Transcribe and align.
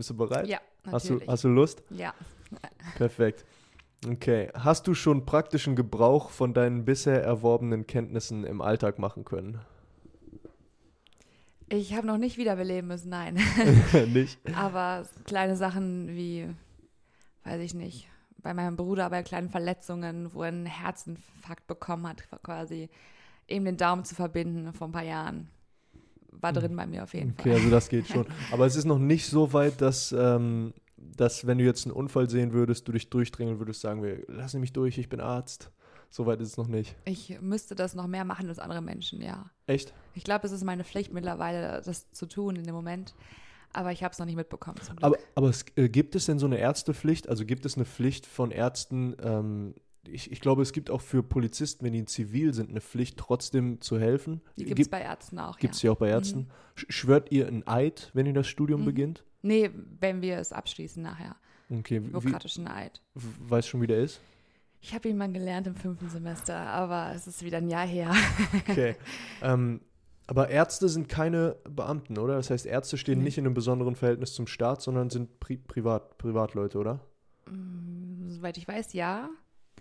Bist 0.00 0.08
du 0.08 0.16
bereit? 0.16 0.48
Ja, 0.48 0.60
Hast 0.90 1.10
du, 1.10 1.12
natürlich. 1.12 1.28
hast 1.28 1.44
du 1.44 1.48
Lust? 1.48 1.82
ja. 1.90 2.14
Perfekt. 2.96 3.44
Okay. 4.08 4.48
Hast 4.54 4.86
du 4.86 4.94
schon 4.94 5.26
praktischen 5.26 5.76
Gebrauch 5.76 6.30
von 6.30 6.54
deinen 6.54 6.86
bisher 6.86 7.22
erworbenen 7.22 7.86
Kenntnissen 7.86 8.44
im 8.44 8.62
Alltag 8.62 8.98
machen 8.98 9.26
können? 9.26 9.60
Ich 11.68 11.94
habe 11.94 12.06
noch 12.06 12.16
nicht 12.16 12.38
wiederbeleben 12.38 12.88
müssen, 12.88 13.10
nein. 13.10 13.34
Nicht? 14.06 14.38
Aber 14.56 15.06
kleine 15.26 15.54
Sachen 15.54 16.08
wie, 16.16 16.48
weiß 17.44 17.60
ich 17.60 17.74
nicht, 17.74 18.08
bei 18.38 18.54
meinem 18.54 18.76
Bruder 18.76 19.10
bei 19.10 19.22
kleinen 19.22 19.50
Verletzungen, 19.50 20.32
wo 20.32 20.44
er 20.44 20.48
einen 20.48 20.64
Herzinfarkt 20.64 21.66
bekommen 21.66 22.08
hat, 22.08 22.26
quasi 22.42 22.88
eben 23.48 23.66
den 23.66 23.76
Daumen 23.76 24.06
zu 24.06 24.14
verbinden 24.14 24.72
vor 24.72 24.88
ein 24.88 24.92
paar 24.92 25.04
Jahren. 25.04 25.50
War 26.32 26.52
drin 26.52 26.74
bei 26.76 26.86
mir 26.86 27.02
auf 27.04 27.14
jeden 27.14 27.32
Okay, 27.32 27.50
Fall. 27.50 27.58
also 27.58 27.70
das 27.70 27.88
geht 27.88 28.06
schon. 28.08 28.26
Aber 28.52 28.66
es 28.66 28.76
ist 28.76 28.84
noch 28.84 28.98
nicht 28.98 29.26
so 29.26 29.52
weit, 29.52 29.80
dass, 29.80 30.12
ähm, 30.12 30.72
dass 30.96 31.46
wenn 31.46 31.58
du 31.58 31.64
jetzt 31.64 31.86
einen 31.86 31.94
Unfall 31.94 32.28
sehen 32.30 32.52
würdest, 32.52 32.86
du 32.88 32.92
dich 32.92 33.10
durchdrängeln 33.10 33.58
würdest, 33.58 33.80
sagen 33.80 34.02
wir, 34.02 34.24
lass 34.28 34.54
mich 34.54 34.72
durch, 34.72 34.98
ich 34.98 35.08
bin 35.08 35.20
Arzt. 35.20 35.70
So 36.12 36.26
weit 36.26 36.40
ist 36.40 36.48
es 36.48 36.56
noch 36.56 36.66
nicht. 36.66 36.96
Ich 37.04 37.40
müsste 37.40 37.76
das 37.76 37.94
noch 37.94 38.08
mehr 38.08 38.24
machen 38.24 38.48
als 38.48 38.58
andere 38.58 38.82
Menschen, 38.82 39.22
ja. 39.22 39.48
Echt? 39.66 39.94
Ich 40.14 40.24
glaube, 40.24 40.44
es 40.46 40.52
ist 40.52 40.64
meine 40.64 40.82
Pflicht 40.82 41.12
mittlerweile, 41.12 41.82
das 41.84 42.10
zu 42.10 42.26
tun 42.26 42.56
in 42.56 42.64
dem 42.64 42.74
Moment. 42.74 43.14
Aber 43.72 43.92
ich 43.92 44.02
habe 44.02 44.12
es 44.12 44.18
noch 44.18 44.26
nicht 44.26 44.34
mitbekommen. 44.34 44.78
Zum 44.82 44.96
Glück. 44.96 45.04
Aber, 45.04 45.16
aber 45.36 45.48
es, 45.48 45.64
äh, 45.76 45.88
gibt 45.88 46.16
es 46.16 46.26
denn 46.26 46.40
so 46.40 46.46
eine 46.46 46.58
Ärztepflicht? 46.58 47.28
Also 47.28 47.44
gibt 47.44 47.64
es 47.64 47.76
eine 47.76 47.84
Pflicht 47.84 48.26
von 48.26 48.50
Ärzten? 48.50 49.14
Ähm, 49.22 49.74
ich, 50.08 50.32
ich 50.32 50.40
glaube, 50.40 50.62
es 50.62 50.72
gibt 50.72 50.90
auch 50.90 51.00
für 51.00 51.22
Polizisten, 51.22 51.84
wenn 51.84 51.92
die 51.92 51.98
in 52.00 52.06
Zivil 52.06 52.54
sind, 52.54 52.70
eine 52.70 52.80
Pflicht, 52.80 53.18
trotzdem 53.18 53.80
zu 53.80 53.98
helfen. 53.98 54.40
Die 54.56 54.64
gibt 54.64 54.78
es 54.80 54.88
bei 54.88 55.00
Ärzten 55.00 55.38
auch, 55.38 55.58
Gibt 55.58 55.74
es 55.74 55.82
ja. 55.82 55.90
auch 55.92 55.96
bei 55.96 56.08
Ärzten. 56.08 56.48
Sch- 56.76 56.86
Schwört 56.90 57.30
ihr 57.32 57.46
ein 57.48 57.66
Eid, 57.66 58.10
wenn 58.14 58.26
ihr 58.26 58.32
das 58.32 58.46
Studium 58.48 58.80
Mhm. 58.82 58.84
beginnt? 58.86 59.24
Nee, 59.42 59.70
wenn 60.00 60.22
wir 60.22 60.38
es 60.38 60.52
abschließen 60.52 61.02
nachher. 61.02 61.36
Okay, 61.70 62.02
wie, 62.02 62.08
Bürokratischen 62.08 62.66
Eid. 62.68 63.00
weißt 63.14 63.68
schon, 63.68 63.80
wie 63.82 63.86
der 63.86 63.98
ist? 64.00 64.20
Ich 64.82 64.94
habe 64.94 65.08
ihn 65.10 65.16
mal 65.18 65.30
gelernt 65.30 65.66
im 65.66 65.74
fünften 65.76 66.08
Semester, 66.08 66.56
aber 66.56 67.12
es 67.14 67.26
ist 67.26 67.44
wieder 67.44 67.58
ein 67.58 67.68
Jahr 67.68 67.86
her. 67.86 68.12
Okay. 68.68 68.96
ähm, 69.42 69.80
aber 70.26 70.48
Ärzte 70.48 70.88
sind 70.88 71.08
keine 71.08 71.56
Beamten, 71.68 72.16
oder? 72.18 72.36
Das 72.36 72.50
heißt, 72.50 72.64
Ärzte 72.64 72.96
stehen 72.96 73.18
Nee. 73.18 73.24
nicht 73.24 73.38
in 73.38 73.44
einem 73.44 73.54
besonderen 73.54 73.94
Verhältnis 73.96 74.32
zum 74.32 74.46
Staat, 74.46 74.80
sondern 74.80 75.10
sind 75.10 75.38
Pri 75.40 75.58
Privat 75.58 76.16
Privatleute, 76.18 76.78
oder? 76.78 77.00
Mm, 77.50 78.28
Soweit 78.30 78.56
ich 78.56 78.66
weiß, 78.66 78.92
ja. 78.94 79.28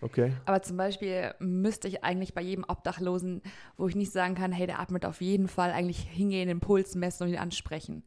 Okay. 0.02 0.34
Aber 0.46 0.62
zum 0.62 0.78
Beispiel 0.78 1.34
müsste 1.40 1.88
ich 1.88 2.04
eigentlich 2.04 2.34
bei 2.34 2.42
jedem 2.42 2.64
Obdachlosen, 2.68 3.42
wo 3.78 3.88
ich 3.88 3.96
nicht 3.96 4.12
sagen 4.12 4.36
kann, 4.36 4.52
hey, 4.52 4.66
der 4.66 4.80
atmet 4.80 5.06
auf 5.06 5.22
jeden 5.22 5.48
Fall, 5.48 5.72
eigentlich 5.72 6.00
hingehen, 6.00 6.48
den 6.48 6.60
Puls 6.62 6.96
messen 6.96 7.24
und 7.24 7.30
ihn 7.34 7.40
ansprechen. 7.40 8.04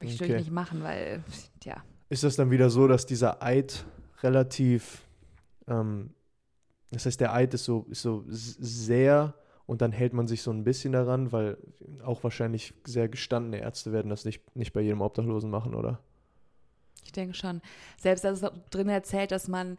Ich 0.00 0.14
würde 0.18 0.32
Okay. 0.32 0.40
ich 0.40 0.46
nicht 0.46 0.52
machen, 0.52 0.82
weil, 0.82 1.22
tja, 1.60 1.82
Ist 2.08 2.24
das 2.24 2.36
dann 2.36 2.50
wieder 2.50 2.70
so, 2.70 2.88
dass 2.88 3.06
dieser 3.06 3.42
Eid 3.42 3.84
relativ, 4.22 5.02
ähm, 5.68 6.14
das 6.90 7.06
heißt, 7.06 7.20
der 7.20 7.32
Eid 7.34 7.54
ist 7.54 7.64
so, 7.64 7.86
ist 7.90 8.02
so 8.02 8.24
sehr 8.28 9.34
und 9.66 9.80
dann 9.80 9.92
hält 9.92 10.12
man 10.12 10.26
sich 10.26 10.42
so 10.42 10.50
ein 10.50 10.64
bisschen 10.64 10.92
daran, 10.92 11.32
weil 11.32 11.56
auch 12.02 12.24
wahrscheinlich 12.24 12.74
sehr 12.84 13.08
gestandene 13.08 13.60
Ärzte 13.60 13.92
werden 13.92 14.08
das 14.10 14.24
nicht, 14.24 14.56
nicht 14.56 14.72
bei 14.72 14.80
jedem 14.80 15.00
Obdachlosen 15.02 15.50
machen, 15.50 15.74
oder? 15.74 16.00
ich 17.04 17.10
denke 17.10 17.34
schon. 17.34 17.60
Selbst 17.98 18.24
da 18.24 18.30
ist 18.30 18.44
auch 18.44 18.52
drin 18.70 18.88
erzählt, 18.88 19.32
dass 19.32 19.48
man 19.48 19.76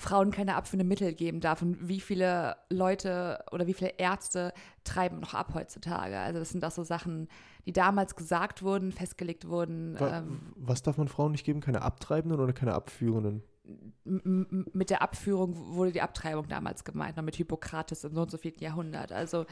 Frauen 0.00 0.30
keine 0.30 0.56
abführenden 0.56 0.88
Mittel 0.88 1.14
geben 1.14 1.40
darf. 1.40 1.62
Und 1.62 1.88
wie 1.88 2.00
viele 2.00 2.56
Leute 2.70 3.44
oder 3.52 3.66
wie 3.66 3.74
viele 3.74 3.92
Ärzte 3.98 4.52
treiben 4.84 5.20
noch 5.20 5.34
ab 5.34 5.52
heutzutage? 5.54 6.18
Also 6.18 6.38
das 6.38 6.50
sind 6.50 6.64
auch 6.64 6.70
so 6.70 6.82
Sachen, 6.82 7.28
die 7.66 7.72
damals 7.72 8.16
gesagt 8.16 8.62
wurden, 8.62 8.92
festgelegt 8.92 9.46
wurden. 9.48 9.98
Wa- 10.00 10.18
Ähm, 10.18 10.40
Was 10.56 10.82
darf 10.82 10.96
man 10.96 11.08
Frauen 11.08 11.32
nicht 11.32 11.44
geben? 11.44 11.60
Keine 11.60 11.82
Abtreibenden 11.82 12.40
oder 12.40 12.52
keine 12.52 12.74
Abführenden? 12.74 13.42
mit 14.04 14.90
der 14.90 15.00
Abführung 15.02 15.54
wurde 15.76 15.92
die 15.92 16.00
Abtreibung 16.00 16.48
damals 16.48 16.82
gemeint, 16.82 17.16
noch 17.16 17.22
mit 17.22 17.36
Hippokrates 17.36 18.02
im 18.02 18.14
so 18.14 18.22
und 18.22 18.30
so 18.30 18.36
vierten 18.38 18.64
Jahrhundert. 18.64 19.12
Also 19.12 19.44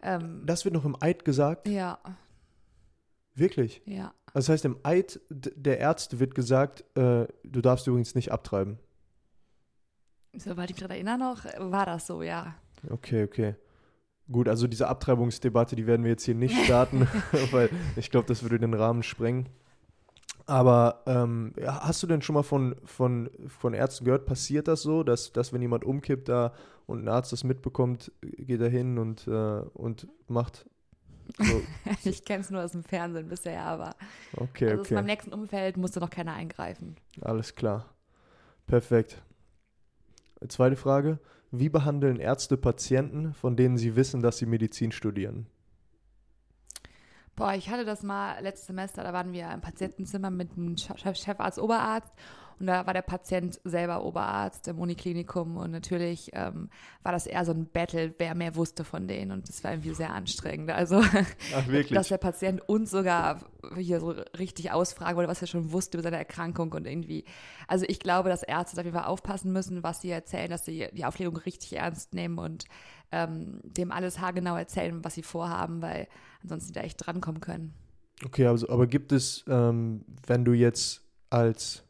ähm, 0.00 0.42
Das 0.46 0.64
wird 0.64 0.72
noch 0.74 0.86
im 0.86 0.96
Eid 1.00 1.24
gesagt? 1.26 1.68
ja, 1.68 1.98
Wirklich? 3.34 3.82
ja. 3.84 4.12
Das 4.34 4.48
heißt, 4.48 4.64
im 4.64 4.78
Eid 4.84 5.20
der 5.30 5.78
Ärzte 5.78 6.18
wird 6.18 6.34
gesagt, 6.34 6.84
äh, 6.96 7.26
du 7.44 7.60
darfst 7.60 7.86
übrigens 7.86 8.14
nicht 8.14 8.32
abtreiben. 8.32 8.78
Soweit 10.34 10.70
ich 10.70 10.76
mich 10.76 10.82
daran 10.82 10.96
erinnere 10.96 11.18
noch, 11.18 11.44
war 11.70 11.86
das 11.86 12.06
so, 12.06 12.22
ja. 12.22 12.54
Okay, 12.90 13.24
okay. 13.24 13.54
Gut, 14.30 14.48
also 14.48 14.66
diese 14.66 14.88
Abtreibungsdebatte, 14.88 15.74
die 15.74 15.86
werden 15.86 16.04
wir 16.04 16.10
jetzt 16.10 16.24
hier 16.24 16.34
nicht 16.34 16.56
starten, 16.64 17.08
weil 17.50 17.70
ich 17.96 18.10
glaube, 18.10 18.26
das 18.26 18.42
würde 18.42 18.58
den 18.58 18.74
Rahmen 18.74 19.02
sprengen. 19.02 19.48
Aber 20.46 21.02
ähm, 21.06 21.52
hast 21.62 22.02
du 22.02 22.06
denn 22.06 22.22
schon 22.22 22.34
mal 22.34 22.42
von, 22.42 22.74
von, 22.84 23.28
von 23.46 23.74
Ärzten 23.74 24.06
gehört, 24.06 24.24
passiert 24.24 24.66
das 24.66 24.82
so, 24.82 25.02
dass, 25.02 25.32
dass 25.32 25.52
wenn 25.52 25.60
jemand 25.60 25.84
umkippt 25.84 26.28
da 26.28 26.54
und 26.86 27.04
ein 27.04 27.08
Arzt 27.08 27.32
das 27.32 27.44
mitbekommt, 27.44 28.12
geht 28.22 28.60
er 28.60 28.70
hin 28.70 28.98
und, 28.98 29.26
äh, 29.26 29.30
und 29.30 30.08
macht 30.26 30.64
so, 31.36 31.62
Ich 32.04 32.24
kenne 32.24 32.40
es 32.40 32.50
nur 32.50 32.62
aus 32.62 32.72
dem 32.72 32.82
Fernsehen 32.82 33.28
bisher, 33.28 33.62
aber 33.62 33.94
okay, 34.36 34.70
also 34.70 34.94
beim 34.94 35.04
okay, 35.04 35.06
nächsten 35.06 35.32
Umfeld 35.32 35.76
musste 35.76 36.00
noch 36.00 36.10
keiner 36.10 36.32
eingreifen. 36.32 36.96
alles 37.20 37.54
klar. 37.54 37.86
Perfekt. 38.66 39.22
Zweite 40.46 40.76
Frage. 40.76 41.18
Wie 41.50 41.68
behandeln 41.68 42.20
Ärzte 42.20 42.56
Patienten, 42.56 43.32
von 43.32 43.56
denen 43.56 43.78
sie 43.78 43.96
wissen, 43.96 44.20
dass 44.22 44.38
sie 44.38 44.46
Medizin 44.46 44.92
studieren? 44.92 45.46
Boah, 47.38 47.54
ich 47.54 47.70
hatte 47.70 47.84
das 47.84 48.02
mal 48.02 48.42
letztes 48.42 48.66
Semester, 48.66 49.04
da 49.04 49.12
waren 49.12 49.32
wir 49.32 49.48
im 49.52 49.60
Patientenzimmer 49.60 50.28
mit 50.28 50.50
einem 50.56 50.76
Chef- 50.76 51.14
Chefarzt, 51.16 51.60
Oberarzt 51.60 52.10
und 52.58 52.66
da 52.66 52.84
war 52.84 52.92
der 52.92 53.02
Patient 53.02 53.60
selber 53.62 54.02
Oberarzt 54.04 54.66
im 54.66 54.80
Uniklinikum 54.80 55.56
und 55.56 55.70
natürlich 55.70 56.30
ähm, 56.32 56.68
war 57.04 57.12
das 57.12 57.28
eher 57.28 57.44
so 57.44 57.52
ein 57.52 57.66
Battle, 57.66 58.12
wer 58.18 58.34
mehr 58.34 58.56
wusste 58.56 58.82
von 58.82 59.06
denen 59.06 59.30
und 59.30 59.48
das 59.48 59.62
war 59.62 59.70
irgendwie 59.70 59.94
sehr 59.94 60.12
anstrengend. 60.12 60.72
Also, 60.72 61.00
Ach, 61.00 61.64
dass 61.92 62.08
der 62.08 62.18
Patient 62.18 62.68
uns 62.68 62.90
sogar 62.90 63.38
hier 63.76 64.00
so 64.00 64.16
richtig 64.36 64.72
ausfragen 64.72 65.16
wollte, 65.16 65.30
was 65.30 65.40
er 65.40 65.46
schon 65.46 65.70
wusste 65.70 65.98
über 65.98 66.02
seine 66.02 66.16
Erkrankung 66.18 66.72
und 66.72 66.88
irgendwie, 66.88 67.24
also 67.68 67.84
ich 67.86 68.00
glaube, 68.00 68.30
dass 68.30 68.42
Ärzte 68.42 68.80
auf 68.80 68.84
jeden 68.84 68.96
Fall 68.96 69.06
aufpassen 69.06 69.52
müssen, 69.52 69.84
was 69.84 70.00
sie 70.00 70.10
erzählen, 70.10 70.50
dass 70.50 70.64
sie 70.64 70.88
die 70.92 71.04
Aufklärung 71.04 71.36
richtig 71.36 71.76
ernst 71.76 72.14
nehmen 72.14 72.38
und 72.38 72.64
ähm, 73.12 73.60
dem 73.64 73.90
alles 73.90 74.20
haargenau 74.20 74.56
erzählen, 74.56 75.04
was 75.04 75.14
sie 75.14 75.22
vorhaben, 75.22 75.82
weil 75.82 76.08
ansonsten 76.42 76.72
die 76.72 76.78
da 76.78 76.84
echt 76.84 77.04
drankommen 77.04 77.40
können. 77.40 77.74
Okay, 78.24 78.46
also, 78.46 78.68
aber 78.68 78.86
gibt 78.86 79.12
es, 79.12 79.44
ähm, 79.48 80.04
wenn 80.26 80.44
du 80.44 80.52
jetzt 80.52 81.02
als 81.30 81.84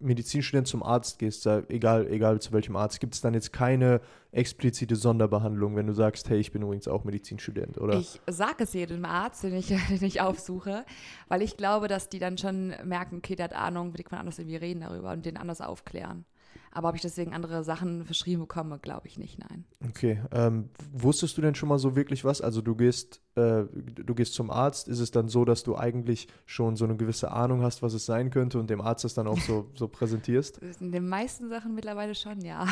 Medizinstudent 0.00 0.66
zum 0.66 0.82
Arzt 0.82 1.18
gehst, 1.18 1.46
egal, 1.46 2.06
egal 2.10 2.40
zu 2.40 2.52
welchem 2.52 2.74
Arzt, 2.74 3.00
gibt 3.00 3.14
es 3.14 3.20
dann 3.20 3.34
jetzt 3.34 3.52
keine 3.52 4.00
explizite 4.32 4.96
Sonderbehandlung, 4.96 5.76
wenn 5.76 5.86
du 5.86 5.92
sagst, 5.92 6.30
hey, 6.30 6.38
ich 6.38 6.52
bin 6.52 6.62
übrigens 6.62 6.88
auch 6.88 7.04
Medizinstudent, 7.04 7.78
oder? 7.78 7.98
Ich 7.98 8.20
sage 8.26 8.64
es 8.64 8.72
jedem 8.72 9.04
Arzt, 9.04 9.42
den 9.42 9.54
ich, 9.54 9.66
den 9.88 10.02
ich 10.02 10.20
aufsuche, 10.20 10.84
weil 11.28 11.42
ich 11.42 11.56
glaube, 11.56 11.86
dass 11.86 12.08
die 12.08 12.18
dann 12.18 12.38
schon 12.38 12.74
merken, 12.84 13.18
okay, 13.18 13.36
der 13.36 13.44
hat 13.44 13.52
Ahnung, 13.52 13.96
wie 13.96 14.02
kann 14.02 14.16
man 14.16 14.20
anders 14.20 14.38
irgendwie 14.38 14.56
reden 14.56 14.80
darüber 14.80 15.12
und 15.12 15.26
den 15.26 15.36
anders 15.36 15.60
aufklären. 15.60 16.24
Aber 16.72 16.90
ob 16.90 16.94
ich 16.94 17.02
deswegen 17.02 17.34
andere 17.34 17.64
Sachen 17.64 18.04
verschrieben 18.04 18.42
bekomme, 18.42 18.78
glaube 18.78 19.08
ich 19.08 19.18
nicht, 19.18 19.38
nein. 19.38 19.64
Okay. 19.88 20.22
Ähm, 20.30 20.70
wusstest 20.92 21.36
du 21.36 21.42
denn 21.42 21.54
schon 21.56 21.68
mal 21.68 21.78
so 21.78 21.96
wirklich 21.96 22.24
was? 22.24 22.40
Also 22.40 22.62
du 22.62 22.76
gehst, 22.76 23.20
äh, 23.34 23.64
du 23.64 24.14
gehst 24.14 24.34
zum 24.34 24.50
Arzt, 24.50 24.86
ist 24.86 25.00
es 25.00 25.10
dann 25.10 25.28
so, 25.28 25.44
dass 25.44 25.64
du 25.64 25.76
eigentlich 25.76 26.28
schon 26.46 26.76
so 26.76 26.84
eine 26.84 26.96
gewisse 26.96 27.32
Ahnung 27.32 27.62
hast, 27.62 27.82
was 27.82 27.92
es 27.92 28.06
sein 28.06 28.30
könnte 28.30 28.60
und 28.60 28.70
dem 28.70 28.80
Arzt 28.80 29.04
das 29.04 29.14
dann 29.14 29.26
auch 29.26 29.40
so, 29.40 29.70
so 29.74 29.88
präsentierst? 29.88 30.58
In 30.80 30.92
den 30.92 31.08
meisten 31.08 31.48
Sachen 31.48 31.74
mittlerweile 31.74 32.14
schon, 32.14 32.40
ja. 32.42 32.66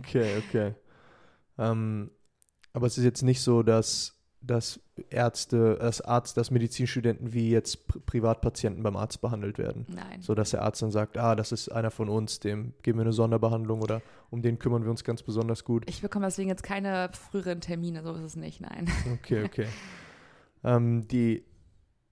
Okay, 0.00 0.42
okay. 0.46 0.74
Ähm, 1.56 2.10
aber 2.72 2.86
es 2.86 2.98
ist 2.98 3.04
jetzt 3.04 3.22
nicht 3.22 3.40
so, 3.40 3.62
dass, 3.62 4.19
dass 4.42 4.80
Ärzte, 5.10 5.76
dass 5.76 6.00
Arzt, 6.00 6.36
dass 6.36 6.50
Medizinstudenten 6.50 7.32
wie 7.32 7.50
jetzt 7.50 7.86
Pri 7.86 8.00
Privatpatienten 8.00 8.82
beim 8.82 8.96
Arzt 8.96 9.20
behandelt 9.20 9.58
werden. 9.58 9.86
Nein. 9.88 10.22
So 10.22 10.34
dass 10.34 10.50
der 10.50 10.62
Arzt 10.62 10.82
dann 10.82 10.90
sagt, 10.90 11.18
ah, 11.18 11.34
das 11.34 11.52
ist 11.52 11.68
einer 11.70 11.90
von 11.90 12.08
uns, 12.08 12.40
dem 12.40 12.72
geben 12.82 12.98
wir 12.98 13.02
eine 13.02 13.12
Sonderbehandlung 13.12 13.82
oder 13.82 14.02
um 14.30 14.42
den 14.42 14.58
kümmern 14.58 14.82
wir 14.82 14.90
uns 14.90 15.04
ganz 15.04 15.22
besonders 15.22 15.64
gut. 15.64 15.84
Ich 15.88 16.02
bekomme 16.02 16.26
deswegen 16.26 16.48
jetzt 16.48 16.62
keine 16.62 17.10
früheren 17.12 17.60
Termine, 17.60 18.02
so 18.02 18.14
ist 18.14 18.22
es 18.22 18.36
nicht, 18.36 18.60
nein. 18.60 18.88
Okay, 19.14 19.42
okay. 19.44 19.66
ähm, 20.64 21.06
die 21.08 21.44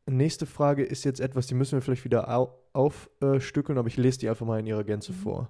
nächste 0.06 0.46
Frage 0.46 0.82
ist 0.84 1.04
jetzt 1.04 1.20
etwas, 1.20 1.46
die 1.46 1.54
müssen 1.54 1.72
wir 1.72 1.82
vielleicht 1.82 2.04
wieder 2.04 2.28
au 2.34 2.54
aufstückeln, 2.74 3.76
aber 3.78 3.88
ich 3.88 3.96
lese 3.96 4.20
die 4.20 4.28
einfach 4.28 4.46
mal 4.46 4.60
in 4.60 4.66
ihrer 4.66 4.84
Gänze 4.84 5.12
Mhm. 5.12 5.16
vor. 5.16 5.48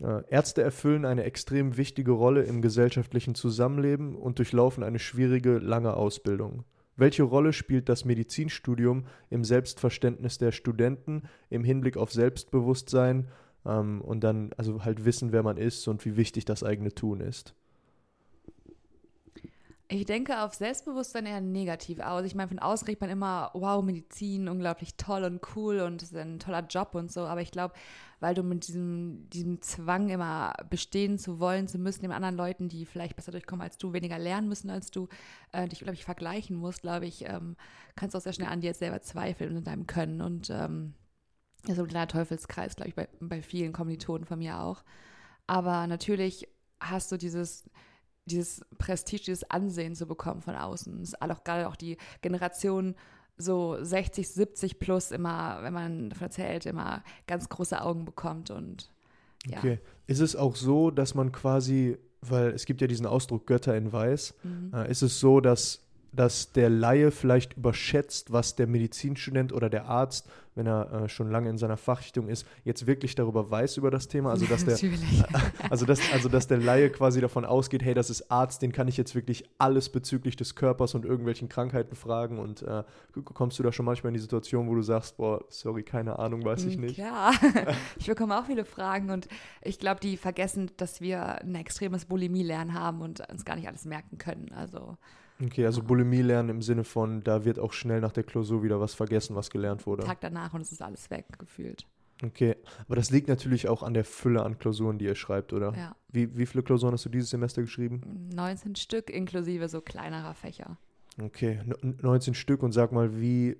Äh, 0.00 0.22
Ärzte 0.28 0.62
erfüllen 0.62 1.04
eine 1.04 1.24
extrem 1.24 1.76
wichtige 1.76 2.12
Rolle 2.12 2.42
im 2.42 2.62
gesellschaftlichen 2.62 3.34
Zusammenleben 3.34 4.14
und 4.16 4.38
durchlaufen 4.38 4.82
eine 4.84 4.98
schwierige, 4.98 5.58
lange 5.58 5.94
Ausbildung. 5.94 6.64
Welche 6.96 7.22
Rolle 7.22 7.52
spielt 7.52 7.88
das 7.88 8.04
Medizinstudium 8.04 9.06
im 9.30 9.44
Selbstverständnis 9.44 10.38
der 10.38 10.52
Studenten, 10.52 11.22
im 11.48 11.62
Hinblick 11.62 11.96
auf 11.96 12.12
Selbstbewusstsein 12.12 13.28
ähm, 13.64 14.00
und 14.00 14.24
dann 14.24 14.50
also 14.56 14.84
halt 14.84 15.04
wissen, 15.04 15.32
wer 15.32 15.42
man 15.42 15.56
ist 15.56 15.86
und 15.86 16.04
wie 16.04 16.16
wichtig 16.16 16.44
das 16.44 16.64
eigene 16.64 16.92
Tun 16.92 17.20
ist? 17.20 17.54
Ich 19.90 20.04
denke 20.04 20.42
auf 20.42 20.52
Selbstbewusstsein 20.52 21.24
eher 21.24 21.40
negativ 21.40 22.00
aus. 22.00 22.24
Ich 22.24 22.34
meine, 22.34 22.48
von 22.48 22.58
außen 22.58 22.86
riecht 22.86 23.00
man 23.00 23.08
immer, 23.08 23.50
wow, 23.54 23.82
Medizin, 23.82 24.46
unglaublich 24.46 24.96
toll 24.96 25.24
und 25.24 25.40
cool 25.56 25.80
und 25.80 26.02
ist 26.02 26.14
ein 26.14 26.38
toller 26.38 26.66
Job 26.66 26.94
und 26.94 27.10
so. 27.10 27.22
Aber 27.22 27.40
ich 27.40 27.50
glaube, 27.50 27.72
weil 28.20 28.34
du 28.34 28.42
mit 28.42 28.68
diesem, 28.68 29.30
diesem 29.30 29.62
Zwang 29.62 30.10
immer 30.10 30.52
bestehen 30.68 31.18
zu 31.18 31.40
wollen, 31.40 31.68
zu 31.68 31.78
müssen, 31.78 32.02
den 32.02 32.12
anderen 32.12 32.36
Leuten, 32.36 32.68
die 32.68 32.84
vielleicht 32.84 33.16
besser 33.16 33.32
durchkommen 33.32 33.62
als 33.62 33.78
du, 33.78 33.94
weniger 33.94 34.18
lernen 34.18 34.48
müssen 34.48 34.68
als 34.68 34.90
du, 34.90 35.08
äh, 35.52 35.66
dich, 35.66 35.78
glaube 35.78 35.94
ich, 35.94 36.04
vergleichen 36.04 36.56
musst, 36.56 36.82
glaube 36.82 37.06
ich, 37.06 37.24
ähm, 37.24 37.56
kannst 37.96 38.12
du 38.12 38.18
auch 38.18 38.22
sehr 38.22 38.34
schnell 38.34 38.48
an 38.48 38.60
dir 38.60 38.74
selber 38.74 39.00
zweifeln 39.00 39.52
und 39.52 39.56
in 39.58 39.64
deinem 39.64 39.86
Können. 39.86 40.20
Und 40.20 40.50
ähm, 40.50 40.92
das 41.62 41.78
ist 41.78 41.78
ein 41.78 41.88
kleiner 41.88 42.08
Teufelskreis, 42.08 42.76
glaube 42.76 42.90
ich, 42.90 42.94
bei, 42.94 43.08
bei 43.20 43.40
vielen 43.40 43.72
Kommilitonen 43.72 44.26
von 44.26 44.38
mir 44.38 44.60
auch. 44.60 44.84
Aber 45.46 45.86
natürlich 45.86 46.46
hast 46.78 47.10
du 47.10 47.16
dieses 47.16 47.70
dieses 48.28 48.64
Prestige, 48.78 49.24
dieses 49.24 49.50
Ansehen 49.50 49.94
zu 49.94 50.06
bekommen 50.06 50.42
von 50.42 50.54
außen. 50.54 51.02
Es 51.02 51.10
ist 51.10 51.22
auch 51.22 51.44
gerade 51.44 51.68
auch 51.68 51.76
die 51.76 51.96
Generation 52.22 52.94
so 53.36 53.76
60, 53.80 54.28
70 54.28 54.78
plus 54.78 55.10
immer, 55.10 55.58
wenn 55.62 55.72
man 55.72 56.10
davon 56.10 56.26
erzählt, 56.26 56.66
immer 56.66 57.02
ganz 57.26 57.48
große 57.48 57.80
Augen 57.80 58.04
bekommt 58.04 58.50
und 58.50 58.90
ja. 59.46 59.58
Okay. 59.58 59.78
Ist 60.06 60.20
es 60.20 60.34
auch 60.34 60.56
so, 60.56 60.90
dass 60.90 61.14
man 61.14 61.30
quasi, 61.30 61.96
weil 62.20 62.48
es 62.48 62.64
gibt 62.64 62.80
ja 62.80 62.88
diesen 62.88 63.06
Ausdruck 63.06 63.46
Götter 63.46 63.76
in 63.76 63.92
Weiß, 63.92 64.34
mhm. 64.42 64.72
äh, 64.74 64.90
ist 64.90 65.02
es 65.02 65.20
so, 65.20 65.40
dass 65.40 65.88
dass 66.12 66.52
der 66.52 66.70
Laie 66.70 67.10
vielleicht 67.10 67.56
überschätzt, 67.56 68.32
was 68.32 68.56
der 68.56 68.66
Medizinstudent 68.66 69.52
oder 69.52 69.68
der 69.68 69.86
Arzt, 69.86 70.28
wenn 70.58 70.66
er 70.66 70.92
äh, 70.92 71.08
schon 71.08 71.30
lange 71.30 71.48
in 71.48 71.56
seiner 71.56 71.76
Fachrichtung 71.76 72.28
ist, 72.28 72.46
jetzt 72.64 72.86
wirklich 72.86 73.14
darüber 73.14 73.50
weiß 73.50 73.76
über 73.76 73.90
das 73.90 74.08
Thema. 74.08 74.30
Also 74.30 74.44
dass, 74.48 74.64
der, 74.64 74.76
also, 75.70 75.86
dass, 75.86 76.00
also 76.12 76.28
dass 76.28 76.48
der 76.48 76.58
Laie 76.58 76.90
quasi 76.90 77.20
davon 77.20 77.46
ausgeht, 77.46 77.82
hey, 77.82 77.94
das 77.94 78.10
ist 78.10 78.30
Arzt, 78.30 78.60
den 78.60 78.72
kann 78.72 78.88
ich 78.88 78.96
jetzt 78.96 79.14
wirklich 79.14 79.48
alles 79.56 79.88
bezüglich 79.88 80.36
des 80.36 80.56
Körpers 80.56 80.94
und 80.94 81.04
irgendwelchen 81.04 81.48
Krankheiten 81.48 81.94
fragen. 81.94 82.38
Und 82.38 82.62
äh, 82.62 82.82
kommst 83.24 83.58
du 83.58 83.62
da 83.62 83.72
schon 83.72 83.86
manchmal 83.86 84.10
in 84.10 84.14
die 84.14 84.20
Situation, 84.20 84.68
wo 84.68 84.74
du 84.74 84.82
sagst, 84.82 85.16
boah, 85.16 85.44
sorry, 85.48 85.84
keine 85.84 86.18
Ahnung, 86.18 86.44
weiß 86.44 86.64
ich 86.64 86.76
nicht. 86.76 86.98
Ja, 86.98 87.30
ich 87.96 88.06
bekomme 88.06 88.38
auch 88.38 88.46
viele 88.46 88.64
Fragen 88.64 89.10
und 89.10 89.28
ich 89.62 89.78
glaube, 89.78 90.00
die 90.00 90.16
vergessen, 90.16 90.70
dass 90.76 91.00
wir 91.00 91.40
ein 91.40 91.54
extremes 91.54 92.04
Bulimie-Lernen 92.04 92.74
haben 92.74 93.00
und 93.00 93.20
uns 93.30 93.44
gar 93.44 93.54
nicht 93.54 93.68
alles 93.68 93.84
merken 93.84 94.18
können. 94.18 94.52
Also 94.52 94.98
Okay, 95.44 95.64
also 95.64 95.82
Bulimie 95.82 96.22
lernen 96.22 96.48
im 96.48 96.62
Sinne 96.62 96.84
von, 96.84 97.22
da 97.22 97.44
wird 97.44 97.58
auch 97.58 97.72
schnell 97.72 98.00
nach 98.00 98.12
der 98.12 98.24
Klausur 98.24 98.62
wieder 98.62 98.80
was 98.80 98.94
vergessen, 98.94 99.36
was 99.36 99.50
gelernt 99.50 99.86
wurde. 99.86 100.04
Tag 100.04 100.20
danach 100.20 100.52
und 100.52 100.62
es 100.62 100.72
ist 100.72 100.82
alles 100.82 101.10
weg, 101.10 101.26
gefühlt. 101.38 101.86
Okay, 102.24 102.56
aber 102.86 102.96
das 102.96 103.10
liegt 103.10 103.28
natürlich 103.28 103.68
auch 103.68 103.84
an 103.84 103.94
der 103.94 104.04
Fülle 104.04 104.42
an 104.42 104.58
Klausuren, 104.58 104.98
die 104.98 105.04
ihr 105.04 105.14
schreibt, 105.14 105.52
oder? 105.52 105.72
Ja. 105.76 105.96
Wie, 106.08 106.36
wie 106.36 106.46
viele 106.46 106.64
Klausuren 106.64 106.92
hast 106.92 107.04
du 107.04 107.08
dieses 107.08 107.30
Semester 107.30 107.62
geschrieben? 107.62 108.28
19 108.34 108.74
Stück, 108.74 109.10
inklusive 109.10 109.68
so 109.68 109.80
kleinerer 109.80 110.34
Fächer. 110.34 110.78
Okay, 111.22 111.60
19 111.82 112.34
Stück 112.34 112.62
und 112.62 112.72
sag 112.72 112.90
mal, 112.90 113.20
wie, 113.20 113.56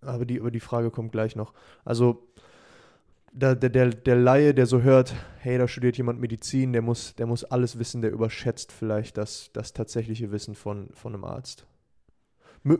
aber 0.00 0.24
die, 0.24 0.40
aber 0.40 0.50
die 0.50 0.60
Frage 0.60 0.90
kommt 0.90 1.12
gleich 1.12 1.36
noch. 1.36 1.52
Also, 1.84 2.27
der, 3.32 3.54
der, 3.54 3.90
der 3.90 4.16
Laie, 4.16 4.54
der 4.54 4.66
so 4.66 4.82
hört, 4.82 5.14
hey, 5.38 5.58
da 5.58 5.68
studiert 5.68 5.96
jemand 5.96 6.20
Medizin, 6.20 6.72
der 6.72 6.82
muss, 6.82 7.14
der 7.14 7.26
muss 7.26 7.44
alles 7.44 7.78
wissen, 7.78 8.02
der 8.02 8.10
überschätzt 8.10 8.72
vielleicht 8.72 9.16
das, 9.16 9.50
das 9.52 9.72
tatsächliche 9.72 10.30
Wissen 10.32 10.54
von, 10.54 10.90
von 10.92 11.14
einem 11.14 11.24
Arzt. 11.24 11.66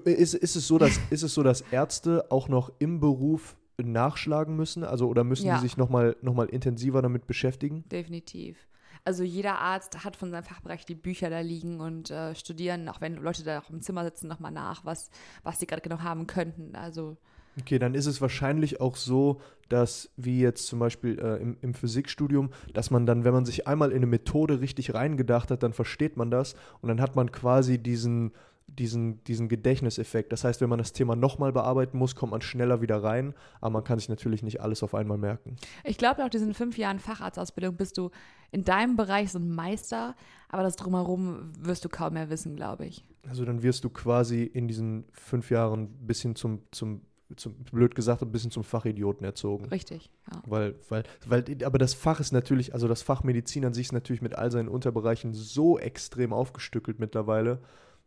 Ist, 0.04 0.34
ist, 0.34 0.56
es 0.56 0.66
so, 0.66 0.78
dass, 0.78 0.98
ist 1.10 1.22
es 1.22 1.34
so, 1.34 1.42
dass 1.42 1.60
Ärzte 1.70 2.30
auch 2.30 2.48
noch 2.48 2.72
im 2.78 3.00
Beruf 3.00 3.56
nachschlagen 3.80 4.56
müssen? 4.56 4.84
Also 4.84 5.08
oder 5.08 5.24
müssen 5.24 5.46
ja. 5.46 5.56
die 5.56 5.62
sich 5.62 5.76
nochmal 5.76 6.16
noch 6.20 6.34
mal 6.34 6.48
intensiver 6.48 7.02
damit 7.02 7.26
beschäftigen? 7.26 7.84
Definitiv. 7.88 8.68
Also 9.04 9.22
jeder 9.22 9.58
Arzt 9.58 10.04
hat 10.04 10.16
von 10.16 10.30
seinem 10.30 10.44
Fachbereich 10.44 10.84
die 10.84 10.96
Bücher 10.96 11.30
da 11.30 11.40
liegen 11.40 11.80
und 11.80 12.10
äh, 12.10 12.34
studieren, 12.34 12.88
auch 12.88 13.00
wenn 13.00 13.14
Leute 13.14 13.44
da 13.44 13.60
auch 13.60 13.70
im 13.70 13.80
Zimmer 13.80 14.04
sitzen, 14.04 14.28
nochmal 14.28 14.52
nach, 14.52 14.84
was, 14.84 15.10
was 15.44 15.60
sie 15.60 15.66
gerade 15.66 15.82
genau 15.82 16.00
haben 16.00 16.26
könnten. 16.26 16.74
Also 16.74 17.16
Okay, 17.60 17.78
dann 17.78 17.94
ist 17.94 18.06
es 18.06 18.20
wahrscheinlich 18.20 18.80
auch 18.80 18.96
so, 18.96 19.40
dass, 19.68 20.10
wie 20.16 20.40
jetzt 20.40 20.66
zum 20.66 20.78
Beispiel 20.78 21.18
äh, 21.18 21.42
im, 21.42 21.56
im, 21.60 21.74
Physikstudium, 21.74 22.50
dass 22.72 22.90
man 22.90 23.06
dann, 23.06 23.24
wenn 23.24 23.34
man 23.34 23.44
sich 23.44 23.66
einmal 23.66 23.90
in 23.90 23.98
eine 23.98 24.06
Methode 24.06 24.60
richtig 24.60 24.94
reingedacht 24.94 25.50
hat, 25.50 25.62
dann 25.62 25.72
versteht 25.72 26.16
man 26.16 26.30
das 26.30 26.54
und 26.80 26.88
dann 26.88 27.00
hat 27.00 27.16
man 27.16 27.32
quasi 27.32 27.78
diesen, 27.78 28.32
diesen, 28.66 29.22
diesen 29.24 29.48
Gedächtniseffekt. 29.48 30.32
Das 30.32 30.44
heißt, 30.44 30.60
wenn 30.60 30.68
man 30.68 30.78
das 30.78 30.92
Thema 30.92 31.16
nochmal 31.16 31.52
bearbeiten 31.52 31.98
muss, 31.98 32.14
kommt 32.14 32.32
man 32.32 32.40
schneller 32.40 32.80
wieder 32.80 33.02
rein, 33.02 33.34
aber 33.60 33.70
man 33.70 33.84
kann 33.84 33.98
sich 33.98 34.08
natürlich 34.08 34.42
nicht 34.42 34.60
alles 34.60 34.82
auf 34.82 34.94
einmal 34.94 35.18
merken. 35.18 35.56
Ich 35.84 35.98
glaube, 35.98 36.20
nach 36.20 36.30
diesen 36.30 36.54
fünf 36.54 36.78
Jahren 36.78 36.98
Facharztausbildung 36.98 37.76
bist 37.76 37.98
du 37.98 38.10
in 38.50 38.64
deinem 38.64 38.96
Bereich 38.96 39.32
so 39.32 39.38
ein 39.38 39.50
Meister, 39.50 40.14
aber 40.48 40.62
das 40.62 40.76
drumherum 40.76 41.52
wirst 41.58 41.84
du 41.84 41.88
kaum 41.88 42.14
mehr 42.14 42.30
wissen, 42.30 42.56
glaube 42.56 42.86
ich. 42.86 43.04
Also 43.28 43.44
dann 43.44 43.62
wirst 43.62 43.84
du 43.84 43.90
quasi 43.90 44.44
in 44.44 44.68
diesen 44.68 45.04
fünf 45.12 45.50
Jahren 45.50 45.88
bis 46.06 46.22
hin 46.22 46.34
zum, 46.34 46.62
zum 46.70 47.02
zum, 47.36 47.54
blöd 47.54 47.94
gesagt, 47.94 48.22
ein 48.22 48.32
bisschen 48.32 48.50
zum 48.50 48.64
Fachidioten 48.64 49.24
erzogen. 49.24 49.66
Richtig, 49.66 50.10
ja. 50.30 50.42
Weil, 50.46 50.74
weil, 50.88 51.04
weil, 51.26 51.44
aber 51.64 51.78
das 51.78 51.94
Fach 51.94 52.20
ist 52.20 52.32
natürlich, 52.32 52.72
also 52.72 52.88
das 52.88 53.02
Fach 53.02 53.22
Medizin 53.22 53.64
an 53.64 53.74
sich 53.74 53.86
ist 53.88 53.92
natürlich 53.92 54.22
mit 54.22 54.34
all 54.34 54.50
seinen 54.50 54.68
Unterbereichen 54.68 55.34
so 55.34 55.78
extrem 55.78 56.32
aufgestückelt 56.32 56.98
mittlerweile. 56.98 57.60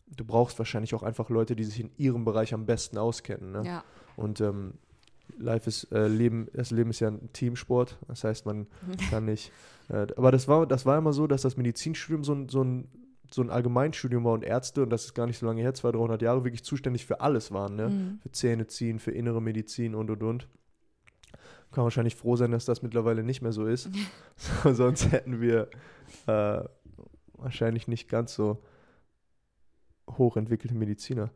Du 0.07 0.25
brauchst 0.25 0.57
wahrscheinlich 0.57 0.95
auch 0.95 1.03
einfach 1.03 1.29
Leute, 1.29 1.55
die 1.55 1.63
sich 1.63 1.79
in 1.79 1.91
ihrem 1.97 2.25
Bereich 2.25 2.53
am 2.53 2.65
besten 2.65 2.97
auskennen. 2.97 3.51
Ne? 3.51 3.63
Ja. 3.65 3.83
Und 4.15 4.41
ähm, 4.41 4.73
Life 5.37 5.69
ist 5.69 5.91
äh, 5.91 6.07
Leben, 6.07 6.47
das 6.53 6.71
Leben 6.71 6.89
ist 6.89 6.99
ja 6.99 7.09
ein 7.09 7.31
Teamsport. 7.31 7.97
Das 8.07 8.23
heißt, 8.23 8.45
man 8.45 8.67
kann 9.09 9.25
nicht. 9.25 9.51
Äh, 9.89 10.07
aber 10.17 10.31
das 10.31 10.47
war, 10.47 10.65
das 10.65 10.85
war 10.85 10.97
immer 10.97 11.13
so, 11.13 11.27
dass 11.27 11.43
das 11.43 11.57
Medizinstudium 11.57 12.23
so 12.23 12.33
ein, 12.33 12.49
so 12.49 12.63
ein 12.63 12.87
so 13.33 13.41
ein 13.41 13.49
Allgemeinstudium 13.49 14.23
war 14.23 14.33
und 14.33 14.43
Ärzte, 14.43 14.83
und 14.83 14.89
das 14.89 15.05
ist 15.05 15.13
gar 15.13 15.27
nicht 15.27 15.39
so 15.39 15.45
lange 15.45 15.61
her, 15.61 15.73
200, 15.73 15.99
300 15.99 16.21
Jahre, 16.21 16.43
wirklich 16.43 16.63
zuständig 16.63 17.05
für 17.05 17.21
alles 17.21 17.51
waren, 17.51 17.75
ne? 17.75 17.89
Mhm. 17.89 18.19
Für 18.21 18.31
Zähne 18.31 18.67
ziehen, 18.67 18.99
für 18.99 19.11
innere 19.11 19.41
Medizin 19.41 19.95
und 19.95 20.09
und 20.09 20.23
und. 20.23 20.47
Kann 21.71 21.85
wahrscheinlich 21.85 22.15
froh 22.15 22.35
sein, 22.35 22.51
dass 22.51 22.65
das 22.65 22.81
mittlerweile 22.81 23.23
nicht 23.23 23.41
mehr 23.41 23.53
so 23.53 23.65
ist. 23.65 23.89
so, 24.35 24.73
sonst 24.73 25.11
hätten 25.11 25.39
wir 25.39 25.69
äh, 26.27 26.63
wahrscheinlich 27.33 27.87
nicht 27.87 28.09
ganz 28.09 28.33
so 28.33 28.61
hochentwickelte 30.09 30.75
Mediziner. 30.75 31.31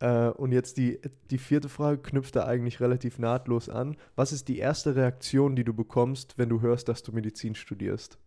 Äh, 0.00 0.28
und 0.28 0.52
jetzt 0.52 0.76
die, 0.76 1.00
die 1.30 1.38
vierte 1.38 1.68
Frage 1.68 1.98
knüpft 1.98 2.36
da 2.36 2.44
eigentlich 2.44 2.80
relativ 2.80 3.18
nahtlos 3.18 3.68
an. 3.68 3.96
Was 4.14 4.32
ist 4.32 4.48
die 4.48 4.58
erste 4.58 4.94
Reaktion, 4.94 5.56
die 5.56 5.64
du 5.64 5.72
bekommst, 5.72 6.36
wenn 6.36 6.48
du 6.48 6.60
hörst, 6.60 6.88
dass 6.88 7.02
du 7.02 7.12
Medizin 7.12 7.54
studierst? 7.54 8.18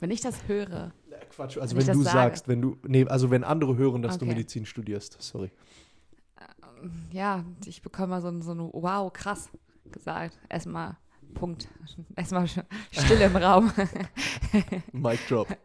Wenn 0.00 0.10
ich 0.10 0.20
das 0.20 0.48
höre. 0.48 0.92
Quatsch, 1.30 1.58
also 1.58 1.76
wenn, 1.76 1.86
wenn 1.86 1.98
du 1.98 2.02
sagst, 2.02 2.48
wenn 2.48 2.60
du, 2.60 2.76
nee, 2.86 3.06
also 3.06 3.30
wenn 3.30 3.44
andere 3.44 3.76
hören, 3.76 4.02
dass 4.02 4.16
okay. 4.16 4.24
du 4.24 4.30
Medizin 4.30 4.66
studierst, 4.66 5.16
sorry. 5.20 5.50
Ähm, 6.82 6.92
ja, 7.10 7.44
ich 7.64 7.82
bekomme 7.82 8.08
mal 8.08 8.20
so 8.20 8.28
ein, 8.28 8.42
so 8.42 8.52
ein 8.52 8.58
Wow, 8.58 9.12
krass 9.12 9.48
gesagt. 9.90 10.38
Erstmal 10.48 10.96
Punkt. 11.34 11.68
Erstmal 12.16 12.46
Stille 12.90 13.26
im 13.26 13.36
Raum. 13.36 13.72
Mic 14.92 15.18
drop. 15.28 15.48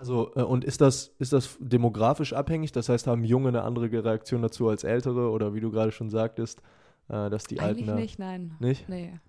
Also, 0.00 0.32
äh, 0.34 0.40
und 0.40 0.64
ist 0.64 0.80
das, 0.80 1.14
ist 1.18 1.34
das 1.34 1.58
demografisch 1.60 2.32
abhängig? 2.32 2.72
Das 2.72 2.88
heißt, 2.88 3.06
haben 3.06 3.22
Junge 3.22 3.48
eine 3.48 3.64
andere 3.64 3.90
Reaktion 4.02 4.40
dazu 4.40 4.66
als 4.70 4.82
Ältere? 4.82 5.30
Oder 5.30 5.52
wie 5.52 5.60
du 5.60 5.70
gerade 5.70 5.92
schon 5.92 6.08
sagtest, 6.08 6.62
äh, 7.08 7.28
dass 7.28 7.44
die 7.44 7.60
Eigentlich 7.60 7.86
Alten. 7.86 8.00
nicht, 8.00 8.18
nein. 8.18 8.56
Nicht? 8.60 8.88
Nee. 8.88 9.20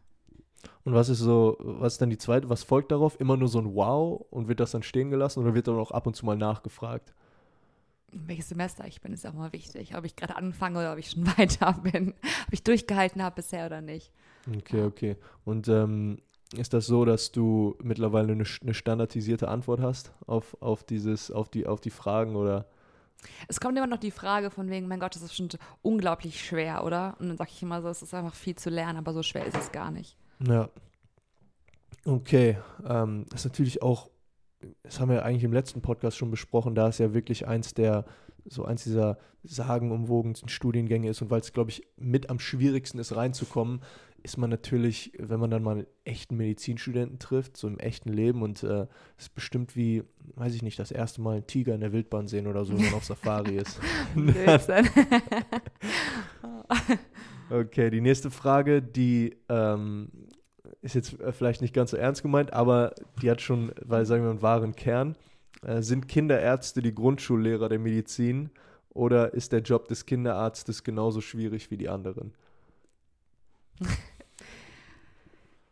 Und 0.83 0.93
was 0.93 1.09
ist 1.09 1.19
so, 1.19 1.57
was 1.59 1.93
ist 1.93 2.01
dann 2.01 2.09
die 2.09 2.17
zweite, 2.17 2.49
was 2.49 2.63
folgt 2.63 2.91
darauf? 2.91 3.19
Immer 3.19 3.37
nur 3.37 3.47
so 3.47 3.59
ein 3.59 3.75
Wow 3.75 4.25
und 4.29 4.47
wird 4.47 4.59
das 4.59 4.71
dann 4.71 4.83
stehen 4.83 5.09
gelassen 5.09 5.41
oder 5.41 5.53
wird 5.53 5.67
dann 5.67 5.77
auch 5.77 5.91
ab 5.91 6.07
und 6.07 6.15
zu 6.15 6.25
mal 6.25 6.37
nachgefragt? 6.37 7.13
Welches 8.11 8.49
Semester 8.49 8.85
ich 8.87 8.99
bin, 9.01 9.13
ist 9.13 9.25
auch 9.25 9.33
mal 9.33 9.53
wichtig. 9.53 9.95
Ob 9.95 10.05
ich 10.05 10.15
gerade 10.15 10.35
anfange 10.35 10.79
oder 10.79 10.93
ob 10.93 10.99
ich 10.99 11.11
schon 11.11 11.25
weiter 11.37 11.73
bin. 11.83 12.13
Ob 12.47 12.53
ich 12.53 12.63
durchgehalten 12.63 13.23
habe 13.23 13.35
bisher 13.35 13.65
oder 13.65 13.81
nicht. 13.81 14.11
Okay, 14.57 14.83
okay. 14.83 15.17
Und 15.45 15.67
ähm, 15.67 16.19
ist 16.57 16.73
das 16.73 16.85
so, 16.85 17.05
dass 17.05 17.31
du 17.31 17.77
mittlerweile 17.81 18.33
eine, 18.33 18.43
eine, 18.61 18.73
standardisierte 18.73 19.47
Antwort 19.47 19.79
hast 19.79 20.11
auf, 20.27 20.57
auf, 20.61 20.83
dieses, 20.83 21.31
auf, 21.31 21.49
die, 21.49 21.65
auf 21.65 21.79
die 21.79 21.89
Fragen 21.89 22.35
oder? 22.35 22.65
Es 23.47 23.59
kommt 23.59 23.77
immer 23.77 23.87
noch 23.87 23.99
die 23.99 24.11
Frage 24.11 24.49
von 24.49 24.69
wegen, 24.69 24.87
mein 24.87 24.99
Gott, 24.99 25.15
das 25.15 25.21
ist 25.21 25.35
schon 25.35 25.49
unglaublich 25.81 26.43
schwer, 26.43 26.83
oder? 26.83 27.15
Und 27.19 27.29
dann 27.29 27.37
sage 27.37 27.51
ich 27.53 27.61
immer 27.61 27.81
so, 27.81 27.87
es 27.87 28.01
ist 28.01 28.13
einfach 28.13 28.33
viel 28.33 28.55
zu 28.55 28.69
lernen, 28.69 28.97
aber 28.97 29.13
so 29.13 29.23
schwer 29.23 29.45
ist 29.45 29.57
es 29.57 29.71
gar 29.71 29.91
nicht. 29.91 30.17
Ja. 30.47 30.69
Okay. 32.05 32.57
Ähm, 32.87 33.25
das 33.29 33.41
ist 33.41 33.45
natürlich 33.45 33.81
auch, 33.81 34.09
das 34.83 34.99
haben 34.99 35.09
wir 35.09 35.25
eigentlich 35.25 35.43
im 35.43 35.53
letzten 35.53 35.81
Podcast 35.81 36.17
schon 36.17 36.31
besprochen, 36.31 36.75
da 36.75 36.87
ist 36.87 36.99
ja 36.99 37.13
wirklich 37.13 37.47
eins 37.47 37.73
der, 37.73 38.05
so 38.45 38.65
eins 38.65 38.83
dieser 38.83 39.17
sagenumwogensten 39.43 40.49
Studiengänge 40.49 41.09
ist 41.09 41.21
und 41.21 41.29
weil 41.29 41.41
es, 41.41 41.53
glaube 41.53 41.71
ich, 41.71 41.87
mit 41.97 42.29
am 42.29 42.39
schwierigsten 42.39 42.99
ist 42.99 43.15
reinzukommen, 43.15 43.81
ist 44.23 44.37
man 44.37 44.51
natürlich, 44.51 45.13
wenn 45.17 45.39
man 45.39 45.49
dann 45.49 45.63
mal 45.63 45.77
einen 45.77 45.87
echten 46.03 46.37
Medizinstudenten 46.37 47.17
trifft, 47.17 47.57
so 47.57 47.67
im 47.67 47.79
echten 47.79 48.09
Leben 48.09 48.43
und 48.43 48.61
es 48.61 48.69
äh, 48.69 48.85
ist 49.17 49.33
bestimmt 49.33 49.75
wie, 49.75 50.03
weiß 50.35 50.53
ich 50.53 50.61
nicht, 50.61 50.77
das 50.77 50.91
erste 50.91 51.21
Mal 51.21 51.37
einen 51.37 51.47
Tiger 51.47 51.73
in 51.73 51.81
der 51.81 51.91
Wildbahn 51.91 52.27
sehen 52.27 52.45
oder 52.45 52.63
so, 52.63 52.77
wenn 52.77 52.85
man 52.85 52.93
auf 52.95 53.05
Safari 53.05 53.57
ist. 53.57 53.79
okay, 57.51 57.89
die 57.89 58.01
nächste 58.01 58.31
Frage, 58.31 58.81
die 58.81 59.37
ähm, 59.49 60.09
ist 60.81 60.95
jetzt 60.95 61.19
äh, 61.19 61.31
vielleicht 61.31 61.61
nicht 61.61 61.73
ganz 61.73 61.91
so 61.91 61.97
ernst 61.97 62.21
gemeint, 62.21 62.53
aber 62.53 62.93
die 63.21 63.29
hat 63.29 63.41
schon, 63.41 63.71
weil 63.81 64.05
sagen 64.05 64.23
wir 64.23 64.31
einen 64.31 64.41
wahren 64.41 64.75
Kern. 64.75 65.15
Äh, 65.63 65.81
sind 65.81 66.07
Kinderärzte 66.07 66.81
die 66.81 66.95
Grundschullehrer 66.95 67.69
der 67.69 67.79
Medizin 67.79 68.49
oder 68.89 69.33
ist 69.33 69.51
der 69.51 69.61
Job 69.61 69.87
des 69.87 70.05
Kinderarztes 70.05 70.83
genauso 70.83 71.21
schwierig 71.21 71.71
wie 71.71 71.77
die 71.77 71.89
anderen? 71.89 72.33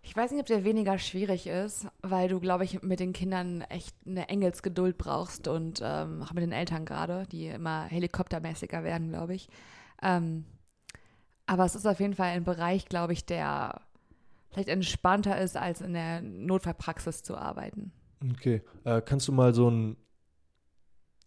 Ich 0.09 0.15
weiß 0.15 0.31
nicht, 0.31 0.39
ob 0.39 0.47
der 0.47 0.63
weniger 0.63 0.97
schwierig 0.97 1.45
ist, 1.45 1.85
weil 2.01 2.29
du, 2.29 2.39
glaube 2.39 2.63
ich, 2.63 2.81
mit 2.81 2.99
den 2.99 3.13
Kindern 3.13 3.61
echt 3.61 3.95
eine 4.07 4.27
Engelsgeduld 4.27 4.97
brauchst 4.97 5.47
und 5.47 5.81
ähm, 5.83 6.23
auch 6.23 6.33
mit 6.33 6.41
den 6.41 6.51
Eltern 6.51 6.83
gerade, 6.83 7.27
die 7.31 7.45
immer 7.45 7.83
helikoptermäßiger 7.83 8.83
werden, 8.83 9.09
glaube 9.09 9.35
ich. 9.35 9.49
Ähm, 10.01 10.45
aber 11.49 11.65
es 11.65 11.73
ist 11.73 11.87
auf 11.87 11.99
jeden 11.99 12.13
Fall 12.13 12.27
ein 12.27 12.43
Bereich, 12.43 12.85
glaube 12.85 13.11
ich, 13.11 13.25
der 13.25 13.81
vielleicht 14.51 14.69
entspannter 14.69 15.41
ist, 15.41 15.57
als 15.57 15.81
in 15.81 15.93
der 15.93 16.21
Notfallpraxis 16.21 17.23
zu 17.23 17.35
arbeiten. 17.35 17.91
Okay. 18.33 18.61
Äh, 18.83 19.01
kannst 19.01 19.27
du 19.27 19.31
mal 19.31 19.55
so 19.55 19.67
ein, 19.67 19.97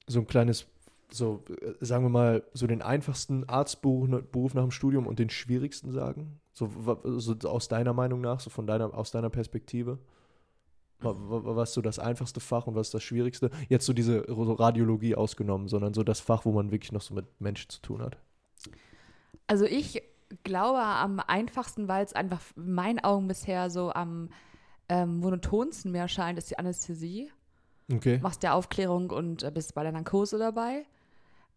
so 0.07 0.21
ein 0.21 0.29
kleines, 0.29 0.69
so, 1.11 1.43
äh, 1.49 1.85
sagen 1.85 2.05
wir 2.05 2.09
mal, 2.09 2.45
so 2.53 2.69
den 2.69 2.83
einfachsten 2.83 3.49
Arztberuf 3.49 4.09
Beruf 4.31 4.55
nach 4.55 4.63
dem 4.63 4.71
Studium 4.71 5.09
und 5.09 5.19
den 5.19 5.29
schwierigsten 5.29 5.91
sagen? 5.91 6.41
So, 6.53 6.71
so 7.19 7.35
aus 7.49 7.67
deiner 7.67 7.93
Meinung 7.93 8.21
nach, 8.21 8.39
so 8.39 8.49
von 8.49 8.69
deiner, 8.69 8.95
aus 8.95 9.11
deiner 9.11 9.31
Perspektive? 9.31 9.99
Was 11.01 11.75
so 11.75 11.81
das 11.81 11.99
einfachste 11.99 12.39
Fach 12.39 12.69
und 12.69 12.77
was 12.77 12.89
ist 12.89 12.95
das 12.95 13.03
schwierigste? 13.03 13.51
Jetzt 13.69 13.87
so 13.87 13.93
diese 13.93 14.25
Radiologie 14.29 15.17
ausgenommen, 15.17 15.67
sondern 15.67 15.95
so 15.95 16.05
das 16.05 16.21
Fach, 16.21 16.45
wo 16.45 16.53
man 16.53 16.71
wirklich 16.71 16.93
noch 16.93 17.03
so 17.03 17.13
mit 17.13 17.41
Menschen 17.41 17.71
zu 17.71 17.83
tun 17.83 18.03
hat. 18.03 18.19
Also 19.49 19.65
ich 19.65 20.01
glaube 20.43 20.81
am 20.81 21.21
einfachsten, 21.21 21.89
weil 21.89 22.05
es 22.05 22.13
einfach 22.13 22.41
in 22.57 22.73
meinen 22.73 23.01
Augen 23.01 23.29
bisher 23.29 23.71
so 23.71 23.93
am 23.93 24.31
ähm, 24.89 25.19
monotonsten 25.19 25.93
mir 25.93 26.01
erscheint, 26.01 26.39
ist 26.39 26.51
die 26.51 26.59
Anästhesie. 26.59 27.31
Okay. 27.93 28.19
Machst 28.23 28.43
der 28.43 28.55
Aufklärung 28.55 29.11
und 29.11 29.43
äh, 29.43 29.51
bist 29.51 29.75
bei 29.75 29.83
der 29.83 29.93
Narkose 29.93 30.39
dabei. 30.39 30.87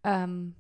Ähm, 0.03 0.55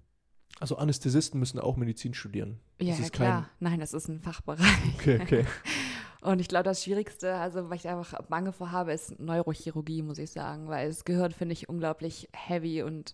also 0.59 0.77
Anästhesisten 0.77 1.39
müssen 1.39 1.59
auch 1.59 1.75
Medizin 1.75 2.13
studieren. 2.13 2.59
Ja, 2.79 2.95
ja 2.95 3.09
klar. 3.09 3.41
Kein... 3.41 3.49
Nein, 3.59 3.79
das 3.79 3.93
ist 3.93 4.07
ein 4.07 4.21
Fachbereich. 4.21 4.67
Okay, 4.95 5.19
okay. 5.21 5.45
Und 6.21 6.41
ich 6.41 6.47
glaube, 6.47 6.63
das 6.63 6.83
Schwierigste, 6.83 7.35
also 7.35 7.69
was 7.69 7.81
ich 7.81 7.87
einfach 7.87 8.19
Bange 8.23 8.51
vor 8.51 8.71
habe, 8.71 8.93
ist 8.93 9.19
Neurochirurgie, 9.19 10.01
muss 10.01 10.17
ich 10.17 10.31
sagen, 10.31 10.67
weil 10.67 10.87
das 10.87 11.05
Gehirn 11.05 11.31
finde 11.31 11.53
ich 11.53 11.69
unglaublich 11.69 12.29
heavy 12.33 12.81
und 12.81 13.13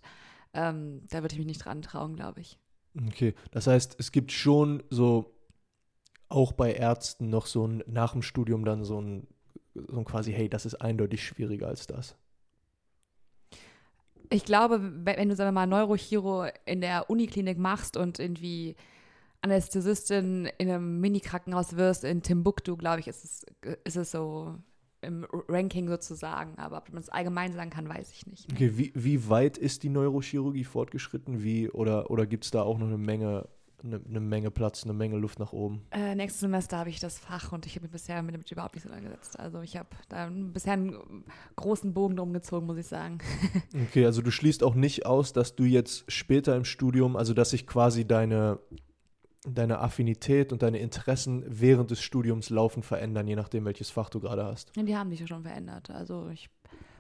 ähm, 0.54 1.02
da 1.10 1.22
würde 1.22 1.34
ich 1.34 1.38
mich 1.38 1.48
nicht 1.48 1.66
dran 1.66 1.82
trauen, 1.82 2.16
glaube 2.16 2.40
ich. 2.40 2.58
Okay, 2.96 3.34
das 3.52 3.68
heißt, 3.68 3.96
es 4.00 4.12
gibt 4.12 4.32
schon 4.32 4.84
so, 4.90 5.34
auch 6.30 6.54
bei 6.54 6.74
Ärzten 6.74 7.30
noch 7.30 7.46
so 7.46 7.68
ein, 7.68 7.84
nach 7.88 8.14
dem 8.14 8.22
Studium 8.22 8.66
dann 8.66 8.84
so 8.84 9.02
ein, 9.02 9.28
so 9.74 9.98
ein 9.98 10.06
quasi, 10.06 10.34
hey, 10.34 10.50
das 10.50 10.66
ist 10.66 10.76
eindeutig 10.76 11.24
schwieriger 11.24 11.68
als 11.68 11.88
das. 11.88 12.16
Ich 14.30 14.46
glaube, 14.46 14.80
wenn 15.06 15.28
du, 15.28 15.36
sagen 15.36 15.50
wir 15.50 15.52
mal, 15.52 15.68
Neurochiro 15.68 16.46
in 16.66 16.80
der 16.80 17.10
Uniklinik 17.10 17.58
machst 17.58 17.98
und 17.98 18.18
irgendwie 18.18 18.76
Anästhesistin 19.42 20.50
in 20.58 20.70
einem 20.70 21.02
Mini-Krankenhaus 21.02 21.76
wirst 21.76 22.06
in 22.06 22.22
Timbuktu, 22.22 22.78
glaube 22.78 23.02
ich, 23.02 23.08
ist 23.08 23.26
es, 23.26 23.46
ist 23.84 23.98
es 23.98 24.12
so 24.12 24.56
im 25.02 25.26
Ranking 25.48 25.88
sozusagen. 25.88 26.58
Aber 26.58 26.78
ob 26.78 26.92
man 26.92 27.02
es 27.02 27.10
allgemein 27.10 27.54
sagen 27.54 27.70
kann, 27.70 27.90
weiß 27.90 28.12
ich 28.12 28.28
nicht. 28.28 28.52
Okay, 28.52 28.78
wie, 28.78 28.92
wie 28.96 29.30
weit 29.30 29.58
ist 29.58 29.84
die 29.84 29.90
Neurochirurgie 29.90 30.64
fortgeschritten? 30.64 31.44
Wie, 31.44 31.70
oder 31.70 32.10
oder 32.10 32.26
gibt 32.26 32.46
es 32.46 32.52
da 32.52 32.62
auch 32.62 32.78
noch 32.78 32.88
eine 32.88 32.98
Menge, 32.98 33.48
eine, 33.84 34.02
eine, 34.08 34.20
Menge 34.20 34.52
Platz, 34.52 34.84
eine 34.84 34.94
Menge 34.94 35.18
Luft 35.18 35.40
nach 35.40 35.54
oben? 35.54 35.82
Äh, 35.92 36.16
nächstes 36.16 36.42
Semester 36.42 36.78
habe 36.78 36.90
ich 36.90 37.00
das 37.00 37.18
Fach 37.18 37.52
und 37.52 37.66
ich 37.66 37.76
habe 37.76 37.84
mich 37.84 37.92
bisher 37.92 38.22
mit, 38.22 38.38
mit 38.38 38.52
überhaupt 38.52 38.76
nicht 38.76 38.88
so 38.88 38.94
angesetzt. 38.94 39.40
Also 39.40 39.62
ich 39.62 39.78
habe 39.78 39.90
da 40.10 40.30
bisher 40.30 40.74
einen 40.74 41.24
großen 41.56 41.94
Bogen 41.94 42.16
drum 42.16 42.34
gezogen, 42.34 42.68
muss 42.68 42.78
ich 42.78 42.88
sagen. 42.88 43.20
okay, 43.88 44.06
also 44.06 44.22
du 44.22 44.32
schließt 44.32 44.64
auch 44.64 44.76
nicht 44.76 45.06
aus, 45.06 45.34
dass 45.34 45.56
du 45.56 45.64
jetzt 45.64 46.12
später 46.12 46.56
im 46.56 46.66
Studium, 46.66 47.16
also 47.16 47.34
dass 47.34 47.50
sich 47.50 47.66
quasi 47.66 48.06
deine 48.06 48.60
deine 49.46 49.80
Affinität 49.80 50.52
und 50.52 50.62
deine 50.62 50.80
Interessen 50.80 51.44
während 51.48 51.92
des 51.92 52.02
Studiums 52.02 52.50
laufend 52.50 52.86
verändern, 52.86 53.28
je 53.28 53.36
nachdem, 53.36 53.66
welches 53.66 53.90
Fach 53.90 54.10
du 54.10 54.20
gerade 54.20 54.46
hast. 54.46 54.76
Ja, 54.76 54.84
die 54.84 54.96
haben 54.96 55.10
sich 55.10 55.20
ja 55.20 55.28
schon 55.28 55.44
verändert. 55.44 55.90
Also 55.90 56.30
ich 56.30 56.50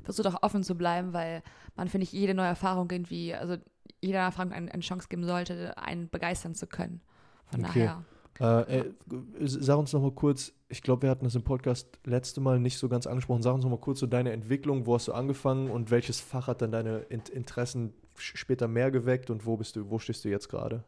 versuche 0.04 0.30
doch 0.30 0.42
offen 0.42 0.64
zu 0.64 0.76
bleiben, 0.76 1.14
weil 1.14 1.44
man, 1.76 1.88
finde 1.88 2.04
ich, 2.04 2.12
jede 2.12 2.34
neue 2.34 2.48
Erfahrung 2.48 2.90
irgendwie, 2.90 3.36
also 3.36 3.58
jeder 4.02 4.20
Erfahrung 4.20 4.52
eine, 4.52 4.72
eine, 4.72 4.82
Chance 4.82 5.08
geben 5.08 5.24
sollte, 5.24 5.78
einen 5.78 6.10
begeistern 6.10 6.56
zu 6.56 6.66
können. 6.66 7.02
Von 7.46 7.66
okay. 7.66 7.92
daher. 8.40 8.66
Äh, 8.68 8.80
ey, 8.80 8.94
sag 9.42 9.78
uns 9.78 9.94
noch 9.94 10.02
mal 10.02 10.12
kurz, 10.12 10.52
ich 10.68 10.82
glaube, 10.82 11.04
wir 11.04 11.10
hatten 11.12 11.26
das 11.26 11.36
im 11.36 11.44
Podcast 11.44 12.00
letzte 12.06 12.42
Mal 12.42 12.60
nicht 12.60 12.80
so 12.80 12.90
ganz 12.90 13.06
angesprochen. 13.06 13.44
Sag 13.44 13.54
uns 13.54 13.64
noch 13.64 13.70
mal 13.70 13.78
kurz 13.78 14.00
so 14.00 14.08
deine 14.08 14.32
Entwicklung, 14.32 14.88
wo 14.88 14.96
hast 14.96 15.10
du 15.10 15.14
angefangen 15.14 15.70
und 15.70 15.92
welches 15.92 16.20
Fach 16.20 16.48
hat 16.48 16.64
dann 16.64 16.72
deine 16.72 17.00
Interessen 17.10 17.94
später 18.16 18.68
mehr 18.68 18.90
geweckt 18.90 19.30
und 19.30 19.46
wo 19.46 19.58
bist 19.58 19.76
du, 19.76 19.92
wo 19.92 20.00
stehst 20.00 20.26
du 20.26 20.30
jetzt 20.30 20.50
gerade? 20.50 20.84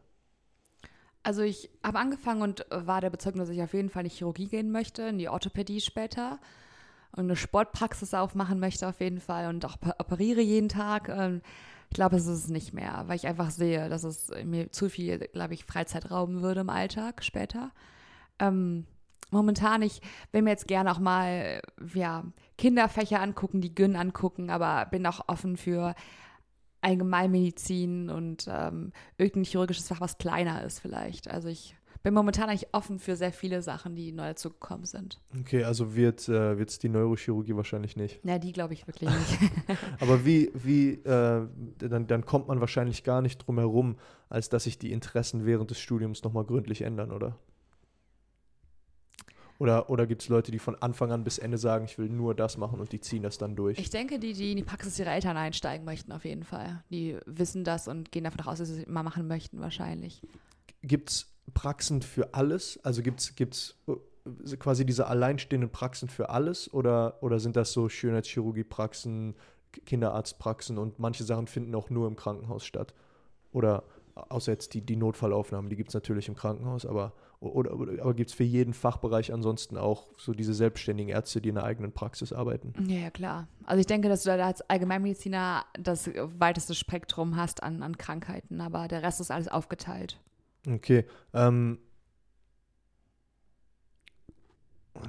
Also 1.23 1.41
ich 1.41 1.69
habe 1.83 1.99
angefangen 1.99 2.41
und 2.41 2.65
war 2.69 2.99
der 2.99 3.09
Bezeugung, 3.09 3.39
dass 3.39 3.49
ich 3.49 3.63
auf 3.63 3.73
jeden 3.73 3.89
Fall 3.89 4.03
in 4.03 4.09
die 4.09 4.15
Chirurgie 4.15 4.47
gehen 4.47 4.71
möchte, 4.71 5.03
in 5.03 5.17
die 5.17 5.29
Orthopädie 5.29 5.79
später 5.79 6.39
und 7.13 7.23
eine 7.23 7.35
Sportpraxis 7.35 8.13
aufmachen 8.13 8.59
möchte 8.59 8.87
auf 8.87 8.99
jeden 8.99 9.21
Fall 9.21 9.47
und 9.47 9.63
auch 9.65 9.77
operiere 9.99 10.41
jeden 10.41 10.67
Tag. 10.67 11.09
Ich 11.89 11.95
glaube, 11.95 12.17
es 12.17 12.25
ist 12.25 12.45
es 12.45 12.47
nicht 12.49 12.73
mehr, 12.73 13.03
weil 13.07 13.15
ich 13.15 13.27
einfach 13.27 13.51
sehe, 13.51 13.87
dass 13.87 14.03
es 14.03 14.31
mir 14.43 14.71
zu 14.71 14.89
viel, 14.89 15.19
glaube 15.19 15.53
ich, 15.53 15.63
Freizeit 15.63 16.11
rauben 16.11 16.41
würde 16.41 16.61
im 16.61 16.69
Alltag 16.69 17.23
später. 17.23 17.71
Ähm, 18.39 18.85
momentan, 19.29 19.81
ich 19.81 20.01
will 20.31 20.41
mir 20.41 20.49
jetzt 20.49 20.67
gerne 20.67 20.91
auch 20.91 20.99
mal 20.99 21.61
ja, 21.93 22.23
Kinderfächer 22.57 23.21
angucken, 23.21 23.61
die 23.61 23.75
Gyn 23.75 23.95
angucken, 23.95 24.49
aber 24.49 24.87
bin 24.89 25.05
auch 25.05 25.27
offen 25.27 25.55
für 25.55 25.95
Allgemeinmedizin 26.83 28.09
und 28.09 28.47
ähm, 28.49 28.91
irgendein 29.17 29.45
chirurgisches 29.45 29.87
Fach, 29.87 30.01
was 30.01 30.17
kleiner 30.17 30.63
ist 30.63 30.79
vielleicht. 30.79 31.29
Also 31.29 31.47
ich 31.47 31.75
bin 32.03 32.13
momentan 32.13 32.49
eigentlich 32.49 32.67
offen 32.73 32.99
für 32.99 33.15
sehr 33.15 33.31
viele 33.31 33.61
Sachen, 33.61 33.95
die 33.95 34.11
neu 34.11 34.27
dazugekommen 34.27 34.85
sind. 34.85 35.21
Okay, 35.39 35.63
also 35.63 35.95
wird 35.95 36.19
es 36.19 36.27
äh, 36.27 36.79
die 36.81 36.89
Neurochirurgie 36.89 37.55
wahrscheinlich 37.55 37.95
nicht. 37.95 38.19
Na, 38.23 38.39
die 38.39 38.51
glaube 38.51 38.73
ich 38.73 38.85
wirklich 38.85 39.09
nicht. 39.09 39.51
Aber 40.01 40.25
wie, 40.25 40.51
wie 40.53 40.95
äh, 40.95 41.47
dann, 41.77 42.07
dann 42.07 42.25
kommt 42.25 42.49
man 42.49 42.59
wahrscheinlich 42.59 43.05
gar 43.05 43.21
nicht 43.21 43.37
drum 43.39 43.57
herum, 43.57 43.95
als 44.27 44.49
dass 44.49 44.65
sich 44.65 44.77
die 44.77 44.91
Interessen 44.91 45.45
während 45.45 45.71
des 45.71 45.79
Studiums 45.79 46.23
nochmal 46.23 46.43
gründlich 46.43 46.81
ändern, 46.81 47.11
oder? 47.11 47.37
Oder, 49.63 49.89
oder 49.89 50.05
gibt 50.07 50.23
es 50.23 50.27
Leute, 50.27 50.51
die 50.51 50.59
von 50.59 50.75
Anfang 50.81 51.13
an 51.13 51.23
bis 51.23 51.37
Ende 51.37 51.57
sagen, 51.57 51.85
ich 51.85 51.97
will 51.97 52.09
nur 52.09 52.35
das 52.35 52.57
machen 52.57 52.81
und 52.81 52.91
die 52.91 52.99
ziehen 52.99 53.23
das 53.23 53.37
dann 53.37 53.55
durch? 53.55 53.79
Ich 53.79 53.89
denke, 53.89 54.19
die, 54.19 54.33
die 54.33 54.51
in 54.51 54.57
die 54.57 54.63
Praxis 54.63 54.99
ihrer 54.99 55.13
Eltern 55.13 55.37
einsteigen 55.37 55.85
möchten, 55.85 56.11
auf 56.11 56.25
jeden 56.25 56.43
Fall. 56.43 56.83
Die 56.89 57.17
wissen 57.25 57.63
das 57.63 57.87
und 57.87 58.11
gehen 58.11 58.25
davon 58.25 58.41
aus, 58.45 58.57
dass 58.57 58.67
sie 58.67 58.81
es 58.81 58.83
immer 58.83 59.03
machen 59.03 59.25
möchten, 59.25 59.61
wahrscheinlich. 59.61 60.21
Gibt 60.81 61.11
es 61.11 61.33
Praxen 61.53 62.01
für 62.01 62.33
alles? 62.33 62.77
Also 62.83 63.01
gibt 63.01 63.21
es 63.21 63.77
äh, 63.87 64.57
quasi 64.57 64.85
diese 64.85 65.07
alleinstehenden 65.07 65.69
Praxen 65.69 66.09
für 66.09 66.29
alles? 66.29 66.73
Oder, 66.73 67.23
oder 67.23 67.39
sind 67.39 67.55
das 67.55 67.71
so 67.71 67.87
Schönheitschirurgie-Praxen, 67.87 69.33
Kinderarztpraxen 69.85 70.77
und 70.77 70.99
manche 70.99 71.23
Sachen 71.23 71.47
finden 71.47 71.73
auch 71.73 71.89
nur 71.89 72.09
im 72.09 72.17
Krankenhaus 72.17 72.65
statt? 72.65 72.93
Oder 73.53 73.85
außer 74.15 74.51
jetzt 74.51 74.73
die, 74.73 74.81
die 74.81 74.97
Notfallaufnahmen, 74.97 75.69
die 75.69 75.75
gibt 75.75 75.89
es 75.89 75.93
natürlich 75.93 76.27
im 76.27 76.35
Krankenhaus, 76.35 76.85
aber, 76.85 77.13
oder, 77.43 77.79
oder 77.79 78.01
aber 78.01 78.13
gibt 78.13 78.29
es 78.29 78.35
für 78.35 78.43
jeden 78.43 78.73
Fachbereich 78.73 79.33
ansonsten 79.33 79.77
auch 79.77 80.07
so 80.17 80.33
diese 80.33 80.53
selbstständigen 80.53 81.11
Ärzte, 81.11 81.41
die 81.41 81.49
in 81.49 81.55
der 81.55 81.63
eigenen 81.63 81.91
Praxis 81.91 82.33
arbeiten? 82.33 82.73
Ja, 82.87 82.99
ja 82.99 83.09
klar. 83.09 83.47
Also 83.65 83.79
ich 83.79 83.87
denke, 83.87 84.09
dass 84.09 84.23
du 84.23 84.35
da 84.35 84.45
als 84.45 84.61
Allgemeinmediziner 84.69 85.65
das 85.79 86.09
weiteste 86.37 86.75
Spektrum 86.75 87.35
hast 87.35 87.63
an, 87.63 87.83
an 87.83 87.97
Krankheiten, 87.97 88.61
aber 88.61 88.87
der 88.87 89.03
Rest 89.03 89.21
ist 89.21 89.31
alles 89.31 89.47
aufgeteilt. 89.47 90.19
Okay. 90.67 91.05
Ähm, 91.33 91.79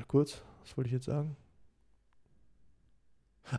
kurz, 0.08 0.42
was 0.62 0.76
wollte 0.76 0.88
ich 0.88 0.94
jetzt 0.94 1.06
sagen? 1.06 1.36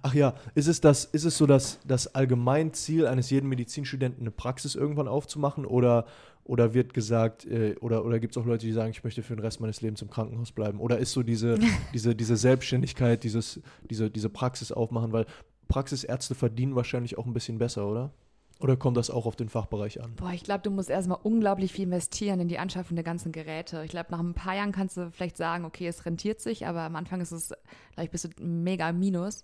Ach 0.02 0.16
ja, 0.16 0.34
ist 0.56 0.68
es, 0.68 0.82
das, 0.82 1.06
ist 1.06 1.26
es 1.26 1.38
so 1.38 1.46
das, 1.46 1.80
das 1.86 2.16
Allgemeinziel 2.16 3.06
eines 3.06 3.30
jeden 3.30 3.48
Medizinstudenten, 3.48 4.22
eine 4.22 4.32
Praxis 4.32 4.74
irgendwann 4.74 5.08
aufzumachen? 5.08 5.66
Oder, 5.66 6.06
oder 6.46 6.74
wird 6.74 6.94
gesagt, 6.94 7.46
äh, 7.46 7.76
oder, 7.82 8.06
oder 8.06 8.20
gibt 8.20 8.36
es 8.36 8.42
auch 8.42 8.46
Leute, 8.46 8.66
die 8.66 8.72
sagen, 8.72 8.92
ich 8.92 9.04
möchte 9.04 9.24
für 9.24 9.36
den 9.36 9.44
Rest 9.44 9.60
meines 9.60 9.82
Lebens 9.82 10.02
im 10.02 10.10
Krankenhaus 10.10 10.52
bleiben? 10.52 10.80
Oder 10.80 11.00
ist 11.00 11.12
so 11.12 11.24
diese, 11.24 11.58
diese, 11.94 12.16
diese 12.16 12.38
Selbstständigkeit, 12.38 13.24
dieses, 13.24 13.60
diese, 13.90 14.10
diese 14.10 14.30
Praxis 14.30 14.72
aufmachen? 14.72 15.12
Weil 15.12 15.26
Praxisärzte 15.68 16.36
verdienen 16.36 16.76
wahrscheinlich 16.76 17.18
auch 17.18 17.26
ein 17.26 17.34
bisschen 17.34 17.58
besser, 17.58 17.88
oder? 17.88 18.12
Oder 18.60 18.78
kommt 18.78 18.96
das 18.96 19.10
auch 19.10 19.26
auf 19.26 19.36
den 19.36 19.50
Fachbereich 19.50 20.02
an? 20.02 20.14
Boah, 20.16 20.32
ich 20.32 20.44
glaube, 20.44 20.62
du 20.62 20.72
musst 20.72 20.90
erstmal 20.90 21.18
unglaublich 21.24 21.74
viel 21.74 21.86
investieren 21.86 22.40
in 22.40 22.48
die 22.48 22.58
Anschaffung 22.58 22.96
der 22.96 23.04
ganzen 23.04 23.34
Geräte. 23.34 23.84
Ich 23.84 23.92
glaube, 23.92 24.12
nach 24.12 24.20
ein 24.20 24.34
paar 24.34 24.56
Jahren 24.56 24.72
kannst 24.72 24.96
du 24.96 25.12
vielleicht 25.12 25.36
sagen, 25.36 25.66
okay, 25.66 25.88
es 25.88 26.06
rentiert 26.06 26.40
sich, 26.40 26.66
aber 26.66 26.82
am 26.82 26.96
Anfang 26.96 27.20
ist 27.20 27.32
es, 27.32 27.52
vielleicht 27.94 28.12
bist 28.12 28.26
du 28.26 28.44
mega 28.44 28.94
Minus. 28.94 29.42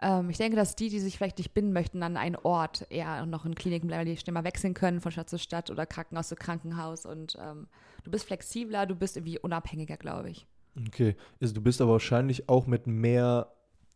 Ähm, 0.00 0.30
ich 0.30 0.38
denke, 0.38 0.56
dass 0.56 0.76
die, 0.76 0.88
die 0.88 1.00
sich 1.00 1.16
vielleicht 1.16 1.38
nicht 1.38 1.52
binden 1.52 1.72
möchten 1.72 2.02
an 2.02 2.16
einen 2.16 2.36
Ort, 2.36 2.86
eher 2.90 3.26
noch 3.26 3.44
in 3.44 3.54
Kliniken 3.54 3.88
bleiben, 3.88 4.06
die 4.06 4.16
schnell 4.16 4.34
mal 4.34 4.44
wechseln 4.44 4.74
können 4.74 5.00
von 5.00 5.12
Stadt 5.12 5.28
zu 5.28 5.38
Stadt 5.38 5.70
oder 5.70 5.86
Krankenhaus 5.86 6.28
zu 6.28 6.36
Krankenhaus. 6.36 7.04
Und 7.06 7.36
ähm, 7.40 7.68
du 8.04 8.10
bist 8.10 8.26
flexibler, 8.26 8.86
du 8.86 8.94
bist 8.94 9.16
irgendwie 9.16 9.38
unabhängiger, 9.38 9.96
glaube 9.96 10.30
ich. 10.30 10.46
Okay, 10.86 11.16
also 11.40 11.54
du 11.54 11.60
bist 11.60 11.80
aber 11.80 11.92
wahrscheinlich 11.92 12.48
auch 12.48 12.66
mit 12.66 12.86
mehr, 12.86 13.52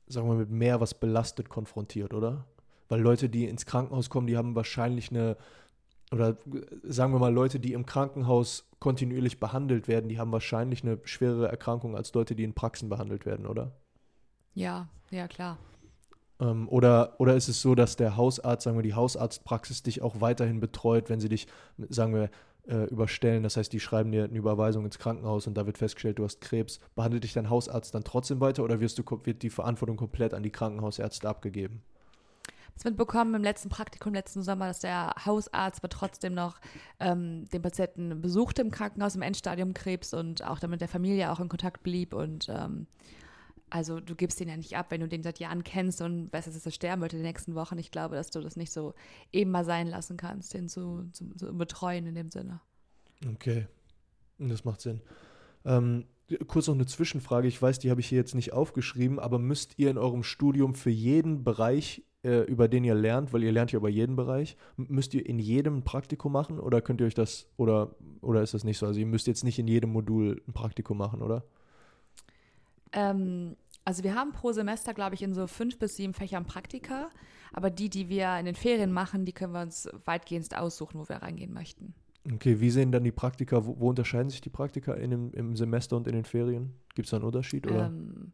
sagen 0.06 0.28
wir 0.28 0.34
mal, 0.34 0.40
mit 0.40 0.50
mehr 0.50 0.80
was 0.80 0.94
belastet 0.94 1.48
konfrontiert, 1.48 2.12
oder? 2.12 2.44
Weil 2.88 3.00
Leute, 3.00 3.28
die 3.28 3.46
ins 3.46 3.64
Krankenhaus 3.64 4.10
kommen, 4.10 4.26
die 4.26 4.36
haben 4.36 4.54
wahrscheinlich 4.54 5.10
eine, 5.10 5.36
oder 6.12 6.36
sagen 6.82 7.12
wir 7.12 7.18
mal, 7.18 7.32
Leute, 7.32 7.60
die 7.60 7.72
im 7.72 7.86
Krankenhaus 7.86 8.68
kontinuierlich 8.78 9.40
behandelt 9.40 9.88
werden, 9.88 10.10
die 10.10 10.18
haben 10.18 10.32
wahrscheinlich 10.32 10.82
eine 10.82 10.98
schwerere 11.04 11.48
Erkrankung 11.48 11.96
als 11.96 12.12
Leute, 12.12 12.34
die 12.34 12.44
in 12.44 12.52
Praxen 12.52 12.90
behandelt 12.90 13.24
werden, 13.24 13.46
oder? 13.46 13.72
Ja, 14.52 14.88
ja, 15.10 15.26
klar. 15.28 15.56
Ähm, 16.40 16.68
oder, 16.68 17.14
oder 17.18 17.36
ist 17.36 17.48
es 17.48 17.60
so, 17.60 17.74
dass 17.74 17.96
der 17.96 18.16
Hausarzt, 18.16 18.64
sagen 18.64 18.76
wir, 18.76 18.82
die 18.82 18.94
Hausarztpraxis 18.94 19.82
dich 19.82 20.02
auch 20.02 20.20
weiterhin 20.20 20.60
betreut, 20.60 21.08
wenn 21.08 21.20
sie 21.20 21.28
dich, 21.28 21.46
sagen 21.88 22.14
wir, 22.14 22.30
äh, 22.66 22.84
überstellen? 22.86 23.42
Das 23.42 23.56
heißt, 23.56 23.72
die 23.72 23.80
schreiben 23.80 24.10
dir 24.12 24.24
eine 24.24 24.38
Überweisung 24.38 24.84
ins 24.84 24.98
Krankenhaus 24.98 25.46
und 25.46 25.54
da 25.54 25.66
wird 25.66 25.78
festgestellt, 25.78 26.18
du 26.18 26.24
hast 26.24 26.40
Krebs. 26.40 26.80
Behandelt 26.94 27.24
dich 27.24 27.32
dein 27.32 27.50
Hausarzt 27.50 27.94
dann 27.94 28.04
trotzdem 28.04 28.40
weiter 28.40 28.64
oder 28.64 28.80
wirst 28.80 28.98
du, 28.98 29.04
wird 29.24 29.42
die 29.42 29.50
Verantwortung 29.50 29.96
komplett 29.96 30.34
an 30.34 30.42
die 30.42 30.50
Krankenhausärzte 30.50 31.28
abgegeben? 31.28 31.82
Das 32.74 32.82
mitbekommen 32.82 33.34
im 33.34 33.42
letzten 33.44 33.68
Praktikum, 33.68 34.14
letzten 34.14 34.42
Sommer, 34.42 34.66
dass 34.66 34.80
der 34.80 35.14
Hausarzt 35.24 35.80
aber 35.80 35.88
trotzdem 35.88 36.34
noch 36.34 36.58
ähm, 36.98 37.48
den 37.50 37.62
Patienten 37.62 38.20
besuchte 38.20 38.62
im 38.62 38.72
Krankenhaus 38.72 39.14
im 39.14 39.22
Endstadium 39.22 39.74
Krebs 39.74 40.12
und 40.12 40.42
auch 40.44 40.58
damit 40.58 40.80
der 40.80 40.88
Familie 40.88 41.30
auch 41.30 41.38
in 41.38 41.48
Kontakt 41.48 41.84
blieb 41.84 42.12
und 42.14 42.48
ähm, 42.48 42.88
also 43.74 43.98
du 43.98 44.14
gibst 44.14 44.38
den 44.38 44.48
ja 44.48 44.56
nicht 44.56 44.76
ab, 44.76 44.86
wenn 44.90 45.00
du 45.00 45.08
den 45.08 45.24
seit 45.24 45.40
Jahren 45.40 45.64
kennst 45.64 46.00
und 46.00 46.32
weißt, 46.32 46.46
dass 46.46 46.64
er 46.64 46.70
sterben 46.70 47.02
wird 47.02 47.12
in 47.12 47.18
den 47.18 47.26
nächsten 47.26 47.56
Wochen. 47.56 47.76
Ich 47.76 47.90
glaube, 47.90 48.14
dass 48.14 48.30
du 48.30 48.40
das 48.40 48.54
nicht 48.54 48.70
so 48.70 48.94
eben 49.32 49.50
mal 49.50 49.64
sein 49.64 49.88
lassen 49.88 50.16
kannst, 50.16 50.54
den 50.54 50.68
zu, 50.68 51.08
zu, 51.10 51.34
zu 51.34 51.52
betreuen 51.58 52.06
in 52.06 52.14
dem 52.14 52.30
Sinne. 52.30 52.60
Okay, 53.28 53.66
das 54.38 54.64
macht 54.64 54.80
Sinn. 54.80 55.00
Ähm, 55.64 56.04
kurz 56.46 56.68
noch 56.68 56.76
eine 56.76 56.86
Zwischenfrage. 56.86 57.48
Ich 57.48 57.60
weiß, 57.60 57.80
die 57.80 57.90
habe 57.90 58.00
ich 58.00 58.06
hier 58.06 58.18
jetzt 58.18 58.36
nicht 58.36 58.52
aufgeschrieben, 58.52 59.18
aber 59.18 59.40
müsst 59.40 59.76
ihr 59.76 59.90
in 59.90 59.98
eurem 59.98 60.22
Studium 60.22 60.76
für 60.76 60.90
jeden 60.90 61.42
Bereich, 61.42 62.04
äh, 62.22 62.42
über 62.42 62.68
den 62.68 62.84
ihr 62.84 62.94
lernt, 62.94 63.32
weil 63.32 63.42
ihr 63.42 63.50
lernt 63.50 63.72
ja 63.72 63.78
über 63.78 63.88
jeden 63.88 64.14
Bereich, 64.14 64.56
müsst 64.76 65.14
ihr 65.14 65.26
in 65.26 65.40
jedem 65.40 65.82
Praktikum 65.82 66.30
machen 66.30 66.60
oder 66.60 66.80
könnt 66.80 67.00
ihr 67.00 67.08
euch 67.08 67.14
das, 67.14 67.48
oder, 67.56 67.96
oder 68.20 68.40
ist 68.40 68.54
das 68.54 68.62
nicht 68.62 68.78
so? 68.78 68.86
Also 68.86 69.00
ihr 69.00 69.06
müsst 69.06 69.26
jetzt 69.26 69.42
nicht 69.42 69.58
in 69.58 69.66
jedem 69.66 69.90
Modul 69.90 70.40
ein 70.46 70.52
Praktikum 70.52 70.96
machen, 70.96 71.22
oder? 71.22 71.42
Ähm, 72.94 73.56
also 73.84 74.02
wir 74.02 74.14
haben 74.14 74.32
pro 74.32 74.52
Semester, 74.52 74.94
glaube 74.94 75.14
ich, 75.14 75.22
in 75.22 75.34
so 75.34 75.46
fünf 75.46 75.78
bis 75.78 75.96
sieben 75.96 76.14
Fächern 76.14 76.46
Praktika, 76.46 77.10
aber 77.52 77.70
die, 77.70 77.88
die 77.88 78.08
wir 78.08 78.38
in 78.38 78.46
den 78.46 78.54
Ferien 78.54 78.92
machen, 78.92 79.24
die 79.24 79.32
können 79.32 79.52
wir 79.52 79.62
uns 79.62 79.88
weitgehend 80.04 80.56
aussuchen, 80.56 80.98
wo 80.98 81.08
wir 81.08 81.16
reingehen 81.16 81.52
möchten. 81.52 81.94
Okay, 82.32 82.58
wie 82.60 82.70
sehen 82.70 82.90
dann 82.90 83.04
die 83.04 83.12
Praktika, 83.12 83.66
wo, 83.66 83.78
wo 83.78 83.90
unterscheiden 83.90 84.30
sich 84.30 84.40
die 84.40 84.50
Praktika 84.50 84.94
in 84.94 85.10
dem, 85.10 85.32
im 85.32 85.56
Semester 85.56 85.96
und 85.96 86.06
in 86.06 86.14
den 86.14 86.24
Ferien? 86.24 86.72
Gibt 86.94 87.06
es 87.06 87.10
da 87.10 87.18
einen 87.18 87.26
Unterschied? 87.26 87.66
Oder? 87.66 87.86
Ähm, 87.86 88.32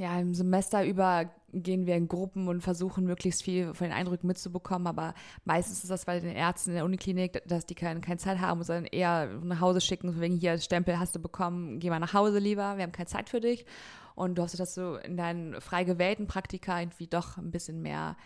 ja, 0.00 0.18
im 0.18 0.34
Semester 0.34 0.84
über 0.86 1.30
gehen 1.52 1.84
wir 1.84 1.94
in 1.96 2.08
Gruppen 2.08 2.48
und 2.48 2.62
versuchen 2.62 3.04
möglichst 3.04 3.42
viel 3.42 3.74
von 3.74 3.88
den 3.88 3.92
Eindrücken 3.92 4.28
mitzubekommen, 4.28 4.86
aber 4.86 5.14
meistens 5.44 5.82
ist 5.82 5.90
das 5.90 6.06
bei 6.06 6.18
den 6.18 6.34
Ärzten 6.34 6.70
in 6.70 6.76
der 6.76 6.84
Uniklinik, 6.86 7.42
dass 7.46 7.66
die 7.66 7.74
keine, 7.74 8.00
keine 8.00 8.16
Zeit 8.16 8.38
haben, 8.38 8.62
sondern 8.62 8.86
eher 8.86 9.26
nach 9.42 9.60
Hause 9.60 9.82
schicken, 9.82 10.18
wegen 10.18 10.36
hier 10.36 10.56
Stempel 10.58 10.98
hast 10.98 11.16
du 11.16 11.18
bekommen, 11.18 11.80
geh 11.80 11.90
mal 11.90 11.98
nach 11.98 12.14
Hause 12.14 12.38
lieber, 12.38 12.76
wir 12.76 12.84
haben 12.84 12.92
keine 12.92 13.08
Zeit 13.08 13.28
für 13.28 13.40
dich. 13.40 13.66
Und 14.14 14.36
du 14.36 14.42
hoffst, 14.42 14.58
dass 14.58 14.74
du 14.74 14.94
in 15.04 15.16
deinen 15.18 15.60
frei 15.60 15.84
gewählten 15.84 16.26
Praktika 16.26 16.80
irgendwie 16.80 17.06
doch 17.06 17.36
ein 17.36 17.50
bisschen 17.50 17.82
mehr 17.82 18.16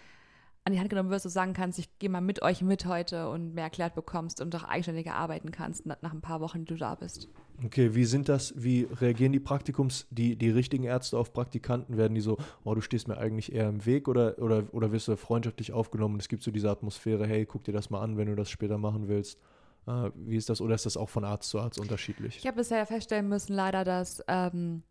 an 0.66 0.73
die 0.73 0.80
Hand 0.80 0.88
genommen 0.88 1.11
wirst, 1.11 1.26
du 1.26 1.28
sagen 1.28 1.52
kannst, 1.52 1.78
ich 1.78 1.99
gehe 1.99 2.09
mal 2.09 2.23
mit 2.23 2.40
euch 2.40 2.62
mit 2.62 2.87
heute 2.87 3.28
und 3.28 3.54
mehr 3.54 3.64
erklärt 3.64 3.94
bekommst 3.94 4.40
und 4.40 4.54
doch 4.54 4.64
eigenständiger 4.64 5.14
arbeiten 5.14 5.50
kannst 5.50 5.85
nach 5.85 5.99
ein 6.02 6.23
paar 6.23 6.40
Wochen, 6.40 6.61
die 6.61 6.73
du 6.73 6.76
da 6.76 6.94
bist. 6.94 7.28
Okay, 7.64 7.94
wie 7.94 8.06
sind 8.06 8.30
das, 8.30 8.54
wie 8.56 8.88
reagieren 8.90 9.33
die 9.33 9.40
Praktikums, 9.40 10.06
die, 10.11 10.37
die 10.37 10.49
richtigen 10.49 10.85
Ärzte 10.85 11.18
auf 11.18 11.35
Praktikanten? 11.35 11.99
Werden 11.99 12.14
die 12.14 12.23
so, 12.23 12.38
oh, 12.64 12.75
du 12.75 12.80
stehst 12.80 13.09
mir 13.09 13.18
eigentlich 13.18 13.52
eher 13.52 13.68
im 13.68 13.85
Weg 13.85 14.09
oder, 14.09 14.38
oder, 14.38 14.64
oder 14.73 14.90
wirst 14.90 15.09
du 15.09 15.16
freundschaftlich 15.18 15.73
aufgenommen 15.73 16.14
und 16.14 16.21
es 16.21 16.28
gibt 16.28 16.42
so 16.42 16.50
diese 16.50 16.71
Atmosphäre, 16.71 17.26
hey, 17.26 17.44
guck 17.44 17.64
dir 17.64 17.73
das 17.73 17.90
mal 17.90 18.00
an, 18.00 18.16
wenn 18.16 18.26
du 18.26 18.35
das 18.35 18.49
später 18.49 18.78
machen 18.78 19.06
willst? 19.06 19.38
Äh, 19.87 20.11
wie 20.14 20.37
ist 20.37 20.49
das 20.49 20.62
oder 20.62 20.75
ist 20.75 20.87
das 20.87 20.97
auch 20.97 21.11
von 21.11 21.25
Arzt 21.25 21.50
zu 21.50 21.61
Arzt 21.61 21.78
unterschiedlich? 21.78 22.39
Ich 22.39 22.47
habe 22.47 22.56
bisher 22.56 22.86
feststellen 22.86 23.28
müssen, 23.28 23.52
leider, 23.52 23.84
dass 23.84 24.25
ähm, 24.28 24.82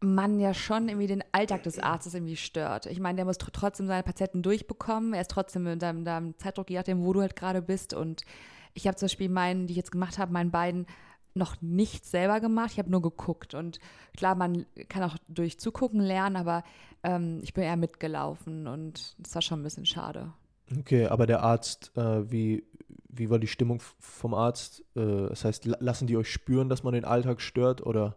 man 0.00 0.40
ja 0.40 0.54
schon 0.54 0.88
irgendwie 0.88 1.06
den 1.06 1.24
Alltag 1.32 1.62
des 1.62 1.78
Arztes 1.78 2.14
irgendwie 2.14 2.36
stört. 2.36 2.86
Ich 2.86 3.00
meine, 3.00 3.16
der 3.16 3.24
muss 3.26 3.38
tr 3.38 3.52
trotzdem 3.52 3.86
seine 3.86 4.02
Patienten 4.02 4.42
durchbekommen. 4.42 5.12
Er 5.12 5.20
ist 5.20 5.30
trotzdem 5.30 5.66
in 5.66 5.78
deinem, 5.78 6.04
deinem 6.04 6.38
Zeitdruck, 6.38 6.70
je 6.70 6.76
nachdem, 6.76 7.02
wo 7.02 7.12
du 7.12 7.20
halt 7.20 7.36
gerade 7.36 7.60
bist. 7.60 7.92
Und 7.92 8.24
ich 8.72 8.86
habe 8.86 8.96
zum 8.96 9.06
Beispiel 9.06 9.28
meinen, 9.28 9.66
die 9.66 9.72
ich 9.72 9.76
jetzt 9.76 9.92
gemacht 9.92 10.18
habe, 10.18 10.32
meinen 10.32 10.50
beiden 10.50 10.86
noch 11.34 11.60
nicht 11.60 12.06
selber 12.06 12.40
gemacht. 12.40 12.72
Ich 12.72 12.78
habe 12.78 12.90
nur 12.90 13.02
geguckt. 13.02 13.54
Und 13.54 13.78
klar, 14.16 14.34
man 14.34 14.66
kann 14.88 15.02
auch 15.02 15.16
durch 15.28 15.60
Zugucken 15.60 16.00
lernen, 16.00 16.36
aber 16.36 16.64
ähm, 17.02 17.40
ich 17.42 17.52
bin 17.54 17.64
eher 17.64 17.76
mitgelaufen 17.76 18.66
und 18.66 19.14
das 19.18 19.34
war 19.34 19.42
schon 19.42 19.60
ein 19.60 19.64
bisschen 19.64 19.86
schade. 19.86 20.32
Okay, 20.78 21.06
aber 21.06 21.26
der 21.26 21.42
Arzt, 21.42 21.92
äh, 21.96 22.30
wie, 22.30 22.64
wie 23.08 23.28
war 23.28 23.38
die 23.38 23.46
Stimmung 23.46 23.80
vom 23.98 24.34
Arzt? 24.34 24.80
Äh, 24.94 25.28
das 25.28 25.44
heißt, 25.44 25.66
lassen 25.66 26.06
die 26.06 26.16
euch 26.16 26.30
spüren, 26.30 26.68
dass 26.68 26.82
man 26.82 26.94
den 26.94 27.04
Alltag 27.04 27.40
stört 27.40 27.84
oder? 27.84 28.16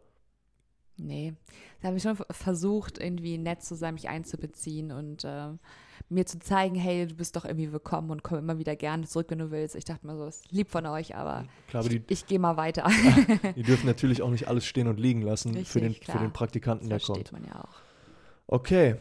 Nee, 0.97 1.33
da 1.83 1.89
habe 1.89 1.97
ich 1.97 2.03
schon 2.03 2.15
versucht, 2.31 2.97
irgendwie 2.97 3.37
nett 3.37 3.61
zu 3.61 3.75
sein, 3.75 3.95
mich 3.95 4.07
einzubeziehen 4.07 4.93
und 4.93 5.25
äh, 5.25 5.49
mir 6.07 6.25
zu 6.25 6.39
zeigen, 6.39 6.75
hey, 6.75 7.05
du 7.05 7.15
bist 7.15 7.35
doch 7.35 7.43
irgendwie 7.43 7.73
willkommen 7.73 8.09
und 8.09 8.23
komm 8.23 8.37
immer 8.37 8.57
wieder 8.57 8.77
gerne 8.77 9.05
zurück, 9.05 9.25
wenn 9.31 9.39
du 9.39 9.51
willst. 9.51 9.75
Ich 9.75 9.83
dachte 9.83 10.07
mir 10.07 10.15
so, 10.15 10.23
es 10.23 10.37
ist 10.37 10.51
lieb 10.53 10.69
von 10.69 10.85
euch, 10.85 11.13
aber 11.17 11.43
klar, 11.67 11.85
ich, 11.85 12.01
ich 12.07 12.25
gehe 12.25 12.39
mal 12.39 12.55
weiter. 12.55 12.89
die 13.57 13.63
dürfen 13.63 13.85
natürlich 13.85 14.21
auch 14.21 14.29
nicht 14.29 14.47
alles 14.47 14.65
stehen 14.65 14.87
und 14.87 14.97
liegen 14.97 15.23
lassen 15.23 15.49
Richtig, 15.49 15.67
für, 15.67 15.81
den, 15.81 15.93
für 15.93 16.19
den 16.19 16.31
Praktikanten, 16.31 16.89
das 16.89 17.05
der 17.05 17.15
kommt. 17.15 17.33
man 17.33 17.43
ja 17.43 17.65
auch. 17.65 17.75
Okay, 18.47 18.95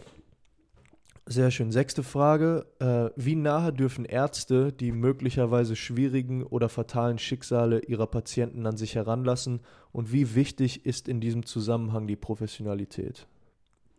sehr 1.26 1.50
schön. 1.50 1.70
Sechste 1.70 2.02
Frage. 2.02 2.66
Äh, 2.78 3.11
wie 3.16 3.37
nahe 3.37 3.72
dürfen 3.72 4.04
Ärzte 4.04 4.72
die 4.72 4.92
möglicherweise 4.92 5.76
schwierigen 5.76 6.42
oder 6.42 6.68
fatalen 6.68 7.18
Schicksale 7.18 7.80
ihrer 7.80 8.06
Patienten 8.06 8.66
an 8.66 8.76
sich 8.76 8.94
heranlassen? 8.94 9.61
Und 9.92 10.12
wie 10.12 10.35
wichtig 10.35 10.85
ist 10.85 11.08
in 11.08 11.20
diesem 11.20 11.46
Zusammenhang 11.46 12.06
die 12.06 12.16
Professionalität? 12.16 13.26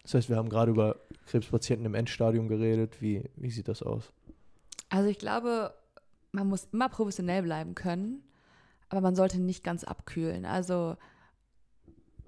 Das 0.03 0.15
heißt, 0.15 0.29
wir 0.29 0.35
haben 0.35 0.49
gerade 0.49 0.71
über 0.71 0.97
Krebspatienten 1.27 1.85
im 1.85 1.95
Endstadium 1.95 2.49
geredet. 2.49 3.01
Wie, 3.01 3.23
wie 3.35 3.51
sieht 3.51 3.69
das 3.69 3.81
aus? 3.81 4.11
Also 4.89 5.09
ich 5.09 5.17
glaube, 5.17 5.73
man 6.33 6.47
muss 6.47 6.67
immer 6.71 6.89
professionell 6.89 7.43
bleiben 7.43 7.73
können, 7.73 8.21
aber 8.89 9.01
man 9.01 9.15
sollte 9.15 9.39
nicht 9.39 9.63
ganz 9.63 9.83
abkühlen. 9.83 10.45
Also 10.45 10.97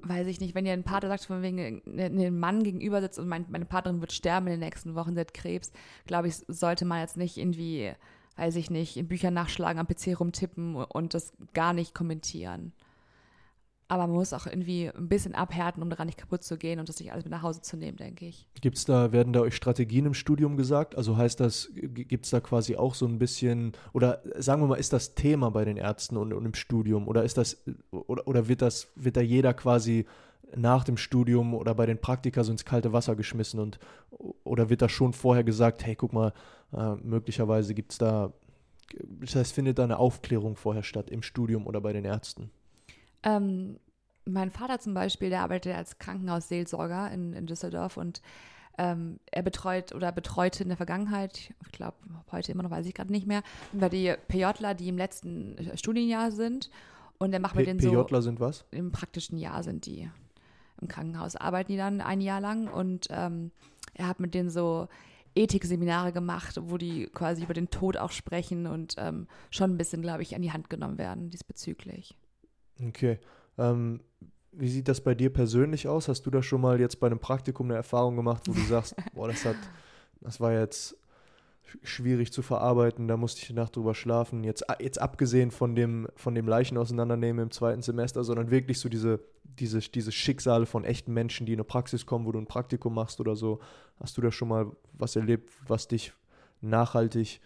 weiß 0.08 0.28
ich 0.28 0.40
nicht, 0.40 0.56
wenn 0.56 0.66
ihr 0.66 0.74
ein 0.74 0.84
Pater 0.84 1.08
sagt, 1.08 1.26
von 1.26 1.42
wegen 1.42 1.82
ein 1.86 2.40
Mann 2.40 2.64
gegenüber 2.64 3.02
sitzt 3.02 3.20
und 3.20 3.28
mein, 3.28 3.46
meine 3.50 3.66
Partnerin 3.66 4.02
wird 4.02 4.14
sterben 4.14 4.48
in 4.48 4.54
den 4.54 4.60
nächsten 4.60 4.96
Wochen, 4.96 5.16
sie 5.16 5.22
hat 5.22 5.34
Krebs, 5.34 5.72
glaube 6.06 6.28
ich, 6.28 6.36
sollte 6.48 6.86
man 6.86 7.02
jetzt 7.02 7.18
nicht 7.18 7.38
irgendwie, 7.38 7.94
weiß 8.38 8.56
ich 8.56 8.70
nicht, 8.70 8.98
in 8.98 9.08
Büchern 9.08 9.34
nachschlagen, 9.34 9.80
am 9.80 9.88
PC 9.88 10.20
rumtippen 10.20 10.76
und 10.76 11.14
das 11.14 11.34
gar 11.54 11.74
nicht 11.74 11.94
kommentieren. 11.94 12.74
Aber 13.88 14.08
man 14.08 14.16
muss 14.16 14.34
auch 14.34 14.48
irgendwie 14.48 14.90
ein 14.90 15.08
bisschen 15.10 15.36
abhärten, 15.36 15.84
um 15.84 15.90
daran 15.92 16.08
nicht 16.08 16.18
kaputt 16.18 16.44
zu 16.44 16.58
gehen 16.58 16.80
und 16.80 16.90
das 16.90 17.00
nicht 17.00 17.12
alles 17.12 17.24
mit 17.24 17.32
nach 17.32 17.44
Hause 17.44 17.62
zu 17.62 17.78
nehmen, 17.78 17.98
denke 17.98 18.26
ich. 18.26 18.48
Gibt's 18.60 18.86
da, 18.86 19.12
werden 19.12 19.32
da 19.32 19.42
euch 19.42 19.56
Strategien 19.56 20.08
im 20.08 20.16
Studium 20.16 20.58
gesagt? 20.58 20.96
Also 20.96 21.18
heißt 21.18 21.40
das, 21.40 21.70
gibt 21.74 22.26
es 22.26 22.32
da 22.32 22.40
quasi 22.40 22.76
auch 22.76 22.96
so 22.96 23.06
ein 23.06 23.20
bisschen, 23.20 23.74
oder 23.94 24.24
sagen 24.38 24.64
wir 24.64 24.68
mal, 24.68 24.76
ist 24.76 24.92
das 24.92 25.14
Thema 25.14 25.52
bei 25.52 25.66
den 25.66 25.78
Ärzten 25.78 26.18
und, 26.18 26.34
und 26.34 26.46
im 26.46 26.56
Studium? 26.56 27.08
Oder 27.08 27.24
ist 27.24 27.38
das, 27.38 27.64
oder, 27.92 28.28
oder 28.28 28.48
wird 28.48 28.64
das, 28.64 28.88
wird 28.96 29.18
da 29.18 29.22
jeder 29.22 29.54
quasi 29.54 30.08
nach 30.56 30.84
dem 30.84 30.98
Studium 30.98 31.54
oder 31.54 31.76
bei 31.76 31.86
den 31.86 32.00
Praktika 32.00 32.44
so 32.44 32.52
ins 32.52 32.66
kalte 32.66 32.94
Wasser 32.94 33.16
geschmissen 33.16 33.60
und 33.60 33.80
oder 34.44 34.70
wird 34.70 34.82
da 34.82 34.90
schon 34.90 35.14
vorher 35.14 35.44
gesagt, 35.44 35.86
hey, 35.86 35.96
guck 35.96 36.14
mal, 36.14 36.34
äh, 36.74 36.96
möglicherweise 36.96 37.74
gibt 37.74 37.92
es 37.92 37.98
da, 37.98 38.34
das 39.22 39.36
heißt, 39.36 39.54
findet 39.54 39.80
da 39.80 39.84
eine 39.84 39.98
Aufklärung 40.00 40.56
vorher 40.56 40.84
statt 40.84 41.10
im 41.10 41.22
Studium 41.22 41.68
oder 41.68 41.82
bei 41.82 41.94
den 41.94 42.06
Ärzten? 42.06 42.52
Ähm, 43.26 43.80
mein 44.26 44.52
Vater 44.52 44.80
zum 44.80 44.94
Beispiel, 44.94 45.30
der 45.30 45.42
arbeitet 45.42 45.76
als 45.76 46.00
Krankenhausseelsorger 46.00 47.12
in, 47.12 47.34
in 47.34 47.46
Düsseldorf 47.46 47.98
und 47.98 48.22
ähm, 48.78 49.20
er 49.32 49.44
betreut 49.44 49.94
oder 49.94 50.12
betreute 50.12 50.64
in 50.64 50.70
der 50.70 50.78
Vergangenheit, 50.78 51.54
ich 51.64 51.72
glaube 51.72 51.98
heute 52.32 52.52
immer 52.52 52.64
noch, 52.64 52.72
weiß 52.72 52.86
ich 52.86 52.94
gerade 52.94 53.12
nicht 53.12 53.28
mehr, 53.28 53.42
über 53.72 53.90
die 53.90 54.14
PJler, 54.28 54.74
die 54.74 54.90
im 54.90 54.98
letzten 54.98 55.56
Studienjahr 55.76 56.32
sind. 56.32 56.70
Und 57.18 57.32
er 57.34 57.40
macht 57.40 57.56
mit 57.56 57.68
denen 57.68 57.80
so. 57.80 57.92
PJler 57.92 58.22
sind 58.22 58.40
was? 58.42 58.66
Im 58.72 58.92
praktischen 58.92 59.38
Jahr 59.38 59.64
sind 59.64 59.86
die. 59.86 60.10
Im 60.82 60.90
Krankenhaus 60.90 61.38
arbeiten 61.38 61.72
die 61.72 61.78
dann 61.78 62.02
ein 62.02 62.20
Jahr 62.20 62.42
lang 62.42 62.68
und 62.68 63.08
ähm, 63.10 63.52
er 63.94 64.08
hat 64.08 64.20
mit 64.20 64.34
denen 64.34 64.50
so 64.50 64.90
Ethikseminare 65.36 66.12
gemacht, 66.12 66.60
wo 66.62 66.78
die 66.78 67.08
quasi 67.08 67.44
über 67.44 67.54
den 67.54 67.70
Tod 67.70 67.96
auch 67.96 68.12
sprechen 68.12 68.68
und 68.68 68.96
ähm, 68.98 69.28
schon 69.52 69.72
ein 69.72 69.78
bisschen, 69.78 70.02
glaube 70.02 70.24
ich, 70.24 70.36
an 70.36 70.42
die 70.42 70.52
Hand 70.52 70.70
genommen 70.70 70.98
werden 70.98 71.30
diesbezüglich. 71.30 72.18
Okay. 72.82 73.20
Ähm, 73.58 74.02
wie 74.52 74.70
sieht 74.70 74.88
das 74.88 75.02
bei 75.02 75.16
dir 75.16 75.32
persönlich 75.32 75.88
aus? 75.88 76.08
Hast 76.08 76.26
du 76.26 76.32
da 76.32 76.42
schon 76.42 76.62
mal 76.62 76.80
jetzt 76.80 77.00
bei 77.00 77.08
einem 77.08 77.20
Praktikum 77.20 77.68
eine 77.68 77.76
Erfahrung 77.76 78.16
gemacht, 78.16 78.44
wo 78.48 78.54
du 78.54 78.62
sagst, 78.68 78.96
boah, 79.14 79.28
das 79.28 79.46
hat, 79.46 79.58
das 80.22 80.40
war 80.40 80.54
jetzt 80.54 80.98
schwierig 81.84 82.32
zu 82.32 82.42
verarbeiten. 82.42 83.08
Da 83.08 83.18
musste 83.18 83.42
ich 83.42 83.50
eine 83.50 83.62
Nacht 83.62 83.76
drüber 83.76 83.94
schlafen. 83.96 84.44
Jetzt, 84.44 84.66
jetzt 84.80 85.02
abgesehen 85.02 85.52
von 85.52 85.76
dem, 85.76 86.08
von 86.16 86.36
dem 86.36 86.48
Leichen 86.48 86.78
auseinandernehmen 86.78 87.44
im 87.44 87.52
zweiten 87.52 87.82
Semester, 87.82 88.24
sondern 88.24 88.52
wirklich 88.52 88.80
so 88.80 88.88
diese, 88.88 89.20
diese, 89.44 89.80
diese 89.80 90.12
Schicksale 90.12 90.66
von 90.66 90.86
echten 90.86 91.14
Menschen, 91.14 91.46
die 91.46 91.54
in 91.54 91.60
eine 91.60 91.66
Praxis 91.66 92.06
kommen, 92.06 92.26
wo 92.26 92.32
du 92.32 92.40
ein 92.40 92.48
Praktikum 92.48 92.94
machst 92.94 93.20
oder 93.20 93.36
so. 93.36 93.60
Hast 94.00 94.18
du 94.18 94.22
da 94.22 94.32
schon 94.32 94.48
mal 94.48 94.72
was 94.94 95.16
erlebt, 95.16 95.52
was 95.68 95.88
dich 95.88 96.14
nachhaltig 96.62 97.42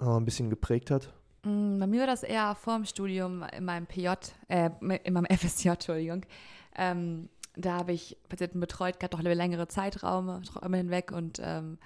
äh, 0.00 0.04
ein 0.04 0.24
bisschen 0.24 0.50
geprägt 0.50 0.90
hat? 0.90 1.12
Mm, 1.44 1.78
bei 1.78 1.86
mir 1.86 2.00
war 2.00 2.06
das 2.06 2.22
eher 2.22 2.54
vor 2.54 2.76
dem 2.76 2.84
Studium 2.84 3.44
in 3.56 3.64
meinem 3.64 3.86
PJ, 3.86 4.08
äh, 4.48 4.70
in 4.80 5.12
meinem 5.12 5.26
FSJ, 5.30 5.68
Entschuldigung. 5.68 6.24
Ähm, 6.76 7.28
da 7.56 7.78
habe 7.78 7.92
ich 7.92 8.16
Patienten 8.28 8.60
betreut, 8.60 8.98
gerade 8.98 9.16
noch 9.16 9.22
längere 9.22 9.68
Zeitraume 9.68 10.42
hinweg 10.72 11.12
und 11.12 11.40
ähm, 11.42 11.78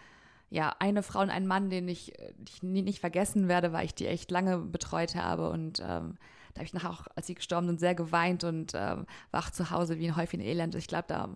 ja, 0.51 0.75
eine 0.79 1.03
Frau 1.03 1.21
und 1.21 1.29
ein 1.29 1.47
Mann, 1.47 1.69
den 1.69 1.89
ich, 1.89 2.15
ich 2.49 2.63
nie, 2.63 2.81
nicht 2.81 3.01
vergessen 3.01 3.49
werde, 3.49 3.73
weil 3.73 3.85
ich 3.85 3.95
die 3.95 4.07
echt 4.07 4.31
lange 4.31 4.59
betreut 4.59 5.15
habe. 5.15 5.51
Und 5.51 5.81
ähm, 5.81 6.17
da 6.55 6.61
habe 6.61 6.65
ich 6.65 6.73
nachher 6.73 6.91
auch, 6.91 7.07
als 7.15 7.27
sie 7.27 7.35
gestorben 7.35 7.67
sind, 7.67 7.81
sehr 7.81 7.95
geweint 7.95 8.45
und 8.45 8.73
ähm, 8.75 9.05
war 9.31 9.53
zu 9.53 9.71
Hause 9.71 9.99
wie 9.99 10.09
ein 10.09 10.17
Häufchen 10.17 10.41
Elend. 10.41 10.75
Ich 10.75 10.87
glaube, 10.87 11.05
da 11.07 11.29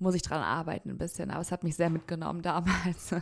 muss 0.00 0.14
ich 0.14 0.22
dran 0.22 0.42
arbeiten 0.42 0.90
ein 0.90 0.98
bisschen. 0.98 1.30
Aber 1.30 1.40
es 1.40 1.52
hat 1.52 1.64
mich 1.64 1.76
sehr 1.76 1.90
mitgenommen 1.90 2.42
damals. 2.42 3.14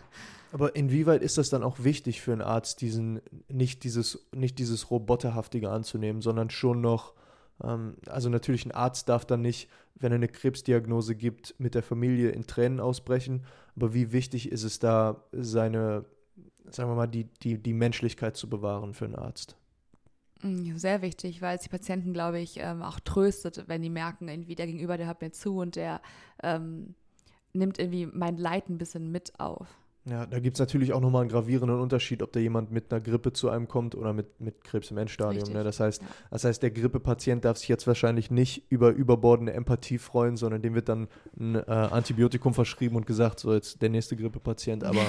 Aber 0.52 0.74
inwieweit 0.74 1.22
ist 1.22 1.36
das 1.36 1.50
dann 1.50 1.62
auch 1.62 1.80
wichtig 1.80 2.20
für 2.22 2.32
einen 2.32 2.40
Arzt, 2.40 2.80
diesen, 2.80 3.20
nicht 3.48 3.84
dieses, 3.84 4.26
nicht 4.34 4.58
dieses 4.58 4.90
Roboterhaftige 4.90 5.70
anzunehmen, 5.70 6.22
sondern 6.22 6.50
schon 6.50 6.80
noch 6.80 7.14
ähm, 7.62 7.96
also 8.06 8.28
natürlich 8.28 8.66
ein 8.66 8.72
Arzt 8.72 9.08
darf 9.08 9.24
dann 9.24 9.42
nicht, 9.42 9.68
wenn 9.94 10.12
er 10.12 10.16
eine 10.16 10.28
Krebsdiagnose 10.28 11.14
gibt, 11.14 11.54
mit 11.58 11.74
der 11.74 11.82
Familie 11.82 12.30
in 12.30 12.46
Tränen 12.46 12.80
ausbrechen. 12.80 13.44
Aber 13.76 13.94
wie 13.94 14.12
wichtig 14.12 14.50
ist 14.50 14.62
es 14.62 14.78
da, 14.78 15.24
seine, 15.32 16.04
sagen 16.70 16.90
wir 16.90 16.96
mal, 16.96 17.06
die, 17.06 17.24
die, 17.42 17.58
die 17.58 17.74
Menschlichkeit 17.74 18.36
zu 18.36 18.48
bewahren 18.48 18.94
für 18.94 19.04
einen 19.04 19.16
Arzt? 19.16 19.56
Mm, 20.42 20.76
sehr 20.76 21.02
wichtig, 21.02 21.42
weil 21.42 21.56
es 21.56 21.62
die 21.62 21.68
Patienten, 21.68 22.12
glaube 22.12 22.38
ich, 22.38 22.58
ähm, 22.58 22.82
auch 22.82 23.00
tröstet, 23.00 23.64
wenn 23.66 23.82
die 23.82 23.90
merken, 23.90 24.28
irgendwie 24.28 24.54
der 24.54 24.66
Gegenüber, 24.66 24.96
der 24.96 25.06
hört 25.06 25.20
mir 25.20 25.32
zu 25.32 25.58
und 25.58 25.76
der 25.76 26.00
ähm, 26.42 26.94
nimmt 27.52 27.78
irgendwie 27.78 28.06
mein 28.06 28.36
Leid 28.36 28.68
ein 28.68 28.78
bisschen 28.78 29.10
mit 29.10 29.38
auf. 29.40 29.66
Ja, 30.04 30.24
da 30.24 30.38
gibt 30.38 30.56
es 30.56 30.60
natürlich 30.60 30.92
auch 30.94 31.00
nochmal 31.00 31.22
einen 31.22 31.30
gravierenden 31.30 31.80
Unterschied, 31.80 32.22
ob 32.22 32.32
da 32.32 32.40
jemand 32.40 32.70
mit 32.70 32.90
einer 32.90 33.00
Grippe 33.00 33.32
zu 33.32 33.50
einem 33.50 33.68
kommt 33.68 33.94
oder 33.94 34.14
mit, 34.14 34.40
mit 34.40 34.64
Krebs 34.64 34.90
im 34.90 34.96
Endstadium. 34.96 35.52
Ne? 35.52 35.64
Das, 35.64 35.80
heißt, 35.80 36.00
ja. 36.00 36.08
das 36.30 36.44
heißt, 36.44 36.62
der 36.62 36.70
Grippepatient 36.70 37.44
darf 37.44 37.58
sich 37.58 37.68
jetzt 37.68 37.86
wahrscheinlich 37.86 38.30
nicht 38.30 38.70
über 38.70 38.90
überbordende 38.90 39.52
Empathie 39.52 39.98
freuen, 39.98 40.36
sondern 40.36 40.62
dem 40.62 40.74
wird 40.74 40.88
dann 40.88 41.08
ein 41.38 41.56
äh, 41.56 41.60
Antibiotikum 41.66 42.54
verschrieben 42.54 42.96
und 42.96 43.06
gesagt, 43.06 43.40
so 43.40 43.52
jetzt 43.52 43.82
der 43.82 43.90
nächste 43.90 44.16
Grippepatient. 44.16 44.82
Aber, 44.82 45.02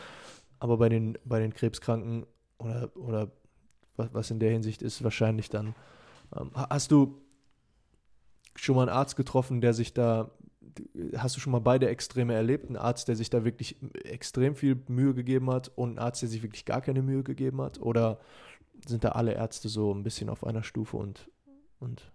aber 0.60 0.76
bei, 0.76 0.90
den, 0.90 1.18
bei 1.24 1.40
den 1.40 1.52
Krebskranken 1.52 2.24
oder, 2.58 2.90
oder 2.94 3.32
was, 3.96 4.30
in 4.30 4.38
der 4.38 4.50
Hinsicht 4.50 4.82
ist, 4.82 5.02
wahrscheinlich 5.02 5.50
dann. 5.50 5.74
Ähm, 6.36 6.50
hast 6.54 6.90
du 6.90 7.20
schon 8.54 8.76
mal 8.76 8.82
einen 8.82 8.96
Arzt 8.96 9.16
getroffen, 9.16 9.60
der 9.60 9.74
sich 9.74 9.92
da 9.92 10.30
hast 11.16 11.36
du 11.36 11.40
schon 11.40 11.52
mal 11.52 11.60
beide 11.60 11.88
Extreme 11.88 12.34
erlebt? 12.34 12.68
Ein 12.68 12.76
Arzt, 12.76 13.08
der 13.08 13.16
sich 13.16 13.30
da 13.30 13.44
wirklich 13.44 13.76
extrem 14.04 14.56
viel 14.56 14.82
Mühe 14.88 15.14
gegeben 15.14 15.50
hat 15.50 15.70
und 15.74 15.94
ein 15.94 15.98
Arzt, 15.98 16.22
der 16.22 16.28
sich 16.28 16.42
wirklich 16.42 16.64
gar 16.64 16.80
keine 16.80 17.02
Mühe 17.02 17.22
gegeben 17.22 17.60
hat? 17.60 17.80
Oder 17.80 18.18
sind 18.86 19.04
da 19.04 19.10
alle 19.10 19.34
Ärzte 19.34 19.68
so 19.68 19.92
ein 19.92 20.02
bisschen 20.02 20.28
auf 20.28 20.44
einer 20.44 20.62
Stufe 20.62 20.96
und. 20.96 21.30
und 21.80 22.10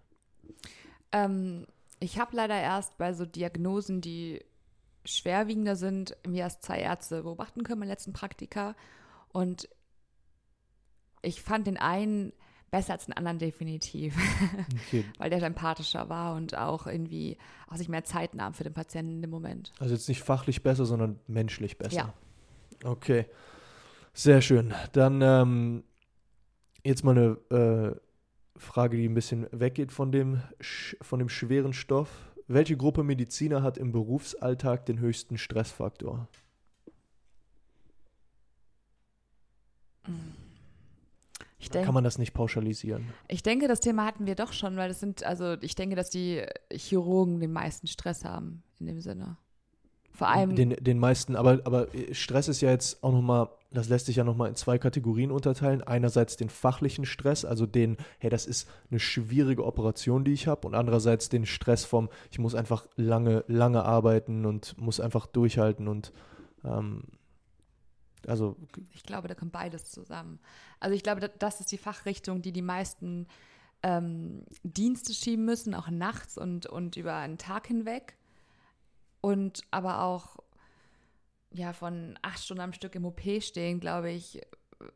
ähm, 1.12 1.66
ich 2.00 2.18
habe 2.18 2.36
leider 2.36 2.58
erst 2.58 2.98
bei 2.98 3.12
so 3.12 3.24
Diagnosen, 3.24 4.00
die 4.00 4.44
schwerwiegender 5.04 5.76
sind, 5.76 6.16
mir 6.26 6.40
erst 6.40 6.62
zwei 6.62 6.78
Ärzte 6.78 7.22
beobachten 7.22 7.62
können, 7.62 7.80
mein 7.80 7.88
letzten 7.88 8.12
Praktika. 8.12 8.74
Und 9.32 9.68
ich 11.22 11.42
fand 11.42 11.66
den 11.66 11.76
einen 11.76 12.32
besser 12.72 12.94
als 12.94 13.04
den 13.06 13.12
anderen 13.12 13.38
definitiv, 13.38 14.16
okay. 14.86 15.04
weil 15.18 15.30
der 15.30 15.42
empathischer 15.42 16.08
war 16.08 16.34
und 16.34 16.56
auch 16.56 16.86
irgendwie 16.86 17.36
auch 17.68 17.76
sich 17.76 17.88
mehr 17.88 18.02
Zeit 18.02 18.34
nahm 18.34 18.54
für 18.54 18.64
den 18.64 18.72
Patienten 18.72 19.22
im 19.22 19.30
Moment. 19.30 19.72
Also 19.78 19.94
jetzt 19.94 20.08
nicht 20.08 20.22
fachlich 20.22 20.62
besser, 20.62 20.86
sondern 20.86 21.20
menschlich 21.26 21.78
besser. 21.78 22.14
Ja. 22.82 22.90
Okay, 22.90 23.26
sehr 24.14 24.40
schön. 24.40 24.74
Dann 24.92 25.20
ähm, 25.22 25.84
jetzt 26.82 27.04
mal 27.04 27.16
eine 27.16 27.96
äh, 27.96 28.58
Frage, 28.58 28.96
die 28.96 29.08
ein 29.08 29.14
bisschen 29.14 29.46
weggeht 29.52 29.92
von 29.92 30.10
dem, 30.10 30.42
von 31.02 31.18
dem 31.18 31.28
schweren 31.28 31.74
Stoff. 31.74 32.32
Welche 32.48 32.76
Gruppe 32.76 33.04
Mediziner 33.04 33.62
hat 33.62 33.76
im 33.76 33.92
Berufsalltag 33.92 34.86
den 34.86 34.98
höchsten 34.98 35.36
Stressfaktor? 35.36 36.26
Mhm. 40.06 40.41
Denk, 41.70 41.84
kann 41.84 41.94
man 41.94 42.04
das 42.04 42.18
nicht 42.18 42.34
pauschalisieren? 42.34 43.06
Ich 43.28 43.42
denke, 43.42 43.68
das 43.68 43.80
Thema 43.80 44.06
hatten 44.06 44.26
wir 44.26 44.34
doch 44.34 44.52
schon, 44.52 44.76
weil 44.76 44.88
das 44.88 45.00
sind, 45.00 45.24
also 45.24 45.56
ich 45.60 45.74
denke, 45.74 45.96
dass 45.96 46.10
die 46.10 46.42
Chirurgen 46.72 47.40
den 47.40 47.52
meisten 47.52 47.86
Stress 47.86 48.24
haben 48.24 48.62
in 48.80 48.86
dem 48.86 49.00
Sinne. 49.00 49.36
Vor 50.14 50.28
allem. 50.28 50.54
Den, 50.54 50.70
den 50.70 50.98
meisten, 50.98 51.36
aber, 51.36 51.60
aber 51.64 51.88
Stress 52.12 52.48
ist 52.48 52.60
ja 52.60 52.70
jetzt 52.70 53.02
auch 53.02 53.12
nochmal, 53.12 53.48
das 53.70 53.88
lässt 53.88 54.06
sich 54.06 54.16
ja 54.16 54.24
nochmal 54.24 54.50
in 54.50 54.54
zwei 54.54 54.76
Kategorien 54.76 55.30
unterteilen. 55.30 55.82
Einerseits 55.82 56.36
den 56.36 56.50
fachlichen 56.50 57.06
Stress, 57.06 57.46
also 57.46 57.64
den, 57.64 57.96
hey, 58.18 58.28
das 58.28 58.44
ist 58.44 58.68
eine 58.90 59.00
schwierige 59.00 59.64
Operation, 59.64 60.24
die 60.24 60.32
ich 60.32 60.46
habe, 60.46 60.66
und 60.66 60.74
andererseits 60.74 61.30
den 61.30 61.46
Stress 61.46 61.86
vom, 61.86 62.10
ich 62.30 62.38
muss 62.38 62.54
einfach 62.54 62.86
lange, 62.96 63.44
lange 63.48 63.84
arbeiten 63.84 64.44
und 64.44 64.76
muss 64.78 65.00
einfach 65.00 65.26
durchhalten 65.26 65.88
und 65.88 66.12
ähm, 66.64 67.04
also 68.26 68.56
ich 68.92 69.02
glaube, 69.02 69.28
da 69.28 69.34
kommt 69.34 69.52
beides 69.52 69.90
zusammen. 69.90 70.38
Also 70.82 70.94
ich 70.96 71.02
glaube, 71.02 71.28
das 71.38 71.60
ist 71.60 71.70
die 71.70 71.78
Fachrichtung, 71.78 72.42
die 72.42 72.52
die 72.52 72.62
meisten 72.62 73.26
ähm, 73.82 74.44
Dienste 74.62 75.14
schieben 75.14 75.44
müssen, 75.44 75.74
auch 75.74 75.88
nachts 75.88 76.36
und, 76.36 76.66
und 76.66 76.96
über 76.96 77.14
einen 77.14 77.38
Tag 77.38 77.66
hinweg. 77.66 78.16
Und 79.20 79.62
aber 79.70 80.02
auch 80.02 80.38
ja 81.52 81.72
von 81.72 82.18
acht 82.22 82.42
Stunden 82.42 82.62
am 82.62 82.72
Stück 82.72 82.94
im 82.94 83.04
OP 83.04 83.20
stehen, 83.40 83.78
glaube 83.78 84.10
ich, 84.10 84.40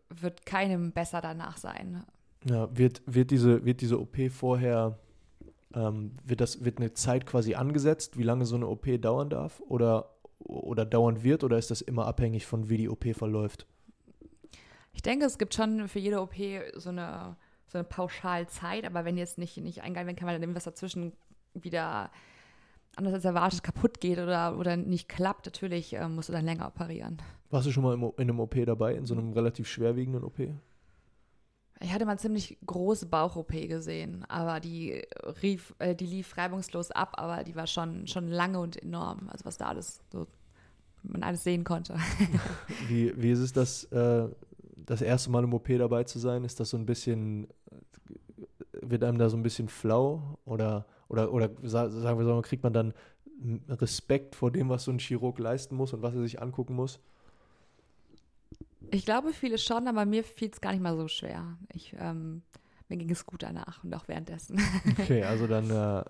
wird 0.08 0.46
keinem 0.46 0.92
besser 0.92 1.20
danach 1.20 1.56
sein. 1.56 2.04
Ja, 2.44 2.68
wird, 2.76 3.02
wird, 3.06 3.30
diese, 3.30 3.64
wird 3.64 3.80
diese 3.80 4.00
OP 4.00 4.16
vorher, 4.30 4.98
ähm, 5.74 6.12
wird, 6.24 6.40
das, 6.40 6.64
wird 6.64 6.78
eine 6.78 6.92
Zeit 6.94 7.26
quasi 7.26 7.54
angesetzt, 7.54 8.18
wie 8.18 8.24
lange 8.24 8.46
so 8.46 8.56
eine 8.56 8.66
OP 8.66 8.86
dauern 9.00 9.30
darf? 9.30 9.60
Oder 9.68 10.16
oder 10.38 10.84
dauern 10.84 11.22
wird 11.22 11.44
oder 11.44 11.58
ist 11.58 11.70
das 11.70 11.80
immer 11.80 12.06
abhängig 12.06 12.46
von 12.46 12.68
wie 12.68 12.76
die 12.76 12.88
OP 12.88 13.04
verläuft? 13.14 13.66
Ich 14.96 15.02
denke, 15.02 15.26
es 15.26 15.36
gibt 15.36 15.52
schon 15.52 15.88
für 15.88 15.98
jede 15.98 16.22
OP 16.22 16.34
so 16.74 16.88
eine, 16.88 17.36
so 17.66 17.76
eine 17.76 17.84
Pauschalzeit, 17.84 18.86
aber 18.86 19.04
wenn 19.04 19.18
jetzt 19.18 19.36
nicht, 19.36 19.58
nicht 19.58 19.82
eingehalten 19.82 20.06
werden 20.06 20.16
kann, 20.16 20.26
weil 20.26 20.36
dann 20.36 20.42
irgendwas 20.42 20.64
dazwischen 20.64 21.12
wieder 21.52 22.10
anders 22.96 23.12
als 23.12 23.26
erwartet 23.26 23.62
kaputt 23.62 24.00
geht 24.00 24.18
oder, 24.18 24.58
oder 24.58 24.78
nicht 24.78 25.06
klappt, 25.06 25.44
natürlich 25.44 25.92
äh, 25.92 26.08
musst 26.08 26.30
du 26.30 26.32
dann 26.32 26.46
länger 26.46 26.66
operieren. 26.66 27.18
Warst 27.50 27.66
du 27.66 27.72
schon 27.72 27.82
mal 27.82 27.92
in 27.92 28.12
einem 28.22 28.40
OP 28.40 28.56
dabei, 28.64 28.94
in 28.94 29.04
so 29.04 29.14
einem 29.14 29.34
relativ 29.34 29.68
schwerwiegenden 29.68 30.24
OP? 30.24 30.38
Ich 31.80 31.92
hatte 31.92 32.06
mal 32.06 32.18
ziemlich 32.18 32.56
große 32.64 33.04
Bauch-OP 33.04 33.52
gesehen, 33.52 34.24
aber 34.30 34.60
die, 34.60 35.02
rief, 35.42 35.74
äh, 35.78 35.94
die 35.94 36.06
lief 36.06 36.38
reibungslos 36.38 36.90
ab, 36.90 37.16
aber 37.18 37.44
die 37.44 37.54
war 37.54 37.66
schon, 37.66 38.06
schon 38.06 38.28
lange 38.28 38.60
und 38.60 38.82
enorm. 38.82 39.28
Also 39.28 39.44
was 39.44 39.58
da 39.58 39.66
alles 39.66 40.00
so 40.10 40.26
man 41.02 41.22
alles 41.22 41.44
sehen 41.44 41.64
konnte. 41.64 41.96
wie, 42.88 43.12
wie 43.20 43.30
ist 43.30 43.40
es, 43.40 43.52
das, 43.52 43.84
äh, 43.84 44.28
das 44.86 45.02
erste 45.02 45.30
Mal 45.30 45.44
im 45.44 45.52
OP 45.52 45.68
dabei 45.68 46.04
zu 46.04 46.18
sein? 46.18 46.44
Ist 46.44 46.60
das 46.60 46.70
so 46.70 46.76
ein 46.76 46.86
bisschen, 46.86 47.48
wird 48.72 49.04
einem 49.04 49.18
da 49.18 49.28
so 49.28 49.36
ein 49.36 49.42
bisschen 49.42 49.68
flau? 49.68 50.38
Oder, 50.44 50.86
oder, 51.08 51.32
oder 51.32 51.50
sagen 51.62 52.18
wir 52.18 52.24
so, 52.24 52.40
kriegt 52.42 52.62
man 52.62 52.72
dann 52.72 52.94
Respekt 53.68 54.34
vor 54.34 54.50
dem, 54.50 54.68
was 54.68 54.84
so 54.84 54.92
ein 54.92 54.98
Chirurg 54.98 55.38
leisten 55.38 55.76
muss 55.76 55.92
und 55.92 56.02
was 56.02 56.14
er 56.14 56.22
sich 56.22 56.40
angucken 56.40 56.74
muss? 56.74 57.00
Ich 58.90 59.04
glaube, 59.04 59.32
viele 59.32 59.58
schon, 59.58 59.88
aber 59.88 60.06
mir 60.06 60.22
fiel 60.22 60.50
es 60.52 60.60
gar 60.60 60.72
nicht 60.72 60.82
mal 60.82 60.96
so 60.96 61.08
schwer. 61.08 61.58
Ich, 61.72 61.94
ähm, 61.98 62.42
mir 62.88 62.96
ging 62.96 63.10
es 63.10 63.26
gut 63.26 63.42
danach 63.42 63.82
und 63.82 63.92
auch 63.94 64.06
währenddessen. 64.06 64.60
Okay, 64.98 65.24
also 65.24 65.48
dann, 65.48 65.64
äh, 65.64 66.04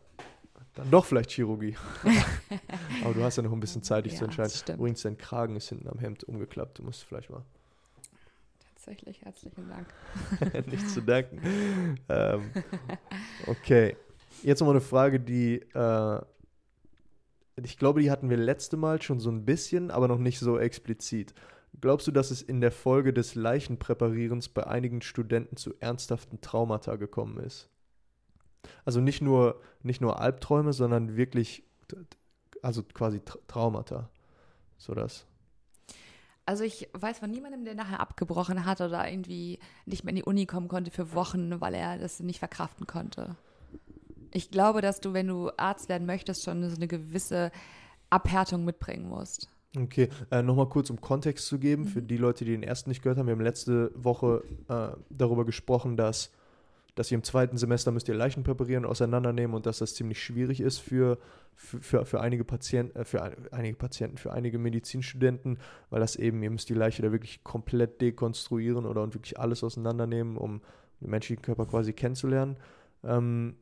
dann 0.74 0.90
doch 0.90 1.06
vielleicht 1.06 1.30
Chirurgie. 1.30 1.74
aber 3.04 3.14
du 3.14 3.22
hast 3.22 3.36
ja 3.36 3.42
noch 3.42 3.52
ein 3.52 3.60
bisschen 3.60 3.82
Zeit, 3.82 4.04
dich 4.04 4.12
ja, 4.12 4.18
zu 4.18 4.24
entscheiden. 4.26 4.52
Übrigens, 4.74 5.02
dein 5.02 5.16
Kragen 5.16 5.56
ist 5.56 5.70
hinten 5.70 5.88
am 5.88 5.98
Hemd 5.98 6.24
umgeklappt. 6.24 6.78
Du 6.78 6.82
musst 6.82 7.04
vielleicht 7.04 7.30
mal. 7.30 7.42
Tatsächlich, 8.86 9.22
herzlichen 9.22 9.68
Dank. 9.68 10.66
nicht 10.68 10.88
zu 10.88 11.00
danken. 11.02 11.98
ähm, 12.08 12.52
okay. 13.48 13.96
Jetzt 14.44 14.60
nochmal 14.60 14.76
eine 14.76 14.80
Frage, 14.80 15.18
die 15.18 15.56
äh, 15.74 16.20
ich 17.56 17.78
glaube, 17.78 18.00
die 18.00 18.12
hatten 18.12 18.30
wir 18.30 18.36
letzte 18.36 18.76
Mal 18.76 19.02
schon 19.02 19.18
so 19.18 19.28
ein 19.28 19.44
bisschen, 19.44 19.90
aber 19.90 20.06
noch 20.06 20.18
nicht 20.18 20.38
so 20.38 20.56
explizit. 20.56 21.34
Glaubst 21.80 22.06
du, 22.06 22.12
dass 22.12 22.30
es 22.30 22.42
in 22.42 22.60
der 22.60 22.70
Folge 22.70 23.12
des 23.12 23.34
Leichenpräparierens 23.34 24.50
bei 24.50 24.64
einigen 24.64 25.02
Studenten 25.02 25.56
zu 25.56 25.74
ernsthaften 25.80 26.40
Traumata 26.40 26.94
gekommen 26.94 27.38
ist? 27.38 27.68
Also 28.84 29.00
nicht 29.00 29.20
nur, 29.20 29.60
nicht 29.82 30.00
nur 30.00 30.20
Albträume, 30.20 30.72
sondern 30.72 31.16
wirklich, 31.16 31.64
also 32.62 32.84
quasi 32.84 33.20
Traumata. 33.48 34.10
So 34.78 34.94
das. 34.94 35.26
Also 36.46 36.62
ich 36.62 36.88
weiß 36.92 37.18
von 37.18 37.30
niemandem, 37.30 37.64
der 37.64 37.74
nachher 37.74 37.98
abgebrochen 37.98 38.64
hat 38.64 38.80
oder 38.80 39.10
irgendwie 39.10 39.58
nicht 39.84 40.04
mehr 40.04 40.12
in 40.12 40.16
die 40.16 40.22
Uni 40.22 40.46
kommen 40.46 40.68
konnte 40.68 40.92
für 40.92 41.12
Wochen, 41.12 41.60
weil 41.60 41.74
er 41.74 41.98
das 41.98 42.20
nicht 42.20 42.38
verkraften 42.38 42.86
konnte. 42.86 43.36
Ich 44.32 44.50
glaube, 44.50 44.80
dass 44.80 45.00
du, 45.00 45.12
wenn 45.12 45.26
du 45.26 45.50
Arzt 45.56 45.88
werden 45.88 46.06
möchtest, 46.06 46.44
schon 46.44 46.68
so 46.70 46.76
eine 46.76 46.86
gewisse 46.86 47.50
Abhärtung 48.10 48.64
mitbringen 48.64 49.08
musst. 49.08 49.48
Okay, 49.76 50.08
äh, 50.30 50.42
nochmal 50.42 50.68
kurz 50.68 50.88
um 50.88 51.00
Kontext 51.00 51.46
zu 51.46 51.58
geben, 51.58 51.84
für 51.84 52.00
die 52.00 52.16
Leute, 52.16 52.44
die 52.44 52.52
den 52.52 52.62
ersten 52.62 52.90
nicht 52.90 53.02
gehört 53.02 53.18
haben. 53.18 53.26
Wir 53.26 53.32
haben 53.32 53.40
letzte 53.40 53.90
Woche 53.94 54.42
äh, 54.68 54.96
darüber 55.10 55.44
gesprochen, 55.44 55.96
dass, 55.96 56.30
dass 56.96 57.12
ihr 57.12 57.16
im 57.16 57.22
zweiten 57.22 57.56
Semester 57.58 57.92
müsst 57.92 58.08
ihr 58.08 58.14
Leichen 58.14 58.42
präparieren 58.42 58.84
auseinandernehmen 58.84 59.54
und 59.54 59.66
dass 59.66 59.78
das 59.78 59.94
ziemlich 59.94 60.20
schwierig 60.20 60.60
ist 60.60 60.78
für, 60.78 61.18
für, 61.54 62.04
für, 62.04 62.20
einige 62.20 62.42
Patienten, 62.42 62.98
äh, 62.98 63.04
für 63.04 63.22
ein- 63.22 63.36
einige 63.52 63.76
Patienten, 63.76 64.16
für 64.16 64.32
einige 64.32 64.58
Medizinstudenten, 64.58 65.58
weil 65.90 66.00
das 66.00 66.16
eben, 66.16 66.42
ihr 66.42 66.50
müsst 66.50 66.68
die 66.68 66.74
Leiche 66.74 67.02
da 67.02 67.12
wirklich 67.12 67.44
komplett 67.44 68.00
dekonstruieren 68.00 68.86
oder 68.86 69.02
und 69.02 69.14
wirklich 69.14 69.38
alles 69.38 69.62
auseinandernehmen, 69.62 70.36
um 70.36 70.62
den 71.00 71.10
menschlichen 71.10 71.42
Körper 71.42 71.66
quasi 71.66 71.92
kennenzulernen. 71.92 72.56
Ähm, 73.04 73.54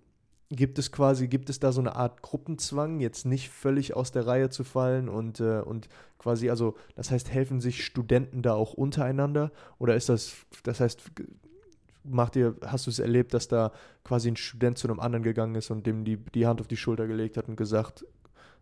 Gibt 0.50 0.78
es 0.78 0.92
quasi, 0.92 1.26
gibt 1.26 1.50
es 1.50 1.58
da 1.58 1.72
so 1.72 1.80
eine 1.80 1.96
Art 1.96 2.22
Gruppenzwang, 2.22 3.00
jetzt 3.00 3.24
nicht 3.24 3.48
völlig 3.48 3.96
aus 3.96 4.12
der 4.12 4.26
Reihe 4.26 4.50
zu 4.50 4.62
fallen 4.62 5.08
und, 5.08 5.40
äh, 5.40 5.60
und 5.60 5.88
quasi, 6.18 6.50
also 6.50 6.76
das 6.94 7.10
heißt, 7.10 7.32
helfen 7.32 7.60
sich 7.60 7.84
Studenten 7.84 8.42
da 8.42 8.52
auch 8.54 8.74
untereinander? 8.74 9.50
Oder 9.78 9.96
ist 9.96 10.08
das, 10.08 10.34
das 10.62 10.78
heißt, 10.78 11.02
macht 12.04 12.36
ihr, 12.36 12.54
hast 12.64 12.86
du 12.86 12.90
es 12.90 12.98
erlebt, 12.98 13.34
dass 13.34 13.48
da 13.48 13.72
quasi 14.04 14.30
ein 14.30 14.36
Student 14.36 14.78
zu 14.78 14.88
einem 14.88 15.00
anderen 15.00 15.22
gegangen 15.22 15.54
ist 15.54 15.70
und 15.70 15.86
dem 15.86 16.04
die, 16.04 16.16
die 16.16 16.46
Hand 16.46 16.60
auf 16.60 16.68
die 16.68 16.76
Schulter 16.76 17.06
gelegt 17.06 17.36
hat 17.36 17.48
und 17.48 17.56
gesagt, 17.56 18.04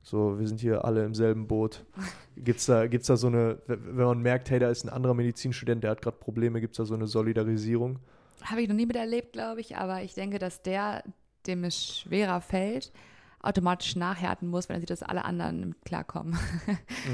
so, 0.02 0.38
wir 0.38 0.48
sind 0.48 0.60
hier 0.60 0.84
alle 0.84 1.04
im 1.04 1.14
selben 1.14 1.46
Boot. 1.46 1.84
Gibt 2.36 2.60
es 2.60 2.66
da, 2.66 2.86
gibt's 2.86 3.06
da 3.06 3.16
so 3.16 3.28
eine, 3.28 3.58
wenn 3.66 4.04
man 4.04 4.20
merkt, 4.20 4.50
hey, 4.50 4.58
da 4.58 4.70
ist 4.70 4.84
ein 4.84 4.88
anderer 4.88 5.14
Medizinstudent, 5.14 5.84
der 5.84 5.92
hat 5.92 6.02
gerade 6.02 6.16
Probleme, 6.16 6.60
gibt 6.60 6.72
es 6.72 6.78
da 6.78 6.84
so 6.84 6.94
eine 6.94 7.06
Solidarisierung? 7.06 7.98
Habe 8.42 8.62
ich 8.62 8.68
noch 8.68 8.74
nie 8.74 8.86
miterlebt, 8.86 9.32
glaube 9.32 9.60
ich, 9.60 9.76
aber 9.76 10.02
ich 10.02 10.14
denke, 10.14 10.38
dass 10.38 10.62
der, 10.62 11.04
dem 11.46 11.62
es 11.62 11.98
schwerer 11.98 12.40
fällt, 12.40 12.92
automatisch 13.40 13.94
nachhärten 13.96 14.48
muss, 14.48 14.68
wenn 14.68 14.76
er 14.76 14.80
sieht, 14.80 14.90
dass 14.90 15.02
alle 15.02 15.24
anderen 15.24 15.74
klarkommen. 15.84 16.38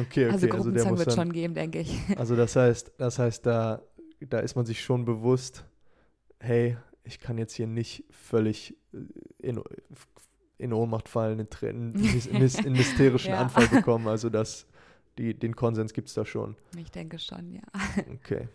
Okay, 0.01 0.03
okay, 0.03 0.25
also 0.27 0.47
also, 0.47 0.49
Gruppenzwang 0.49 0.91
muss 0.91 0.99
wird 1.01 1.09
dann, 1.09 1.17
schon 1.17 1.33
geben, 1.33 1.55
denke 1.55 1.81
ich. 1.81 1.99
Also 2.17 2.37
das 2.37 2.55
heißt, 2.57 2.93
das 2.99 3.19
heißt, 3.19 3.45
da, 3.45 3.83
da 4.21 4.39
ist 4.39 4.55
man 4.55 4.65
sich 4.65 4.83
schon 4.83 5.05
bewusst, 5.05 5.65
hey, 6.41 6.77
ich 7.05 7.21
kann 7.21 7.39
jetzt 7.39 7.55
hier 7.55 7.67
nicht 7.67 8.05
völlig 8.11 8.77
äh, 8.93 8.99
in, 9.39 9.63
in 10.59 10.73
Ohnmacht 10.73 11.09
fallen, 11.09 11.41
hys- 11.41 12.65
in 12.65 12.75
hysterischen 12.77 13.31
Ja. 13.33 13.41
Anfall 13.43 13.69
bekommen. 13.73 14.09
Also 14.09 14.29
das, 14.31 14.67
die, 15.19 15.35
den 15.35 15.57
Konsens 15.57 15.93
gibt 15.93 16.09
es 16.09 16.15
da 16.15 16.25
schon. 16.25 16.57
Ich 16.77 16.91
denke 16.91 17.19
schon, 17.19 17.53
ja. 17.53 17.63
Okay. 18.15 18.49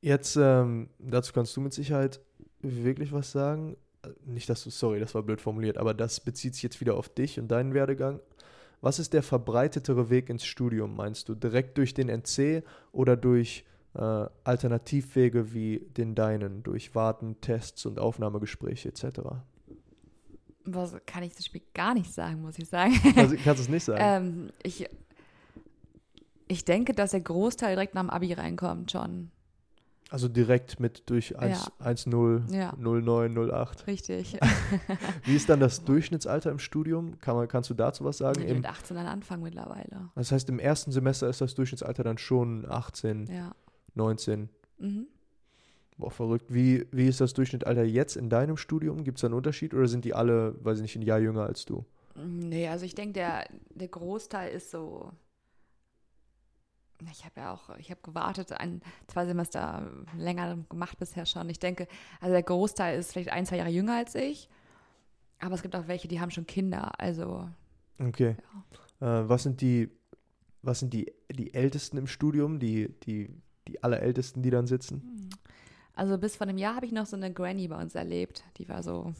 Jetzt, 0.00 0.36
ähm, 0.36 0.88
dazu 0.98 1.32
kannst 1.32 1.56
du 1.56 1.60
mit 1.60 1.74
Sicherheit 1.74 2.20
wirklich 2.60 3.12
was 3.12 3.32
sagen. 3.32 3.76
Äh, 4.02 4.08
Nicht, 4.24 4.48
dass 4.48 4.64
du, 4.64 4.70
sorry, 4.70 4.98
das 5.00 5.14
war 5.14 5.22
blöd 5.22 5.40
formuliert, 5.40 5.76
aber 5.76 5.92
das 5.94 6.20
bezieht 6.20 6.54
sich 6.54 6.62
jetzt 6.62 6.80
wieder 6.80 6.94
auf 6.94 7.08
dich 7.08 7.38
und 7.38 7.48
deinen 7.48 7.74
Werdegang. 7.74 8.20
Was 8.80 8.98
ist 8.98 9.12
der 9.12 9.22
verbreitetere 9.22 10.08
Weg 10.08 10.30
ins 10.30 10.44
Studium, 10.46 10.96
meinst 10.96 11.28
du? 11.28 11.34
Direkt 11.34 11.76
durch 11.76 11.92
den 11.92 12.08
NC 12.08 12.62
oder 12.92 13.14
durch 13.14 13.66
äh, 13.94 14.26
Alternativwege 14.44 15.52
wie 15.52 15.80
den 15.96 16.14
deinen, 16.14 16.62
durch 16.62 16.94
Warten, 16.94 17.40
Tests 17.40 17.86
und 17.86 17.98
Aufnahmegespräche 17.98 18.88
etc.? 18.88 19.20
Was 20.64 20.94
kann 21.06 21.22
ich 21.22 21.34
zum 21.34 21.44
Spiel 21.44 21.62
gar 21.74 21.94
nicht 21.94 22.12
sagen, 22.12 22.42
muss 22.42 22.58
ich 22.58 22.68
sagen. 22.68 22.94
Also, 23.16 23.34
kannst 23.42 23.60
du 23.60 23.64
es 23.64 23.68
nicht 23.68 23.84
sagen? 23.84 24.00
ähm, 24.02 24.50
ich, 24.62 24.86
ich 26.48 26.64
denke, 26.64 26.92
dass 26.94 27.12
der 27.12 27.20
Großteil 27.20 27.74
direkt 27.74 27.94
nach 27.94 28.02
dem 28.02 28.10
Abi 28.10 28.32
reinkommt, 28.32 28.92
schon. 28.92 29.30
also 30.10 30.28
direkt 30.28 30.78
mit 30.78 31.08
durch 31.10 31.38
1, 31.38 31.72
1.0, 31.80 32.54
Ja. 32.54 32.74
09, 32.78 33.50
08. 33.50 33.86
Richtig. 33.86 34.38
Wie 35.24 35.34
ist 35.34 35.48
dann 35.48 35.58
das 35.60 35.82
Durchschnittsalter 35.84 36.50
im 36.50 36.58
Studium? 36.58 37.18
Kann 37.20 37.34
man, 37.36 37.48
kannst 37.48 37.70
du 37.70 37.74
dazu 37.74 38.04
was 38.04 38.18
sagen? 38.18 38.42
Ich 38.46 38.52
mit 38.54 38.66
18 38.66 38.96
dann 38.96 39.06
anfangen 39.06 39.42
mittlerweile. 39.42 40.10
das 40.14 40.30
heißt, 40.30 40.48
im 40.50 40.58
ersten 40.60 40.92
Semester 40.92 41.28
ist 41.28 41.40
das 41.40 41.54
Durchschnittsalter 41.54 42.04
dann 42.04 42.18
schon 42.18 42.66
18, 42.70 43.26
Ja. 43.26 43.52
19. 43.94 44.48
Mhm. 44.78 45.06
Boah, 45.96 46.10
verrückt. 46.10 46.46
Wie, 46.48 46.86
wie 46.92 47.08
ist 47.08 47.20
das 47.20 47.34
Durchschnittsalter 47.34 47.84
jetzt 47.84 48.16
in 48.16 48.30
deinem 48.30 48.56
Studium? 48.56 49.04
Gibt 49.04 49.18
es 49.18 49.22
da 49.22 49.26
einen 49.26 49.34
Unterschied 49.34 49.74
oder 49.74 49.86
sind 49.86 50.04
die 50.04 50.14
alle, 50.14 50.54
weiß 50.64 50.78
ich 50.78 50.82
nicht, 50.82 50.96
ein 50.96 51.02
Jahr 51.02 51.18
jünger 51.18 51.42
als 51.42 51.64
du? 51.66 51.84
Nee, 52.14 52.68
also 52.68 52.84
ich 52.84 52.94
denke, 52.94 53.14
der, 53.14 53.46
der 53.74 53.88
Großteil 53.88 54.52
ist 54.52 54.70
so. 54.70 55.12
Ich 57.12 57.24
habe 57.24 57.40
ja 57.40 57.54
auch, 57.54 57.70
ich 57.78 57.90
habe 57.90 58.00
gewartet, 58.02 58.52
ein, 58.52 58.82
zwei 59.06 59.24
Semester 59.24 59.90
länger 60.18 60.58
gemacht 60.68 60.98
bisher 60.98 61.24
schon. 61.24 61.48
Ich 61.48 61.58
denke, 61.58 61.88
also 62.20 62.32
der 62.32 62.42
Großteil 62.42 62.98
ist 62.98 63.12
vielleicht 63.12 63.30
ein, 63.30 63.46
zwei 63.46 63.56
Jahre 63.56 63.70
jünger 63.70 63.96
als 63.96 64.14
ich. 64.14 64.48
Aber 65.38 65.54
es 65.54 65.62
gibt 65.62 65.74
auch 65.76 65.88
welche, 65.88 66.08
die 66.08 66.20
haben 66.20 66.30
schon 66.30 66.46
Kinder. 66.46 67.00
Also, 67.00 67.48
Okay. 68.00 68.36
Äh, 69.00 69.06
was 69.06 69.42
sind 69.42 69.60
die, 69.60 69.90
was 70.62 70.80
sind 70.80 70.92
die, 70.92 71.12
die 71.30 71.54
Ältesten 71.54 71.96
im 71.96 72.06
Studium, 72.06 72.58
die, 72.58 72.88
die, 73.00 73.30
die 73.68 73.82
Allerältesten, 73.82 74.42
die 74.42 74.50
dann 74.50 74.66
sitzen? 74.66 75.30
also 75.94 76.16
bis 76.18 76.36
vor 76.36 76.46
einem 76.46 76.58
Jahr 76.58 76.76
habe 76.76 76.86
ich 76.86 76.92
noch 76.92 77.06
so 77.06 77.16
eine 77.16 77.32
Granny 77.32 77.68
bei 77.68 77.80
uns 77.80 77.94
erlebt. 77.94 78.42
Die 78.56 78.68
war 78.68 78.82
so, 78.82 79.12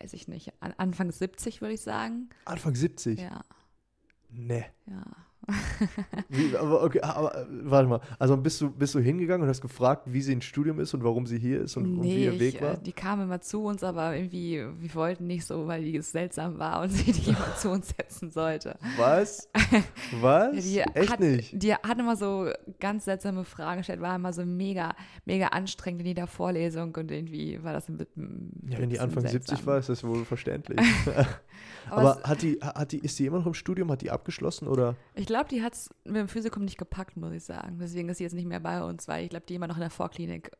weiß 0.00 0.12
ich 0.14 0.26
nicht, 0.28 0.52
an, 0.60 0.74
Anfang 0.76 1.12
70, 1.12 1.60
würde 1.60 1.74
ich 1.74 1.80
sagen. 1.80 2.28
Anfang 2.44 2.74
70? 2.74 3.20
Ja, 3.20 3.42
Nee. 4.30 4.64
ja. 4.86 5.02
Wie, 6.28 6.56
aber 6.56 6.82
okay, 6.84 7.00
aber 7.00 7.34
äh, 7.36 7.46
warte 7.64 7.88
mal. 7.88 8.00
Also 8.18 8.36
bist 8.36 8.60
du, 8.60 8.70
bist 8.70 8.94
du 8.94 9.00
hingegangen 9.00 9.42
und 9.42 9.48
hast 9.48 9.60
gefragt, 9.60 10.04
wie 10.06 10.22
sie 10.22 10.32
ins 10.32 10.44
Studium 10.44 10.78
ist 10.80 10.94
und 10.94 11.02
warum 11.04 11.26
sie 11.26 11.38
hier 11.38 11.62
ist 11.62 11.76
und, 11.76 11.84
und 11.86 12.02
wie 12.02 12.08
Nee, 12.14 12.24
ihr 12.26 12.40
Weg 12.40 12.54
ich, 12.56 12.62
war? 12.62 12.74
äh, 12.74 12.78
die 12.82 12.92
kamen 12.92 13.22
immer 13.24 13.40
zu 13.40 13.64
uns, 13.64 13.82
aber 13.82 14.14
irgendwie, 14.16 14.64
wir 14.78 14.94
wollten 14.94 15.26
nicht 15.26 15.44
so, 15.44 15.66
weil 15.66 15.82
die 15.82 16.00
seltsam 16.00 16.58
war 16.58 16.82
und 16.82 16.90
sie 16.92 17.12
die 17.12 17.30
immer 17.30 17.56
zu 17.56 17.70
uns 17.70 17.88
setzen 17.88 18.30
sollte. 18.30 18.78
Was? 18.96 19.48
Was? 20.20 20.56
Die 20.64 20.80
Echt 20.80 21.10
hat, 21.10 21.20
nicht? 21.20 21.62
Die 21.62 21.74
hat 21.74 21.98
immer 21.98 22.16
so 22.16 22.48
ganz 22.80 23.04
seltsame 23.04 23.44
Fragen 23.44 23.78
gestellt, 23.78 24.00
war 24.00 24.14
immer 24.16 24.32
so 24.32 24.44
mega, 24.44 24.94
mega 25.24 25.48
anstrengend 25.48 26.02
in 26.02 26.06
jeder 26.06 26.26
Vorlesung 26.26 26.94
und 26.94 27.10
irgendwie 27.10 27.62
war 27.62 27.72
das 27.72 27.88
ein 27.88 27.96
bisschen. 27.96 28.52
Ja, 28.68 28.78
wenn 28.78 28.90
die 28.90 29.00
Anfang 29.00 29.22
70 29.26 29.48
seltsam. 29.48 29.66
war, 29.66 29.78
ist 29.78 29.88
das 29.88 30.04
wohl 30.04 30.24
verständlich. 30.24 30.78
Aber, 31.90 32.16
Aber 32.18 32.28
hat 32.28 32.42
die, 32.42 32.58
hat 32.60 32.92
die, 32.92 32.98
ist 32.98 33.18
die 33.18 33.26
immer 33.26 33.38
noch 33.38 33.46
im 33.46 33.54
Studium? 33.54 33.90
Hat 33.90 34.02
die 34.02 34.10
abgeschlossen 34.10 34.68
oder? 34.68 34.96
ich 35.14 35.26
glaube, 35.26 35.48
die 35.48 35.62
hat 35.62 35.74
es 35.74 35.90
mit 36.04 36.16
dem 36.16 36.28
Physikum 36.28 36.64
nicht 36.64 36.78
gepackt, 36.78 37.16
muss 37.16 37.32
ich 37.32 37.44
sagen. 37.44 37.78
Deswegen 37.80 38.08
ist 38.08 38.18
sie 38.18 38.24
jetzt 38.24 38.34
nicht 38.34 38.46
mehr 38.48 38.60
bei 38.60 38.82
uns, 38.82 39.08
weil 39.08 39.24
ich 39.24 39.30
glaube, 39.30 39.46
die 39.48 39.54
immer 39.54 39.66
noch 39.68 39.76
in 39.76 39.80
der 39.82 39.90
Vorklinik 39.90 40.50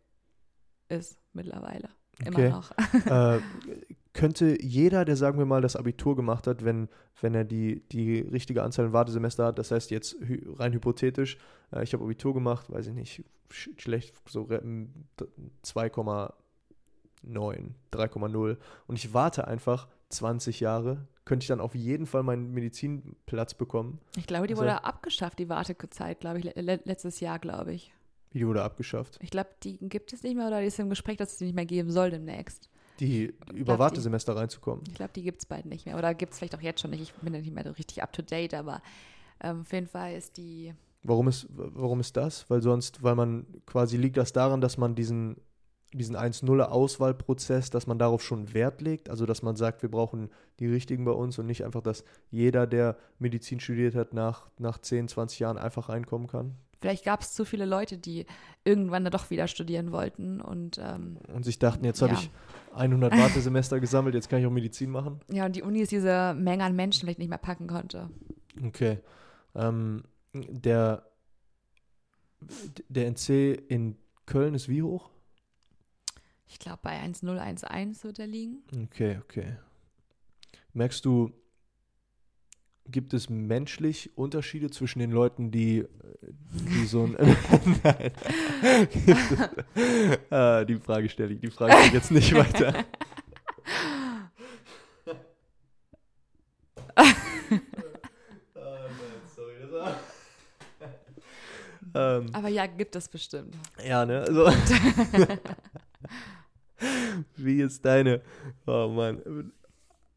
ist 0.88 1.16
mittlerweile. 1.32 1.88
Immer 2.24 2.38
Okay. 2.38 2.50
noch. 2.50 2.70
äh, 3.06 3.40
könnte 4.12 4.62
jeder, 4.62 5.06
der 5.06 5.16
sagen 5.16 5.38
wir 5.38 5.46
mal 5.46 5.62
das 5.62 5.74
Abitur 5.76 6.14
gemacht 6.16 6.46
hat, 6.46 6.64
wenn, 6.64 6.88
wenn 7.22 7.34
er 7.34 7.44
die, 7.44 7.80
die 7.88 8.20
richtige 8.20 8.62
Anzahl 8.62 8.84
an 8.86 8.92
Wartesemester 8.92 9.46
hat, 9.46 9.58
das 9.58 9.70
heißt 9.70 9.90
jetzt 9.90 10.16
rein 10.58 10.74
hypothetisch, 10.74 11.38
äh, 11.72 11.82
ich 11.82 11.94
habe 11.94 12.04
Abitur 12.04 12.34
gemacht, 12.34 12.70
weiß 12.70 12.88
ich 12.88 12.92
nicht, 12.94 13.24
sch 13.50 13.70
schlecht, 13.78 14.14
so 14.28 14.42
re- 14.42 14.60
m, 14.60 14.92
d- 15.18 15.24
2,9, 15.64 16.32
3,0 17.92 18.56
und 18.86 18.96
ich 18.96 19.14
warte 19.14 19.46
einfach 19.48 19.88
20 20.12 20.60
Jahre, 20.60 21.06
könnte 21.24 21.44
ich 21.44 21.48
dann 21.48 21.60
auf 21.60 21.74
jeden 21.74 22.06
Fall 22.06 22.22
meinen 22.22 22.52
Medizinplatz 22.52 23.54
bekommen. 23.54 23.98
Ich 24.16 24.26
glaube, 24.26 24.46
die 24.46 24.54
Also- 24.54 24.62
wurde 24.62 24.84
abgeschafft, 24.84 25.38
die 25.38 25.48
Wartezeit, 25.48 26.20
glaube 26.20 26.38
ich, 26.38 26.44
le 26.44 26.52
le 26.56 26.80
letztes 26.84 27.20
Jahr, 27.20 27.38
glaube 27.38 27.72
ich. 27.74 27.92
Die 28.32 28.46
wurde 28.46 28.62
abgeschafft. 28.62 29.18
Ich 29.22 29.30
glaube, 29.30 29.50
die 29.62 29.76
gibt 29.78 30.12
es 30.12 30.22
nicht 30.22 30.36
mehr 30.36 30.46
oder 30.46 30.60
die 30.60 30.66
ist 30.66 30.78
im 30.78 30.88
Gespräch, 30.88 31.18
dass 31.18 31.32
es 31.32 31.38
die 31.38 31.44
nicht 31.44 31.54
mehr 31.54 31.66
geben 31.66 31.90
soll 31.90 32.10
demnächst. 32.10 32.70
Die 33.00 33.34
über 33.54 33.78
Wartesemester 33.78 34.36
reinzukommen. 34.36 34.84
Ich 34.88 34.94
glaube, 34.94 35.12
die 35.14 35.22
gibt 35.22 35.40
es 35.40 35.46
bald 35.46 35.66
nicht 35.66 35.86
mehr. 35.86 35.98
Oder 35.98 36.14
gibt 36.14 36.32
es 36.32 36.38
vielleicht 36.38 36.54
auch 36.54 36.60
jetzt 36.62 36.80
schon 36.80 36.90
nicht. 36.90 37.02
Ich 37.02 37.12
bin 37.14 37.34
ja 37.34 37.40
nicht 37.40 37.52
mehr 37.52 37.64
so 37.64 37.70
richtig 37.72 38.02
up 38.02 38.12
to 38.12 38.22
date, 38.22 38.54
aber 38.54 38.80
ähm, 39.40 39.62
auf 39.62 39.72
jeden 39.72 39.86
Fall 39.88 40.14
ist 40.14 40.36
die. 40.36 40.72
Warum 41.02 41.28
ist, 41.28 41.46
warum 41.50 42.00
ist 42.00 42.16
das? 42.16 42.48
Weil 42.48 42.62
sonst, 42.62 43.02
weil 43.02 43.16
man 43.16 43.44
quasi 43.66 43.96
liegt 43.96 44.16
das 44.16 44.32
daran, 44.32 44.60
dass 44.60 44.78
man 44.78 44.94
diesen, 44.94 45.36
diesen 45.92 46.16
1-0-Auswahlprozess, 46.16 47.70
dass 47.70 47.86
man 47.86 47.98
darauf 47.98 48.22
schon 48.22 48.54
Wert 48.54 48.80
legt, 48.80 49.10
also 49.10 49.26
dass 49.26 49.42
man 49.42 49.56
sagt, 49.56 49.82
wir 49.82 49.90
brauchen 49.90 50.30
die 50.58 50.66
richtigen 50.66 51.04
bei 51.04 51.12
uns 51.12 51.38
und 51.38 51.46
nicht 51.46 51.64
einfach, 51.64 51.82
dass 51.82 52.04
jeder, 52.30 52.66
der 52.66 52.96
Medizin 53.18 53.60
studiert 53.60 53.94
hat, 53.94 54.14
nach, 54.14 54.48
nach 54.58 54.78
10, 54.78 55.08
20 55.08 55.38
Jahren 55.38 55.58
einfach 55.58 55.88
reinkommen 55.88 56.28
kann 56.28 56.56
Vielleicht 56.82 57.04
gab 57.04 57.20
es 57.20 57.32
zu 57.32 57.44
viele 57.44 57.64
Leute, 57.64 57.96
die 57.96 58.26
irgendwann 58.64 59.04
da 59.04 59.10
doch 59.10 59.30
wieder 59.30 59.46
studieren 59.46 59.92
wollten. 59.92 60.40
Und 60.40 60.80
ähm, 60.82 61.16
und 61.32 61.44
sich 61.44 61.60
dachten, 61.60 61.84
jetzt 61.84 62.02
habe 62.02 62.14
Ja. 62.14 62.18
ich 62.18 62.30
100 62.74 63.16
Wartesemester 63.16 63.78
gesammelt, 63.78 64.16
jetzt 64.16 64.28
kann 64.28 64.40
ich 64.40 64.46
auch 64.46 64.50
Medizin 64.50 64.90
machen. 64.90 65.20
ja, 65.30 65.46
und 65.46 65.54
die 65.54 65.62
Unis 65.62 65.90
diese 65.90 66.34
Menge 66.36 66.64
an 66.64 66.74
Menschen 66.74 67.02
vielleicht 67.02 67.20
nicht 67.20 67.28
mehr 67.28 67.38
packen 67.38 67.68
konnte. 67.68 68.10
Okay. 68.66 68.98
Ähm, 69.54 70.02
der, 70.32 71.04
der 72.88 73.06
NC 73.06 73.62
in 73.68 73.96
Köln 74.26 74.54
ist 74.54 74.68
wie 74.68 74.82
hoch? 74.82 75.10
Ich 76.52 76.58
glaube, 76.58 76.80
bei 76.82 76.90
1011 76.90 78.04
wird 78.04 78.18
er 78.18 78.26
liegen. 78.26 78.62
Okay, 78.84 79.18
okay. 79.24 79.56
Merkst 80.74 81.02
du, 81.02 81.32
gibt 82.86 83.14
es 83.14 83.30
menschlich 83.30 84.16
Unterschiede 84.18 84.70
zwischen 84.70 84.98
den 84.98 85.12
Leuten, 85.12 85.50
die, 85.50 85.86
die 86.52 86.84
so 86.84 87.04
ein. 87.04 87.16
Nein. 87.82 88.12
ah, 90.30 90.64
die 90.64 90.76
Frage 90.76 91.08
stelle 91.08 91.32
ich, 91.32 91.40
die 91.40 91.50
Frage 91.50 91.74
ich 91.86 91.92
jetzt 91.92 92.10
nicht 92.10 92.34
weiter. 92.34 92.74
Ähm, 101.94 102.30
Aber 102.32 102.48
ja, 102.48 102.64
gibt 102.66 102.96
es 102.96 103.06
bestimmt. 103.06 103.54
Ja, 103.84 104.06
ne? 104.06 104.20
Also, 104.20 104.50
wie 107.36 107.60
ist 107.60 107.84
deine, 107.84 108.22
oh 108.66 108.88
Mann, 108.88 109.52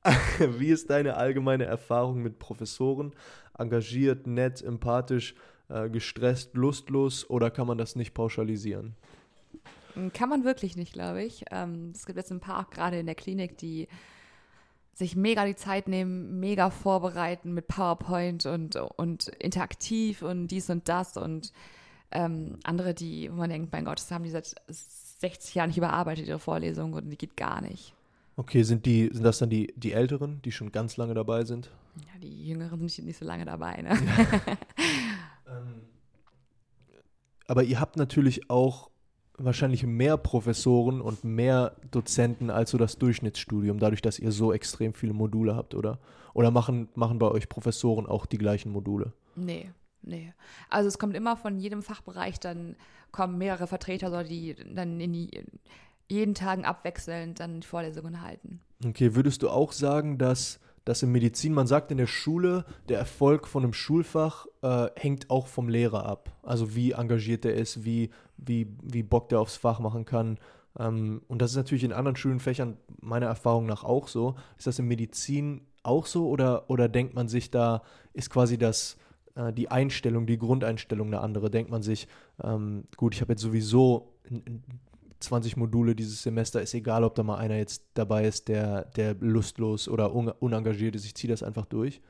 wie 0.39 0.69
ist 0.69 0.89
deine 0.89 1.17
allgemeine 1.17 1.65
Erfahrung 1.65 2.21
mit 2.21 2.39
Professoren? 2.39 3.13
Engagiert, 3.57 4.27
nett, 4.27 4.61
empathisch, 4.61 5.35
äh, 5.69 5.89
gestresst, 5.89 6.55
lustlos 6.55 7.29
oder 7.29 7.49
kann 7.49 7.67
man 7.67 7.77
das 7.77 7.95
nicht 7.95 8.13
pauschalisieren? 8.13 8.95
Kann 10.13 10.29
man 10.29 10.43
wirklich 10.43 10.75
nicht, 10.75 10.93
glaube 10.93 11.23
ich. 11.23 11.45
Ähm, 11.51 11.91
es 11.95 12.05
gibt 12.05 12.17
jetzt 12.17 12.31
ein 12.31 12.41
paar, 12.41 12.67
gerade 12.69 12.99
in 12.99 13.05
der 13.05 13.15
Klinik, 13.15 13.57
die 13.57 13.87
sich 14.93 15.15
mega 15.15 15.45
die 15.45 15.55
Zeit 15.55 15.87
nehmen, 15.87 16.39
mega 16.39 16.69
vorbereiten 16.69 17.53
mit 17.53 17.67
PowerPoint 17.67 18.45
und, 18.45 18.75
und 18.75 19.27
interaktiv 19.27 20.21
und 20.21 20.47
dies 20.47 20.69
und 20.69 20.87
das 20.87 21.17
und 21.17 21.51
ähm, 22.11 22.59
andere, 22.63 22.93
die, 22.93 23.29
wo 23.31 23.35
man 23.35 23.49
denkt, 23.49 23.71
mein 23.73 23.85
Gott, 23.85 23.99
das 23.99 24.11
haben 24.11 24.23
die 24.23 24.29
seit 24.29 24.55
60 25.25 25.55
Jahren 25.55 25.69
nicht 25.69 25.77
überarbeitet, 25.77 26.27
ihre 26.27 26.39
Vorlesung 26.39 26.93
und 26.93 27.09
die 27.09 27.17
geht 27.17 27.35
gar 27.35 27.61
nicht. 27.61 27.93
Okay, 28.37 28.63
sind 28.63 28.85
die, 28.85 29.09
sind 29.11 29.23
das 29.23 29.39
dann 29.39 29.49
die, 29.49 29.73
die 29.75 29.93
Älteren, 29.93 30.41
die 30.43 30.51
schon 30.51 30.71
ganz 30.71 30.97
lange 30.97 31.13
dabei 31.13 31.45
sind? 31.45 31.71
Ja, 31.97 32.19
die 32.21 32.47
Jüngeren 32.47 32.77
sind 32.77 32.83
nicht, 32.83 33.03
nicht 33.03 33.17
so 33.17 33.25
lange 33.25 33.45
dabei, 33.45 33.81
ne? 33.81 33.97
ähm, 35.47 35.81
aber 37.47 37.63
ihr 37.63 37.79
habt 37.79 37.97
natürlich 37.97 38.49
auch 38.49 38.91
wahrscheinlich 39.37 39.85
mehr 39.85 40.17
Professoren 40.17 41.01
und 41.01 41.23
mehr 41.23 41.75
Dozenten 41.91 42.49
als 42.49 42.71
so 42.71 42.77
das 42.77 42.97
Durchschnittsstudium, 42.97 43.79
dadurch, 43.79 44.01
dass 44.01 44.19
ihr 44.19 44.31
so 44.31 44.53
extrem 44.53 44.93
viele 44.93 45.13
Module 45.13 45.55
habt, 45.55 45.73
oder? 45.73 45.99
Oder 46.33 46.51
machen, 46.51 46.89
machen 46.95 47.17
bei 47.17 47.27
euch 47.27 47.49
Professoren 47.49 48.05
auch 48.05 48.25
die 48.25 48.37
gleichen 48.37 48.71
Module? 48.71 49.13
Nee, 49.35 49.71
nee. 50.05 50.33
Also 50.69 50.87
es 50.87 50.97
kommt 50.97 51.15
immer 51.15 51.37
von 51.37 51.59
jedem 51.59 51.81
Fachbereich, 51.81 52.39
dann 52.39 52.75
kommen 53.11 53.37
mehrere 53.37 53.67
Vertreter, 53.67 54.23
die 54.23 54.55
dann 54.73 54.99
in 54.99 55.13
die, 55.13 55.43
jeden 56.07 56.35
Tag 56.35 56.65
abwechselnd 56.67 57.39
dann 57.39 57.63
Vorlesungen 57.63 58.21
halten. 58.21 58.59
Okay, 58.85 59.15
würdest 59.15 59.41
du 59.41 59.49
auch 59.49 59.71
sagen, 59.71 60.17
dass 60.17 60.59
dass 60.85 61.01
in 61.01 61.11
Medizin, 61.11 61.53
man 61.53 61.65
sagt 61.65 61.91
in 61.91 61.97
der 61.97 62.07
Schule, 62.07 62.63
der 62.89 62.99
Erfolg 62.99 63.47
von 63.47 63.63
einem 63.63 63.73
Schulfach 63.73 64.45
äh, 64.61 64.87
hängt 64.95 65.31
auch 65.31 65.47
vom 65.47 65.67
Lehrer 65.67 66.05
ab. 66.05 66.31
Also 66.43 66.75
wie 66.75 66.91
engagiert 66.91 67.43
er 67.43 67.55
ist, 67.55 67.83
wie, 67.83 68.11
wie, 68.37 68.67
wie 68.83 69.01
Bock 69.01 69.29
der 69.29 69.39
aufs 69.39 69.57
Fach 69.57 69.79
machen 69.79 70.05
kann. 70.05 70.37
Ähm, 70.77 71.23
und 71.27 71.41
das 71.41 71.51
ist 71.51 71.57
natürlich 71.57 71.83
in 71.83 71.91
anderen 71.91 72.15
Schulenfächern 72.15 72.77
meiner 73.01 73.25
Erfahrung 73.25 73.65
nach 73.65 73.83
auch 73.83 74.07
so. 74.07 74.35
Ist 74.59 74.67
das 74.67 74.77
in 74.77 74.87
Medizin 74.87 75.61
auch 75.81 76.05
so 76.05 76.29
oder, 76.29 76.69
oder 76.69 76.87
denkt 76.87 77.15
man 77.15 77.27
sich 77.27 77.49
da, 77.49 77.81
ist 78.13 78.29
quasi 78.29 78.59
das, 78.59 78.97
äh, 79.35 79.53
die 79.53 79.69
Einstellung, 79.69 80.25
die 80.25 80.37
Grundeinstellung 80.37 81.07
eine 81.07 81.21
andere? 81.21 81.49
Denkt 81.49 81.71
man 81.71 81.83
sich, 81.83 82.07
ähm, 82.43 82.85
gut, 82.97 83.13
ich 83.15 83.21
habe 83.21 83.33
jetzt 83.33 83.41
sowieso 83.41 84.13
20 85.19 85.57
Module 85.57 85.95
dieses 85.95 86.21
Semester, 86.21 86.61
ist 86.61 86.73
egal, 86.73 87.03
ob 87.03 87.15
da 87.15 87.23
mal 87.23 87.37
einer 87.37 87.57
jetzt 87.57 87.83
dabei 87.93 88.25
ist, 88.25 88.47
der, 88.47 88.85
der 88.95 89.15
lustlos 89.15 89.87
oder 89.87 90.13
un 90.13 90.29
unengagiert 90.29 90.95
ist. 90.95 91.05
Ich 91.05 91.15
ziehe 91.15 91.31
das 91.31 91.43
einfach 91.43 91.65
durch. 91.65 92.01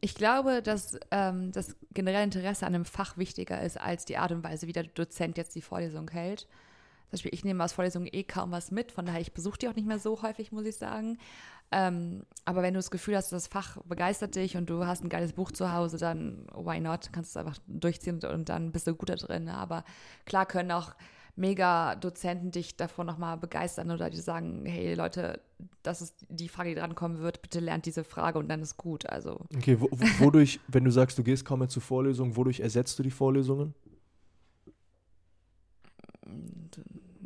Ich 0.00 0.14
glaube, 0.14 0.60
dass 0.60 0.98
ähm, 1.10 1.50
das 1.52 1.76
generelle 1.94 2.24
Interesse 2.24 2.66
an 2.66 2.74
einem 2.74 2.84
Fach 2.84 3.16
wichtiger 3.16 3.62
ist 3.62 3.80
als 3.80 4.04
die 4.04 4.18
Art 4.18 4.32
und 4.32 4.44
Weise, 4.44 4.66
wie 4.66 4.72
der 4.72 4.82
Dozent 4.84 5.38
jetzt 5.38 5.54
die 5.54 5.62
Vorlesung 5.62 6.10
hält. 6.10 6.46
Beispiel, 7.14 7.34
ich 7.34 7.44
nehme 7.44 7.62
aus 7.64 7.72
Vorlesungen 7.72 8.08
eh 8.10 8.24
kaum 8.24 8.50
was 8.50 8.70
mit, 8.70 8.92
von 8.92 9.06
daher, 9.06 9.20
ich 9.20 9.32
besuche 9.32 9.58
die 9.58 9.68
auch 9.68 9.74
nicht 9.74 9.86
mehr 9.86 9.98
so 9.98 10.22
häufig, 10.22 10.52
muss 10.52 10.66
ich 10.66 10.76
sagen. 10.76 11.18
Ähm, 11.70 12.22
aber 12.44 12.62
wenn 12.62 12.74
du 12.74 12.78
das 12.78 12.90
Gefühl 12.90 13.16
hast, 13.16 13.32
das 13.32 13.46
Fach 13.46 13.78
begeistert 13.84 14.36
dich 14.36 14.56
und 14.56 14.70
du 14.70 14.86
hast 14.86 15.02
ein 15.02 15.08
geiles 15.08 15.32
Buch 15.32 15.50
zu 15.50 15.72
Hause, 15.72 15.96
dann 15.96 16.46
why 16.54 16.78
not? 16.78 17.10
Kannst 17.12 17.34
du 17.34 17.40
es 17.40 17.44
einfach 17.44 17.58
durchziehen 17.66 18.20
und 18.24 18.48
dann 18.48 18.70
bist 18.70 18.86
du 18.86 18.94
gut 18.94 19.08
da 19.08 19.16
drin. 19.16 19.48
Aber 19.48 19.84
klar 20.24 20.46
können 20.46 20.70
auch 20.70 20.94
mega 21.36 21.96
Dozenten 21.96 22.50
dich 22.50 22.76
davon 22.76 23.06
nochmal 23.06 23.36
begeistern 23.36 23.90
oder 23.90 24.08
die 24.08 24.20
sagen, 24.20 24.64
hey 24.66 24.94
Leute, 24.94 25.40
das 25.82 26.00
ist 26.00 26.14
die 26.28 26.48
Frage, 26.48 26.70
die 26.70 26.76
drankommen 26.76 27.18
wird, 27.18 27.42
bitte 27.42 27.60
lernt 27.60 27.86
diese 27.86 28.04
Frage 28.04 28.38
und 28.38 28.48
dann 28.48 28.60
ist 28.60 28.76
gut. 28.76 29.06
Also. 29.06 29.40
Okay, 29.56 29.80
wo, 29.80 29.88
wodurch, 30.20 30.60
wenn 30.68 30.84
du 30.84 30.90
sagst, 30.90 31.18
du 31.18 31.24
gehst 31.24 31.44
kaum 31.44 31.58
mehr 31.60 31.68
zu 31.68 31.80
Vorlesungen, 31.80 32.36
wodurch 32.36 32.60
ersetzt 32.60 32.98
du 32.98 33.02
die 33.02 33.10
Vorlesungen? 33.10 33.74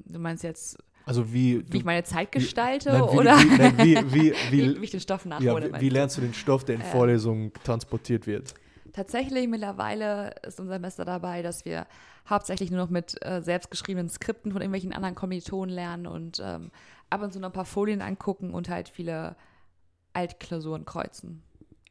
Du 0.09 0.19
meinst 0.19 0.43
jetzt 0.43 0.79
also 1.09 1.33
wie, 1.33 1.65
wie 1.73 1.79
ich 1.79 1.85
meine 1.85 2.05
Zeit 2.05 2.33
gestalte 2.33 2.93
wie, 2.93 2.99
nein, 2.99 3.09
wie, 3.11 3.17
oder 3.17 3.39
wie, 3.39 3.57
nein, 3.57 3.79
wie, 3.79 4.13
wie, 4.13 4.33
wie, 4.51 4.81
wie, 4.81 4.85
ich 4.85 4.91
den 4.91 5.01
Stoff 5.01 5.25
nachhole. 5.25 5.71
Ja, 5.71 5.81
wie, 5.81 5.89
lernst 5.89 6.19
du 6.19 6.21
den 6.21 6.35
Stoff, 6.35 6.65
der 6.65 6.75
in 6.75 6.81
äh, 6.83 6.85
Vorlesungen 6.85 7.51
transportiert 7.65 8.27
wird? 8.27 8.53
Tatsächlich 8.93 9.49
mittlerweile 9.49 10.35
ist 10.47 10.61
unser 10.61 10.75
Semester 10.75 11.07
dabei, 11.07 11.41
dass 11.41 11.65
wir 11.65 11.87
hauptsächlich 12.29 12.71
nur 12.71 12.81
noch 12.81 12.91
mit 12.91 13.17
äh, 13.25 13.41
selbstgeschriebenen 13.41 14.11
Skripten 14.11 14.53
von 14.53 14.61
irgendwelchen 14.61 14.93
anderen 14.93 15.15
Kommilitonen 15.15 15.75
lernen 15.75 16.07
und 16.07 16.43
ähm, 16.45 16.71
ab 17.09 17.23
und 17.23 17.33
zu 17.33 17.41
noch 17.41 17.49
ein 17.49 17.55
paar 17.55 17.65
Folien 17.65 18.03
angucken 18.03 18.53
und 18.53 18.69
halt 18.69 18.91
viele 18.91 19.35
Altklausuren 20.13 20.85
kreuzen. 20.85 21.43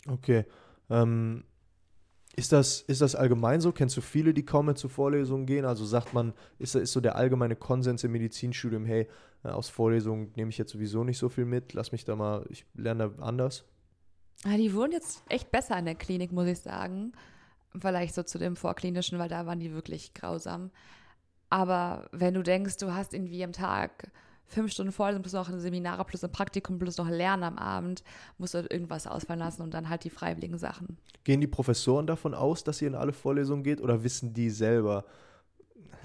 Okay. 0.08 0.46
Ähm, 0.92 1.44
ist, 2.38 2.52
das, 2.52 2.82
ist 2.82 3.02
das 3.02 3.15
allgemein 3.15 3.62
so? 3.62 3.71
Kennst 3.71 3.97
du 3.97 4.02
viele, 4.02 4.32
die 4.32 4.45
kaum 4.45 4.67
mehr 4.67 4.76
zu 4.76 4.88
Vorlesungen 4.88 5.47
gehen? 5.47 5.65
Also 5.65 5.86
sagt 5.86 6.13
man, 6.13 6.34
ist, 6.60 6.76
ist 6.76 6.93
so 6.93 7.02
der 7.02 7.15
allgemeine 7.15 7.56
Konsens 7.56 8.04
im 8.04 8.12
Medizinstudium, 8.12 8.86
hey, 8.86 9.08
äh, 9.43 9.50
aus 9.50 9.69
Vorlesungen 9.69 10.32
nehme 10.36 10.52
ich 10.52 10.58
jetzt 10.60 10.71
sowieso 10.71 11.04
nicht 11.04 11.17
so 11.17 11.30
viel 11.30 11.45
mit, 11.45 11.73
lass 11.73 11.91
mich 11.91 12.06
da 12.06 12.15
mal, 12.15 12.45
ich 12.50 12.65
lerne 12.76 13.12
anders? 13.19 13.65
Ja, 14.45 14.56
die 14.56 14.71
wurden 14.76 14.91
jetzt 14.91 15.23
echt 15.30 15.52
besser 15.52 15.78
in 15.80 15.86
der 15.86 15.95
Klinik, 15.95 16.32
muss 16.32 16.45
ich 16.45 16.60
sagen. 16.60 17.13
Vielleicht 17.76 18.13
so 18.13 18.21
zu 18.21 18.38
dem 18.38 18.56
Vorklinischen, 18.56 19.17
weil 19.17 19.30
da 19.30 19.47
waren 19.47 19.60
die 19.60 19.73
wirklich 19.73 20.13
grausam. 20.13 20.69
Aber 21.50 22.08
wenn 22.12 22.36
du 22.36 22.43
denkst, 22.43 22.78
du 22.78 22.93
hast 22.93 23.15
irgendwie 23.15 23.43
am 23.43 23.52
Tag 23.52 24.12
fünf 24.48 24.72
Stunden 24.72 24.92
Vorlesung 24.92 25.22
plus 25.22 25.34
noch 25.34 25.50
ein 25.50 25.60
Seminare 25.60 26.04
plus 26.06 26.24
ein 26.24 26.32
Praktikum 26.32 26.80
plus 26.80 26.98
noch 26.98 27.10
Lernen 27.10 27.44
am 27.44 27.58
Abend, 27.58 28.04
musst 28.38 28.54
du 28.54 28.60
irgendwas 28.60 29.08
ausfallen 29.08 29.40
lassen 29.40 29.62
und 29.62 29.74
dann 29.74 29.90
halt 29.90 30.04
die 30.04 30.10
freiwilligen 30.10 30.58
Sachen. 30.58 30.98
Gehen 31.24 31.42
die 31.42 31.48
Professoren 31.48 32.08
davon 32.08 32.34
aus, 32.34 32.64
dass 32.64 32.82
ihr 32.82 32.88
in 32.88 32.96
alle 32.96 33.14
Vorlesungen 33.14 33.64
geht 33.64 33.82
oder 33.82 34.04
wissen 34.04 34.34
die 34.34 34.50
selber, 34.50 35.06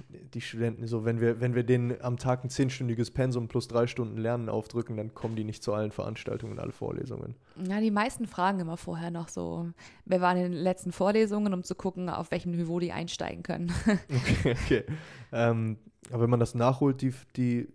die 0.09 0.40
Studenten 0.40 0.87
so, 0.87 1.05
wenn 1.05 1.20
wir, 1.20 1.40
wenn 1.40 1.55
wir 1.55 1.62
denen 1.62 2.00
am 2.00 2.16
Tag 2.16 2.44
ein 2.44 2.50
zehnstündiges 2.50 3.11
Pensum 3.11 3.48
plus 3.48 3.68
drei 3.68 3.87
Stunden 3.87 4.18
Lernen 4.18 4.48
aufdrücken, 4.48 4.96
dann 4.96 5.14
kommen 5.14 5.37
die 5.37 5.44
nicht 5.44 5.62
zu 5.62 5.72
allen 5.72 5.92
Veranstaltungen, 5.92 6.59
alle 6.59 6.72
Vorlesungen. 6.72 7.35
Ja, 7.68 7.81
die 7.81 7.90
meisten 7.90 8.26
fragen 8.26 8.61
immer 8.61 8.76
vorher 8.76 9.11
noch 9.11 9.28
so, 9.28 9.68
wer 10.05 10.20
waren 10.20 10.37
in 10.38 10.52
den 10.52 10.61
letzten 10.61 10.92
Vorlesungen, 10.92 11.52
um 11.55 11.62
zu 11.62 11.74
gucken, 11.74 12.09
auf 12.09 12.31
welchem 12.31 12.52
Niveau 12.52 12.81
die 12.81 12.92
einsteigen 12.92 13.42
können. 13.42 13.72
okay, 13.87 14.57
okay. 14.64 14.85
Ähm, 15.33 15.78
aber 16.11 16.24
wenn 16.24 16.31
man 16.31 16.40
das 16.40 16.55
nachholt, 16.55 17.00
die, 17.02 17.14
die, 17.37 17.68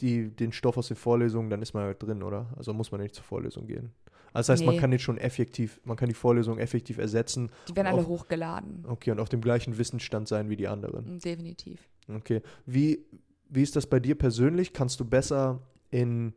die, 0.00 0.30
den 0.30 0.52
Stoff 0.52 0.76
aus 0.76 0.88
den 0.88 0.96
Vorlesungen, 0.96 1.50
dann 1.50 1.62
ist 1.62 1.74
man 1.74 1.84
halt 1.84 2.02
drin, 2.02 2.22
oder? 2.22 2.48
Also 2.56 2.74
muss 2.74 2.92
man 2.92 3.00
nicht 3.00 3.14
zur 3.14 3.24
Vorlesung 3.24 3.66
gehen. 3.66 3.92
Also 4.32 4.52
das 4.52 4.60
heißt, 4.60 4.60
nee. 4.60 4.66
man 4.66 4.76
kann 4.76 4.92
jetzt 4.92 5.02
schon 5.02 5.16
effektiv, 5.16 5.80
man 5.84 5.96
kann 5.96 6.08
die 6.08 6.14
Vorlesung 6.14 6.58
effektiv 6.58 6.98
ersetzen. 6.98 7.50
Die 7.68 7.76
werden 7.76 7.86
alle 7.86 8.06
hochgeladen. 8.06 8.84
Okay, 8.86 9.10
und 9.10 9.18
auf 9.18 9.30
dem 9.30 9.40
gleichen 9.40 9.78
Wissensstand 9.78 10.28
sein 10.28 10.50
wie 10.50 10.56
die 10.56 10.68
anderen. 10.68 11.16
Mm, 11.16 11.18
definitiv. 11.20 11.88
Okay. 12.14 12.42
Wie, 12.66 13.06
wie 13.48 13.62
ist 13.62 13.76
das 13.76 13.86
bei 13.86 13.98
dir 13.98 14.14
persönlich? 14.14 14.74
Kannst 14.74 15.00
du 15.00 15.06
besser 15.06 15.62
in 15.90 16.34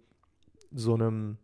so 0.72 0.93
einem, 0.93 1.38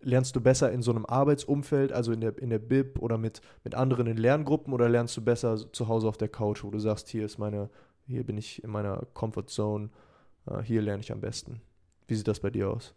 lernst 0.00 0.34
du 0.36 0.40
besser 0.40 0.72
in 0.72 0.80
so 0.80 0.90
einem 0.90 1.04
Arbeitsumfeld, 1.04 1.92
also 1.92 2.12
in 2.12 2.22
der, 2.22 2.38
in 2.38 2.48
der 2.48 2.60
Bib 2.60 2.98
oder 3.00 3.18
mit, 3.18 3.42
mit 3.62 3.74
anderen 3.74 4.06
in 4.06 4.16
Lerngruppen 4.16 4.72
oder 4.72 4.88
lernst 4.88 5.18
du 5.18 5.20
besser 5.20 5.70
zu 5.70 5.88
Hause 5.88 6.08
auf 6.08 6.16
der 6.16 6.28
Couch, 6.28 6.64
wo 6.64 6.70
du 6.70 6.78
sagst, 6.78 7.08
hier 7.08 7.26
ist 7.26 7.36
meine, 7.36 7.68
hier 8.06 8.24
bin 8.24 8.38
ich 8.38 8.64
in 8.64 8.70
meiner 8.70 9.06
Comfort 9.12 9.48
Zone, 9.48 9.90
hier 10.62 10.82
lerne 10.82 11.02
ich 11.02 11.12
am 11.12 11.20
besten. 11.20 11.60
Wie 12.06 12.14
sieht 12.14 12.28
das 12.28 12.40
bei 12.40 12.50
dir 12.50 12.70
aus? 12.70 12.94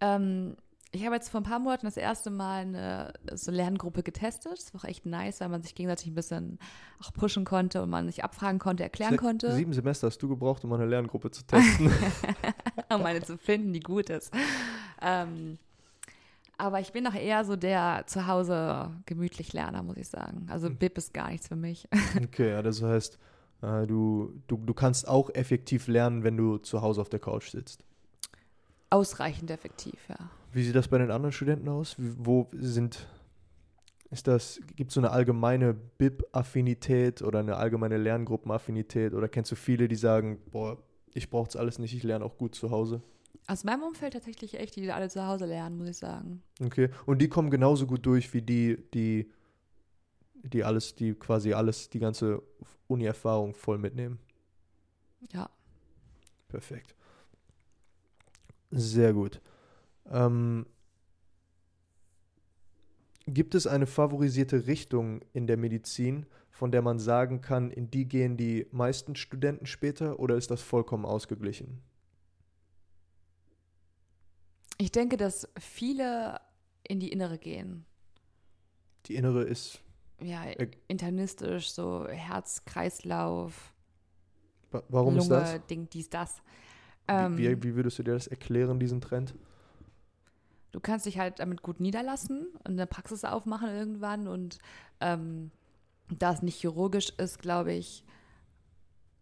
Ähm, 0.00 0.56
ich 0.94 1.04
habe 1.04 1.16
jetzt 1.16 1.28
vor 1.28 1.40
ein 1.40 1.44
paar 1.44 1.58
Monaten 1.58 1.86
das 1.86 1.96
erste 1.96 2.30
Mal 2.30 2.62
eine 2.62 3.12
so 3.34 3.50
Lerngruppe 3.50 4.02
getestet. 4.02 4.52
Das 4.52 4.72
war 4.72 4.82
auch 4.82 4.84
echt 4.84 5.06
nice, 5.06 5.40
weil 5.40 5.48
man 5.48 5.62
sich 5.62 5.74
gegenseitig 5.74 6.06
ein 6.06 6.14
bisschen 6.14 6.58
auch 7.02 7.12
pushen 7.12 7.44
konnte 7.44 7.82
und 7.82 7.90
man 7.90 8.06
sich 8.06 8.22
abfragen 8.22 8.60
konnte, 8.60 8.84
erklären 8.84 9.12
Se 9.12 9.16
konnte. 9.16 9.52
Sieben 9.54 9.72
Semester 9.72 10.06
hast 10.06 10.18
du 10.18 10.28
gebraucht, 10.28 10.64
um 10.64 10.72
eine 10.72 10.86
Lerngruppe 10.86 11.30
zu 11.30 11.44
testen. 11.44 11.90
um 12.94 13.04
eine 13.04 13.22
zu 13.22 13.36
finden, 13.38 13.72
die 13.72 13.80
gut 13.80 14.08
ist. 14.08 14.32
Ähm, 15.02 15.58
aber 16.56 16.78
ich 16.78 16.92
bin 16.92 17.02
noch 17.02 17.14
eher 17.14 17.44
so 17.44 17.56
der 17.56 18.04
zu 18.06 18.28
Hause 18.28 18.92
gemütlich 19.06 19.52
Lerner, 19.52 19.82
muss 19.82 19.96
ich 19.96 20.08
sagen. 20.08 20.46
Also 20.48 20.68
hm. 20.68 20.76
BIP 20.76 20.98
ist 20.98 21.12
gar 21.12 21.30
nichts 21.30 21.48
für 21.48 21.56
mich. 21.56 21.88
okay, 22.22 22.50
ja, 22.50 22.62
das 22.62 22.80
heißt, 22.82 23.18
äh, 23.64 23.86
du, 23.86 24.32
du, 24.46 24.56
du 24.56 24.74
kannst 24.74 25.08
auch 25.08 25.30
effektiv 25.34 25.88
lernen, 25.88 26.22
wenn 26.22 26.36
du 26.36 26.58
zu 26.58 26.82
Hause 26.82 27.00
auf 27.00 27.08
der 27.08 27.20
Couch 27.20 27.50
sitzt. 27.50 27.82
Ausreichend 28.90 29.50
effektiv, 29.50 29.98
ja. 30.08 30.30
Wie 30.52 30.62
sieht 30.62 30.76
das 30.76 30.88
bei 30.88 30.98
den 30.98 31.10
anderen 31.10 31.32
Studenten 31.32 31.68
aus? 31.68 31.96
Wo 31.98 32.48
sind, 32.52 33.08
ist 34.10 34.28
das, 34.28 34.60
gibt 34.76 34.90
es 34.90 34.94
so 34.94 35.00
eine 35.00 35.10
allgemeine 35.10 35.74
BIP-Affinität 35.74 37.22
oder 37.22 37.40
eine 37.40 37.56
allgemeine 37.56 37.96
Lerngruppenaffinität? 37.96 39.14
Oder 39.14 39.28
kennst 39.28 39.50
du 39.50 39.56
viele, 39.56 39.88
die 39.88 39.96
sagen, 39.96 40.38
boah, 40.52 40.78
ich 41.12 41.28
brauche 41.28 41.48
es 41.48 41.56
alles 41.56 41.78
nicht, 41.78 41.94
ich 41.94 42.04
lerne 42.04 42.24
auch 42.24 42.36
gut 42.36 42.54
zu 42.54 42.70
Hause? 42.70 43.02
Aus 43.46 43.64
meinem 43.64 43.82
Umfeld 43.82 44.12
tatsächlich 44.12 44.58
echt, 44.58 44.76
die 44.76 44.90
alle 44.92 45.08
zu 45.08 45.26
Hause 45.26 45.46
lernen, 45.46 45.76
muss 45.76 45.88
ich 45.88 45.96
sagen. 45.96 46.42
Okay. 46.64 46.88
Und 47.04 47.20
die 47.20 47.28
kommen 47.28 47.50
genauso 47.50 47.86
gut 47.86 48.06
durch 48.06 48.32
wie 48.32 48.42
die, 48.42 48.78
die, 48.94 49.28
die 50.44 50.64
alles, 50.64 50.94
die 50.94 51.14
quasi 51.14 51.52
alles, 51.52 51.90
die 51.90 51.98
ganze 51.98 52.42
Uni-Erfahrung 52.86 53.54
voll 53.54 53.78
mitnehmen. 53.78 54.18
Ja. 55.32 55.50
Perfekt. 56.48 56.94
Sehr 58.70 59.12
gut. 59.12 59.40
Ähm, 60.10 60.66
gibt 63.26 63.54
es 63.54 63.66
eine 63.66 63.86
favorisierte 63.86 64.66
Richtung 64.66 65.22
in 65.32 65.46
der 65.46 65.56
Medizin, 65.56 66.26
von 66.50 66.70
der 66.70 66.82
man 66.82 66.98
sagen 66.98 67.40
kann, 67.40 67.70
in 67.70 67.90
die 67.90 68.06
gehen 68.06 68.36
die 68.36 68.66
meisten 68.70 69.16
Studenten 69.16 69.66
später 69.66 70.20
oder 70.20 70.36
ist 70.36 70.50
das 70.50 70.62
vollkommen 70.62 71.04
ausgeglichen? 71.04 71.82
Ich 74.78 74.92
denke, 74.92 75.16
dass 75.16 75.48
viele 75.58 76.40
in 76.86 77.00
die 77.00 77.10
Innere 77.10 77.38
gehen. 77.38 77.84
Die 79.06 79.14
innere 79.14 79.44
ist, 79.44 79.83
Ja, 80.20 80.44
Äh, 80.58 80.68
internistisch, 80.88 81.70
so 81.72 82.06
Herz, 82.08 82.64
Kreislauf, 82.64 83.74
wa- 84.70 84.82
warum 84.88 85.16
ist 85.16 85.30
Lunge, 85.30 85.30
das? 85.30 85.60
Ding, 85.70 85.88
dies, 85.90 86.10
das. 86.10 86.42
Wie, 87.08 87.26
Ähm, 87.26 87.36
wie, 87.36 87.62
wie 87.62 87.74
würdest 87.76 87.98
du 87.98 88.02
dir 88.02 88.12
das 88.12 88.26
erklären, 88.26 88.78
diesen 88.78 89.00
Trend? 89.00 89.34
du 90.72 90.80
kannst 90.80 91.06
dich 91.06 91.18
halt 91.18 91.38
damit 91.38 91.62
gut 91.62 91.80
niederlassen 91.80 92.48
und 92.64 92.72
eine 92.72 92.86
Praxis 92.86 93.24
aufmachen 93.24 93.68
irgendwann 93.68 94.26
und 94.28 94.58
ähm, 95.00 95.50
da 96.10 96.32
es 96.32 96.42
nicht 96.42 96.60
chirurgisch 96.60 97.10
ist, 97.18 97.40
glaube 97.40 97.72
ich, 97.72 98.04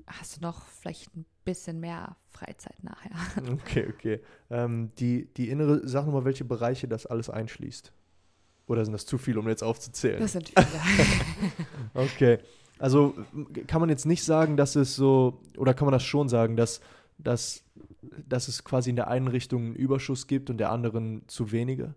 hast 0.07 0.36
du 0.36 0.40
noch 0.43 0.66
vielleicht 0.66 1.14
ein 1.16 1.24
bisschen 1.45 1.80
mehr 1.80 2.16
Freizeit 2.28 2.82
nachher. 2.82 3.11
Okay, 3.53 3.86
okay. 3.88 4.20
Ähm, 4.51 4.93
die, 4.99 5.32
die 5.34 5.49
innere, 5.49 5.86
sag 5.88 6.07
nochmal, 6.07 6.24
welche 6.24 6.45
Bereiche 6.45 6.88
das 6.88 7.07
alles 7.07 7.30
einschließt. 7.30 7.93
Oder 8.66 8.84
sind 8.84 8.92
das 8.92 9.06
zu 9.06 9.18
viele, 9.18 9.40
um 9.40 9.48
jetzt 9.48 9.62
aufzuzählen? 9.62 10.20
Das 10.20 10.32
sind 10.32 10.48
viele. 10.48 10.66
Okay. 11.94 12.38
Also 12.78 13.14
kann 13.66 13.80
man 13.80 13.90
jetzt 13.90 14.06
nicht 14.06 14.24
sagen, 14.24 14.56
dass 14.56 14.76
es 14.76 14.96
so, 14.96 15.40
oder 15.56 15.72
kann 15.74 15.86
man 15.86 15.92
das 15.92 16.02
schon 16.02 16.28
sagen, 16.28 16.56
dass, 16.56 16.80
dass, 17.18 17.62
dass 18.28 18.48
es 18.48 18.64
quasi 18.64 18.90
in 18.90 18.96
der 18.96 19.08
einen 19.08 19.28
Richtung 19.28 19.62
einen 19.66 19.74
Überschuss 19.76 20.26
gibt 20.26 20.50
und 20.50 20.58
der 20.58 20.70
anderen 20.72 21.22
zu 21.28 21.52
wenige? 21.52 21.94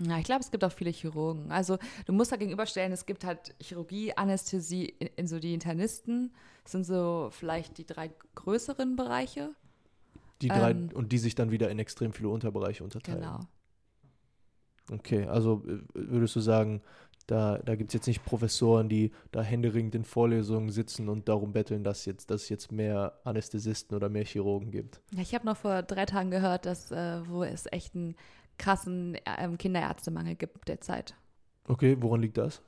Ja, 0.00 0.18
ich 0.18 0.24
glaube, 0.24 0.40
es 0.40 0.50
gibt 0.50 0.64
auch 0.64 0.72
viele 0.72 0.90
Chirurgen. 0.90 1.52
Also 1.52 1.78
du 2.06 2.12
musst 2.12 2.32
da 2.32 2.36
gegenüberstellen, 2.36 2.92
es 2.92 3.06
gibt 3.06 3.24
halt 3.24 3.54
Chirurgie, 3.60 4.12
Anästhesie, 4.16 4.86
in, 4.98 5.08
in 5.16 5.26
so 5.26 5.38
die 5.38 5.54
Internisten. 5.54 6.32
Das 6.64 6.72
sind 6.72 6.84
so 6.84 7.28
vielleicht 7.30 7.78
die 7.78 7.86
drei 7.86 8.10
größeren 8.34 8.96
Bereiche. 8.96 9.50
Die 10.42 10.48
drei, 10.48 10.72
Ähm. 10.72 10.90
und 10.94 11.12
die 11.12 11.18
sich 11.18 11.34
dann 11.34 11.50
wieder 11.50 11.70
in 11.70 11.78
extrem 11.78 12.12
viele 12.12 12.28
Unterbereiche 12.28 12.82
unterteilen. 12.82 13.20
Genau. 13.20 13.40
Okay, 14.90 15.26
also 15.26 15.62
äh, 15.66 15.78
würdest 15.94 16.36
du 16.36 16.40
sagen, 16.40 16.82
da, 17.26 17.58
da 17.58 17.74
gibt 17.74 17.90
es 17.90 17.94
jetzt 17.94 18.06
nicht 18.06 18.24
Professoren, 18.24 18.88
die 18.88 19.12
da 19.32 19.42
händeringend 19.42 19.94
in 19.94 20.04
Vorlesungen 20.04 20.70
sitzen 20.70 21.08
und 21.08 21.28
darum 21.28 21.52
betteln, 21.52 21.82
dass, 21.82 22.04
jetzt, 22.04 22.30
dass 22.30 22.42
es 22.42 22.48
jetzt 22.50 22.70
mehr 22.70 23.18
Anästhesisten 23.24 23.96
oder 23.96 24.10
mehr 24.10 24.24
Chirurgen 24.24 24.70
gibt? 24.70 25.00
Ja, 25.12 25.22
ich 25.22 25.34
habe 25.34 25.46
noch 25.46 25.56
vor 25.56 25.82
drei 25.82 26.04
Tagen 26.04 26.30
gehört, 26.30 26.66
dass 26.66 26.90
äh, 26.90 27.26
wo 27.26 27.42
es 27.42 27.66
echt 27.72 27.94
einen 27.94 28.14
krassen 28.58 29.16
ähm, 29.38 29.56
Kinderärztemangel 29.56 30.34
gibt 30.36 30.68
derzeit. 30.68 31.14
Okay, 31.66 31.96
woran 32.00 32.20
liegt 32.20 32.36
das? 32.36 32.60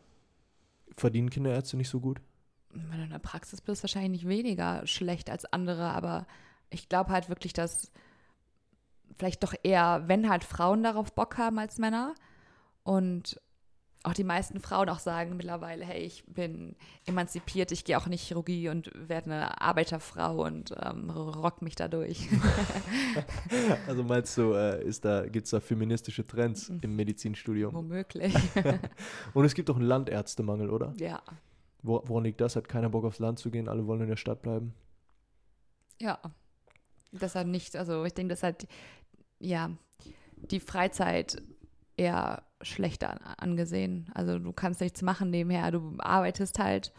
Verdienen 0.96 1.30
Kinderärzte 1.30 1.76
nicht 1.76 1.90
so 1.90 2.00
gut? 2.00 2.20
Wenn 2.70 2.98
du 2.98 3.04
in 3.04 3.10
der 3.10 3.18
Praxis 3.18 3.60
bist, 3.60 3.82
wahrscheinlich 3.82 4.22
nicht 4.22 4.28
weniger 4.28 4.86
schlecht 4.86 5.30
als 5.30 5.44
andere, 5.44 5.90
aber 5.90 6.26
ich 6.70 6.88
glaube 6.88 7.10
halt 7.10 7.28
wirklich, 7.28 7.52
dass 7.52 7.92
vielleicht 9.18 9.42
doch 9.42 9.54
eher, 9.62 10.04
wenn 10.06 10.28
halt 10.28 10.44
Frauen 10.44 10.82
darauf 10.82 11.12
Bock 11.12 11.38
haben 11.38 11.58
als 11.58 11.78
Männer 11.78 12.14
und 12.82 13.40
auch 14.06 14.12
die 14.12 14.24
meisten 14.24 14.60
Frauen 14.60 14.88
auch 14.88 15.00
sagen 15.00 15.36
mittlerweile, 15.36 15.84
hey, 15.84 16.02
ich 16.02 16.24
bin 16.26 16.76
emanzipiert, 17.06 17.72
ich 17.72 17.84
gehe 17.84 17.98
auch 17.98 18.06
in 18.06 18.12
die 18.12 18.18
Chirurgie 18.18 18.68
und 18.68 18.90
werde 18.94 19.32
eine 19.32 19.60
Arbeiterfrau 19.60 20.44
und 20.44 20.72
ähm, 20.80 21.10
rock 21.10 21.60
mich 21.62 21.74
dadurch. 21.74 22.28
Also 23.86 24.04
meinst 24.04 24.36
du, 24.36 24.52
äh, 24.52 24.84
ist 24.84 25.04
da, 25.04 25.26
gibt 25.26 25.46
es 25.46 25.50
da 25.50 25.60
feministische 25.60 26.26
Trends 26.26 26.68
im 26.68 26.96
Medizinstudium? 26.96 27.72
Womöglich. 27.74 28.34
Und 29.34 29.44
es 29.44 29.54
gibt 29.54 29.70
auch 29.70 29.76
einen 29.76 29.86
Landärztemangel, 29.86 30.70
oder? 30.70 30.92
ja. 30.98 31.22
Wo, 31.82 32.02
woran 32.04 32.24
liegt 32.24 32.40
das? 32.40 32.56
Hat 32.56 32.68
keiner 32.68 32.90
Bock 32.90 33.04
aufs 33.04 33.18
Land 33.18 33.38
zu 33.38 33.50
gehen, 33.50 33.68
alle 33.68 33.86
wollen 33.86 34.02
in 34.02 34.08
der 34.08 34.16
Stadt 34.16 34.42
bleiben. 34.42 34.74
Ja. 36.00 36.18
Das 37.18 37.34
halt 37.34 37.48
nicht, 37.48 37.76
also 37.76 38.04
ich 38.04 38.14
denke, 38.14 38.32
dass 38.32 38.42
halt, 38.42 38.66
ja, 39.38 39.70
die 40.36 40.60
Freizeit 40.60 41.42
eher 41.96 42.42
schlechter 42.62 43.10
an- 43.10 43.34
angesehen. 43.38 44.10
Also 44.14 44.38
du 44.38 44.52
kannst 44.52 44.80
nichts 44.80 45.02
machen 45.02 45.30
nebenher, 45.30 45.70
du 45.70 45.94
arbeitest 45.98 46.58
halt, 46.58 46.92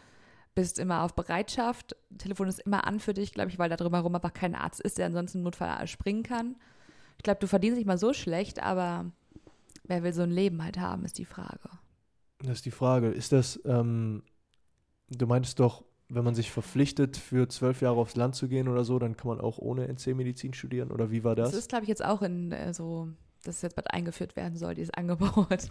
bist 0.54 0.78
immer 0.78 1.02
auf 1.02 1.14
Bereitschaft, 1.14 1.94
Telefon 2.18 2.48
ist 2.48 2.60
immer 2.60 2.86
an 2.86 2.98
für 2.98 3.14
dich, 3.14 3.32
glaube 3.32 3.50
ich, 3.50 3.58
weil 3.58 3.68
da 3.68 3.76
drumherum 3.76 4.14
einfach 4.14 4.32
kein 4.32 4.54
Arzt 4.54 4.80
ist, 4.80 4.98
der 4.98 5.06
ansonsten 5.06 5.38
im 5.38 5.44
Notfall 5.44 5.86
springen 5.86 6.24
kann. 6.24 6.56
Ich 7.16 7.22
glaube, 7.22 7.40
du 7.40 7.46
verdienst 7.46 7.76
nicht 7.76 7.86
mal 7.86 7.98
so 7.98 8.12
schlecht, 8.12 8.62
aber 8.62 9.10
wer 9.84 10.02
will 10.02 10.12
so 10.12 10.22
ein 10.22 10.30
Leben 10.30 10.62
halt 10.62 10.78
haben, 10.78 11.04
ist 11.04 11.18
die 11.18 11.24
Frage. 11.24 11.70
Das 12.40 12.58
ist 12.58 12.66
die 12.66 12.70
Frage. 12.70 13.08
Ist 13.08 13.32
das, 13.32 13.60
ähm, 13.64 14.22
du 15.10 15.26
meintest 15.26 15.58
doch, 15.60 15.84
wenn 16.08 16.24
man 16.24 16.34
sich 16.34 16.50
verpflichtet, 16.50 17.16
für 17.16 17.48
zwölf 17.48 17.82
Jahre 17.82 17.96
aufs 17.96 18.16
Land 18.16 18.34
zu 18.34 18.48
gehen 18.48 18.68
oder 18.68 18.84
so, 18.84 18.98
dann 18.98 19.16
kann 19.16 19.28
man 19.28 19.40
auch 19.40 19.58
ohne 19.58 19.86
NC 19.88 20.14
Medizin 20.14 20.54
studieren? 20.54 20.90
Oder 20.90 21.10
wie 21.10 21.22
war 21.22 21.36
das? 21.36 21.50
Das 21.50 21.58
ist, 21.58 21.68
glaube 21.68 21.84
ich, 21.84 21.88
jetzt 21.88 22.04
auch 22.04 22.22
in 22.22 22.52
äh, 22.52 22.72
so, 22.72 23.08
dass 23.44 23.56
es 23.56 23.62
jetzt 23.62 23.76
bald 23.76 23.90
eingeführt 23.92 24.34
werden 24.36 24.56
soll, 24.56 24.74
dieses 24.74 24.94
Angebot. 24.94 25.70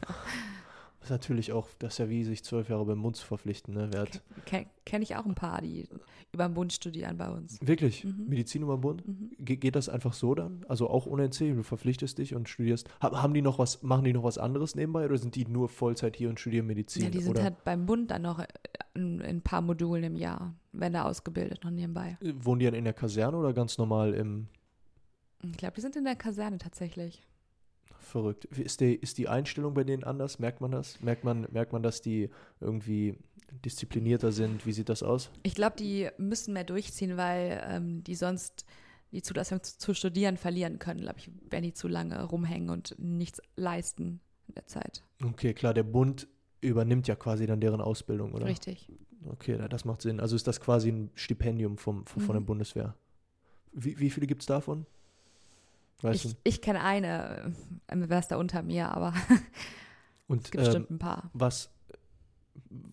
Ist 1.07 1.11
natürlich 1.11 1.53
auch, 1.53 1.69
das 1.79 1.93
ist 1.93 1.99
ja 1.99 2.09
wie, 2.09 2.25
sich 2.25 2.43
zwölf 2.43 2.67
Jahre 2.67 2.85
beim 2.85 2.97
Mund 2.97 3.15
zu 3.15 3.25
verpflichten. 3.25 3.73
Ne? 3.73 3.87
Wer 3.93 4.01
hat, 4.01 4.21
Kenne 4.45 4.65
kenn 4.83 5.01
ich 5.01 5.15
auch 5.15 5.25
ein 5.25 5.35
paar, 5.35 5.61
die 5.61 5.87
über 6.33 6.49
den 6.49 6.53
Bund 6.53 6.73
studieren 6.73 7.17
bei 7.17 7.29
uns. 7.29 7.59
Wirklich? 7.61 8.03
Mhm. 8.03 8.25
Medizin 8.27 8.63
über 8.63 8.75
den 8.75 8.81
Bund? 8.81 9.07
Mhm. 9.07 9.31
Ge 9.39 9.55
geht 9.55 9.77
das 9.77 9.87
einfach 9.87 10.11
so 10.11 10.35
dann? 10.35 10.65
Also 10.67 10.89
auch 10.89 11.05
ohne 11.05 11.23
NC, 11.23 11.55
du 11.55 11.63
verpflichtest 11.63 12.17
dich 12.17 12.35
und 12.35 12.49
studierst. 12.49 12.89
Ha 13.01 13.21
haben 13.21 13.33
die 13.33 13.41
noch 13.41 13.57
was, 13.57 13.83
machen 13.83 14.03
die 14.03 14.11
noch 14.11 14.23
was 14.23 14.37
anderes 14.37 14.75
nebenbei 14.75 15.05
oder 15.05 15.17
sind 15.17 15.35
die 15.35 15.45
nur 15.45 15.69
Vollzeit 15.69 16.17
hier 16.17 16.27
und 16.27 16.41
studieren 16.41 16.67
Medizin? 16.67 17.03
Ja, 17.03 17.09
die 17.09 17.21
sind 17.21 17.31
oder 17.31 17.43
halt 17.43 17.63
beim 17.63 17.85
Bund 17.85 18.11
dann 18.11 18.23
noch 18.23 18.43
in, 18.93 19.21
in 19.21 19.21
ein 19.21 19.41
paar 19.41 19.61
Modulen 19.61 20.03
im 20.03 20.17
Jahr, 20.17 20.55
werden 20.73 20.93
da 20.93 21.05
ausgebildet 21.05 21.63
noch 21.63 21.71
nebenbei. 21.71 22.17
äh, 22.21 22.33
wohnen 22.37 22.59
die 22.59 22.65
dann 22.65 22.75
in 22.75 22.83
der 22.83 22.93
Kaserne 22.93 23.37
oder 23.37 23.53
ganz 23.53 23.77
normal 23.77 24.13
im 24.13 24.47
Ich 25.41 25.55
glaube, 25.55 25.75
die 25.75 25.81
sind 25.81 25.95
in 25.95 26.03
der 26.03 26.17
Kaserne 26.17 26.57
tatsächlich. 26.57 27.25
Verrückt. 27.99 28.45
Ist 28.45 28.79
die, 28.81 28.95
ist 28.95 29.17
die 29.17 29.27
Einstellung 29.27 29.73
bei 29.73 29.83
denen 29.83 30.03
anders? 30.03 30.39
Merkt 30.39 30.61
man 30.61 30.71
das? 30.71 31.01
Merkt 31.01 31.23
man, 31.23 31.47
merkt 31.51 31.73
man, 31.73 31.83
dass 31.83 32.01
die 32.01 32.29
irgendwie 32.59 33.17
disziplinierter 33.65 34.31
sind? 34.31 34.65
Wie 34.65 34.71
sieht 34.73 34.89
das 34.89 35.03
aus? 35.03 35.29
Ich 35.43 35.55
glaube, 35.55 35.75
die 35.77 36.09
müssen 36.17 36.53
mehr 36.53 36.63
durchziehen, 36.63 37.17
weil 37.17 37.61
ähm, 37.67 38.03
die 38.03 38.15
sonst 38.15 38.65
die 39.11 39.21
Zulassung 39.21 39.63
zu, 39.63 39.77
zu 39.77 39.93
studieren 39.93 40.37
verlieren 40.37 40.79
können, 40.79 40.99
glaube 41.01 41.19
ich, 41.19 41.31
wenn 41.49 41.63
die 41.63 41.73
zu 41.73 41.87
lange 41.87 42.21
rumhängen 42.23 42.69
und 42.69 42.95
nichts 42.99 43.41
leisten 43.55 44.19
in 44.47 44.55
der 44.55 44.67
Zeit. 44.67 45.03
Okay, 45.23 45.53
klar, 45.53 45.73
der 45.73 45.83
Bund 45.83 46.27
übernimmt 46.61 47.07
ja 47.07 47.15
quasi 47.15 47.45
dann 47.45 47.61
deren 47.61 47.79
Ausbildung, 47.81 48.33
oder? 48.33 48.45
Richtig. 48.45 48.91
Okay, 49.29 49.57
das 49.69 49.85
macht 49.85 50.01
Sinn. 50.01 50.19
Also 50.19 50.35
ist 50.35 50.47
das 50.47 50.59
quasi 50.59 50.89
ein 50.89 51.09
Stipendium 51.15 51.77
vom, 51.77 52.05
von, 52.05 52.21
von 52.21 52.33
der 52.33 52.41
Mhm. 52.41 52.45
Bundeswehr. 52.45 52.95
Wie, 53.73 53.99
wie 53.99 54.09
viele 54.09 54.27
gibt 54.27 54.41
es 54.41 54.45
davon? 54.45 54.85
Weißt 56.01 56.25
Ich, 56.25 56.31
du? 56.33 56.37
ich 56.43 56.61
kenne 56.61 56.81
eine, 56.83 57.53
wer 57.87 58.19
ist 58.19 58.27
da 58.29 58.37
unter 58.37 58.61
mir, 58.63 58.89
aber 58.95 59.13
Und 60.27 60.45
es 60.45 60.51
gibt 60.51 60.63
ähm, 60.63 60.65
bestimmt 60.65 60.91
ein 60.91 60.99
paar. 60.99 61.29
was 61.33 61.71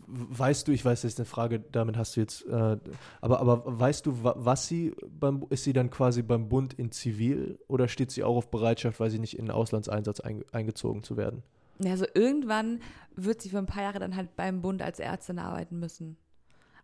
weißt 0.06 0.68
du, 0.68 0.72
ich 0.72 0.84
weiß, 0.84 1.02
das 1.02 1.12
ist 1.14 1.18
eine 1.18 1.26
Frage, 1.26 1.58
damit 1.58 1.96
hast 1.96 2.16
du 2.16 2.20
jetzt, 2.20 2.46
äh, 2.46 2.78
aber, 3.20 3.40
aber 3.40 3.62
weißt 3.80 4.06
du, 4.06 4.22
wa- 4.22 4.34
was 4.36 4.68
sie 4.68 4.94
beim, 5.08 5.44
ist 5.50 5.64
sie 5.64 5.72
dann 5.72 5.90
quasi 5.90 6.22
beim 6.22 6.48
Bund 6.48 6.74
in 6.74 6.92
Zivil 6.92 7.58
oder 7.66 7.88
steht 7.88 8.10
sie 8.10 8.22
auch 8.22 8.36
auf 8.36 8.50
Bereitschaft, 8.50 9.00
weil 9.00 9.10
sie 9.10 9.18
nicht 9.18 9.38
in 9.38 9.46
den 9.46 9.50
Auslandseinsatz 9.50 10.20
ein, 10.20 10.44
eingezogen 10.52 11.02
zu 11.02 11.16
werden? 11.16 11.42
Also 11.84 12.04
irgendwann 12.14 12.80
wird 13.16 13.42
sie 13.42 13.48
für 13.48 13.58
ein 13.58 13.66
paar 13.66 13.82
Jahre 13.82 13.98
dann 13.98 14.14
halt 14.14 14.36
beim 14.36 14.62
Bund 14.62 14.80
als 14.80 15.00
Ärztin 15.00 15.38
arbeiten 15.40 15.80
müssen. 15.80 16.16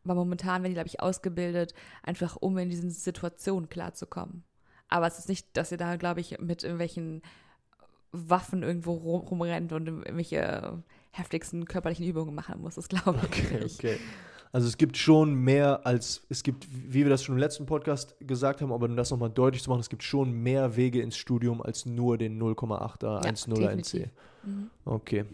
Aber 0.03 0.15
momentan 0.15 0.63
werden 0.63 0.71
die, 0.73 0.75
glaube 0.77 0.89
ich, 0.89 1.01
ausgebildet, 1.01 1.75
einfach 2.03 2.37
um 2.41 2.57
in 2.59 2.71
diesen 2.71 2.91
Situationen 2.91 3.69
klarzukommen. 3.69 4.43
Aber 4.91 5.07
es 5.07 5.19
ist 5.19 5.29
nicht, 5.29 5.47
dass 5.57 5.69
sie 5.71 5.77
da, 5.77 5.97
glaube 5.97 6.21
ich, 6.21 6.39
mit 6.41 6.63
irgendwelchen 6.65 7.23
Waffen 8.13 8.63
irgendwo 8.63 8.93
rum, 8.95 9.21
rumrennt 9.23 9.73
und 9.73 9.87
irgendwelche 9.87 10.83
heftigsten 11.13 11.65
körperlichen 11.65 12.05
Übungen 12.07 12.35
machen 12.35 12.61
muss. 12.61 12.75
Das 12.75 12.89
glaube 12.89 13.19
ich 13.23 13.25
Okay, 13.45 13.61
nicht. 13.63 13.79
okay. 13.79 13.97
Also 14.53 14.67
es 14.67 14.77
gibt 14.77 14.97
schon 14.97 15.35
mehr 15.35 15.87
als, 15.87 16.23
es 16.29 16.43
gibt, 16.43 16.67
wie 16.71 17.05
wir 17.05 17.09
das 17.09 17.23
schon 17.23 17.37
im 17.37 17.39
letzten 17.39 17.67
Podcast 17.67 18.17
gesagt 18.19 18.61
haben, 18.63 18.73
aber 18.73 18.87
um 18.87 18.97
das 18.97 19.13
nochmal 19.13 19.31
deutlich 19.31 19.63
zu 19.63 19.71
machen, 19.71 19.79
es 19.79 19.89
gibt 19.89 20.03
schon 20.03 20.33
mehr 20.33 20.75
Wege 20.75 21.01
ins 21.03 21.17
Studium 21.17 21.63
als 21.63 21.87
nur 21.87 22.19
den 22.19 22.37
0,8er, 22.43 23.25
Ja, 23.25 23.31
1,0er 23.31 23.69
NC. 23.71 24.11
Mhm. 24.43 24.71
Okay. 24.85 25.25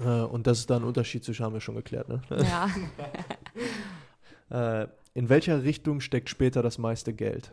Äh, 0.00 0.04
und 0.22 0.46
das 0.46 0.60
ist 0.60 0.70
da 0.70 0.76
ein 0.76 0.84
Unterschied 0.84 1.24
zwischen, 1.24 1.44
haben 1.44 1.54
wir 1.54 1.60
schon 1.60 1.74
geklärt, 1.74 2.08
ne? 2.08 2.20
Ja. 2.30 2.68
Äh, 4.50 4.86
in 5.12 5.28
welcher 5.28 5.62
Richtung 5.62 6.00
steckt 6.00 6.30
später 6.30 6.62
das 6.62 6.78
meiste 6.78 7.12
Geld? 7.12 7.52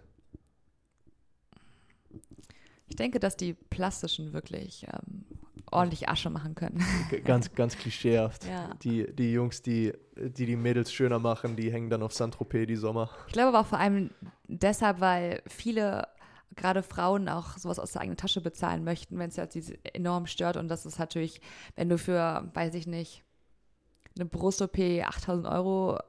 Ich 2.95 2.97
denke, 2.97 3.19
dass 3.19 3.35
die 3.35 3.53
plastischen 3.53 4.31
wirklich 4.31 4.87
ähm, 4.87 5.25
ordentlich 5.69 6.07
Asche 6.07 6.29
machen 6.29 6.55
können. 6.55 6.81
Ganz, 7.25 7.53
ganz 7.53 7.77
klischeehaft. 7.77 8.45
Ja. 8.45 8.69
Die, 8.83 9.13
die 9.13 9.33
Jungs, 9.33 9.61
die, 9.61 9.91
die 10.15 10.45
die 10.45 10.55
Mädels 10.55 10.93
schöner 10.93 11.19
machen, 11.19 11.57
die 11.57 11.73
hängen 11.73 11.89
dann 11.89 12.01
auf 12.03 12.13
Saint-Tropez 12.13 12.67
die 12.67 12.77
Sommer. 12.77 13.09
Ich 13.27 13.33
glaube 13.33 13.49
aber 13.49 13.59
auch 13.59 13.65
vor 13.65 13.79
allem 13.79 14.11
deshalb, 14.47 15.01
weil 15.01 15.41
viele, 15.45 16.07
gerade 16.55 16.83
Frauen, 16.83 17.27
auch 17.27 17.57
sowas 17.57 17.79
aus 17.79 17.91
der 17.91 18.03
eigenen 18.03 18.15
Tasche 18.15 18.39
bezahlen 18.39 18.85
möchten, 18.85 19.19
wenn 19.19 19.27
es 19.27 19.35
jetzt 19.35 19.55
sie 19.55 19.77
enorm 19.91 20.25
stört. 20.25 20.55
Und 20.55 20.69
das 20.69 20.85
ist 20.85 20.97
natürlich, 20.97 21.41
wenn 21.75 21.89
du 21.89 21.97
für, 21.97 22.49
weiß 22.53 22.75
ich 22.75 22.87
nicht, 22.87 23.25
eine 24.15 24.25
Brust-OP 24.25 24.79
8000 24.79 25.47
Euro 25.47 25.99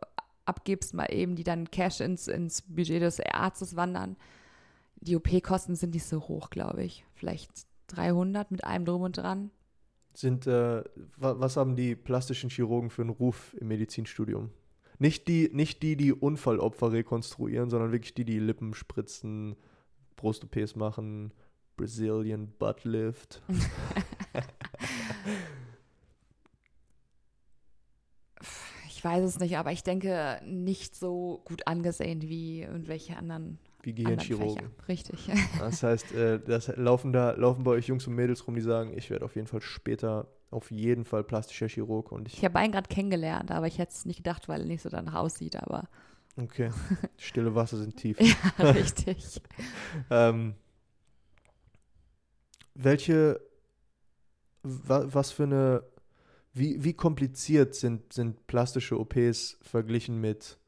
abgibst, 0.44 0.94
mal 0.94 1.06
eben, 1.06 1.34
die 1.34 1.42
dann 1.42 1.68
Cash 1.68 2.00
ins, 2.00 2.28
ins 2.28 2.62
Budget 2.62 3.02
des 3.02 3.18
Arztes 3.18 3.74
wandern. 3.74 4.16
Die 4.96 5.16
OP-Kosten 5.16 5.76
sind 5.76 5.94
nicht 5.94 6.06
so 6.06 6.20
hoch, 6.28 6.50
glaube 6.50 6.84
ich. 6.84 7.04
Vielleicht 7.14 7.50
300 7.88 8.50
mit 8.50 8.64
allem 8.64 8.84
drum 8.84 9.02
und 9.02 9.16
dran. 9.16 9.50
Sind, 10.14 10.46
äh, 10.46 10.82
wa 11.16 11.38
was 11.38 11.56
haben 11.56 11.76
die 11.76 11.94
plastischen 11.94 12.50
Chirurgen 12.50 12.90
für 12.90 13.02
einen 13.02 13.10
Ruf 13.10 13.54
im 13.60 13.68
Medizinstudium? 13.68 14.50
Nicht 14.98 15.28
die, 15.28 15.50
nicht 15.52 15.82
die, 15.82 15.96
die 15.96 16.12
Unfallopfer 16.12 16.92
rekonstruieren, 16.92 17.68
sondern 17.68 17.92
wirklich 17.92 18.14
die, 18.14 18.24
die 18.24 18.38
Lippen 18.38 18.72
spritzen, 18.72 19.56
Brust-OPs 20.16 20.74
machen, 20.74 21.34
Brazilian 21.76 22.48
Butt 22.58 22.84
Lift. 22.84 23.42
Ich 28.88 29.04
weiß 29.04 29.24
es 29.24 29.38
nicht, 29.38 29.58
aber 29.58 29.72
ich 29.72 29.82
denke, 29.82 30.40
nicht 30.46 30.96
so 30.96 31.42
gut 31.44 31.66
angesehen 31.66 32.22
wie 32.22 32.62
irgendwelche 32.62 33.14
anderen, 33.18 33.58
Wie 33.86 33.94
Gehirnchirurgen. 33.94 34.70
Richtig. 34.88 35.30
Das 35.60 35.84
heißt, 35.84 36.12
äh, 36.12 36.40
das 36.40 36.76
laufen 36.76 37.12
da 37.12 37.30
laufen 37.30 37.62
bei 37.62 37.70
euch 37.70 37.86
Jungs 37.86 38.04
und 38.08 38.14
Mädels 38.16 38.44
rum, 38.44 38.56
die 38.56 38.60
sagen, 38.60 38.92
ich 38.98 39.10
werde 39.10 39.24
auf 39.24 39.36
jeden 39.36 39.46
Fall 39.46 39.60
später 39.62 40.26
auf 40.50 40.72
jeden 40.72 41.04
Fall 41.04 41.22
plastischer 41.22 41.68
Chirurg 41.68 42.10
und 42.10 42.26
ich 42.26 42.38
Ich 42.38 42.44
habe 42.44 42.58
einen 42.58 42.72
gerade 42.72 42.88
kennengelernt, 42.88 43.52
aber 43.52 43.68
ich 43.68 43.78
hätte 43.78 43.92
es 43.92 44.04
nicht 44.04 44.18
gedacht, 44.18 44.48
weil 44.48 44.62
er 44.62 44.66
nicht 44.66 44.82
so 44.82 44.88
danach 44.88 45.14
aussieht, 45.14 45.54
aber 45.54 45.88
okay, 46.36 46.70
stille 47.16 47.54
Wasser 47.54 47.76
sind 47.76 47.96
tief. 47.96 48.18
ja, 48.20 48.64
richtig. 48.70 49.40
Ähm, 50.10 50.56
welche, 52.74 53.40
wa, 54.64 55.06
was 55.06 55.30
für 55.30 55.44
eine, 55.44 55.84
wie, 56.52 56.82
wie 56.82 56.92
kompliziert 56.92 57.76
sind, 57.76 58.12
sind 58.12 58.48
plastische 58.48 58.98
OPs 58.98 59.58
verglichen 59.62 60.20
mit 60.20 60.58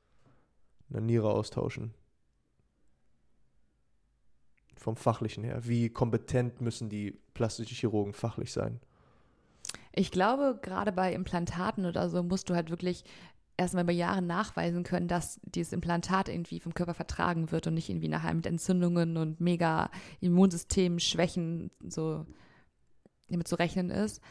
einer 0.90 1.00
Niere 1.00 1.30
austauschen? 1.30 1.94
Vom 4.88 4.96
Fachlichen 4.96 5.44
her. 5.44 5.60
Wie 5.66 5.90
kompetent 5.90 6.62
müssen 6.62 6.88
die 6.88 7.18
plastischen 7.34 7.76
Chirurgen 7.76 8.14
fachlich 8.14 8.52
sein? 8.52 8.80
Ich 9.92 10.10
glaube, 10.10 10.58
gerade 10.62 10.92
bei 10.92 11.12
Implantaten 11.12 11.84
oder 11.84 12.08
so 12.08 12.22
musst 12.22 12.48
du 12.48 12.54
halt 12.54 12.70
wirklich 12.70 13.04
erstmal 13.58 13.84
über 13.84 13.92
Jahre 13.92 14.22
nachweisen 14.22 14.84
können, 14.84 15.06
dass 15.06 15.40
dieses 15.42 15.74
Implantat 15.74 16.30
irgendwie 16.30 16.58
vom 16.58 16.72
Körper 16.72 16.94
vertragen 16.94 17.52
wird 17.52 17.66
und 17.66 17.74
nicht 17.74 17.90
irgendwie 17.90 18.08
nachher 18.08 18.32
mit 18.32 18.46
Entzündungen 18.46 19.18
und 19.18 19.42
mega 19.42 19.90
Immunsystemschwächen 20.20 21.70
so 21.86 22.24
damit 23.28 23.46
zu 23.46 23.56
rechnen 23.56 23.90
ist. 23.90 24.22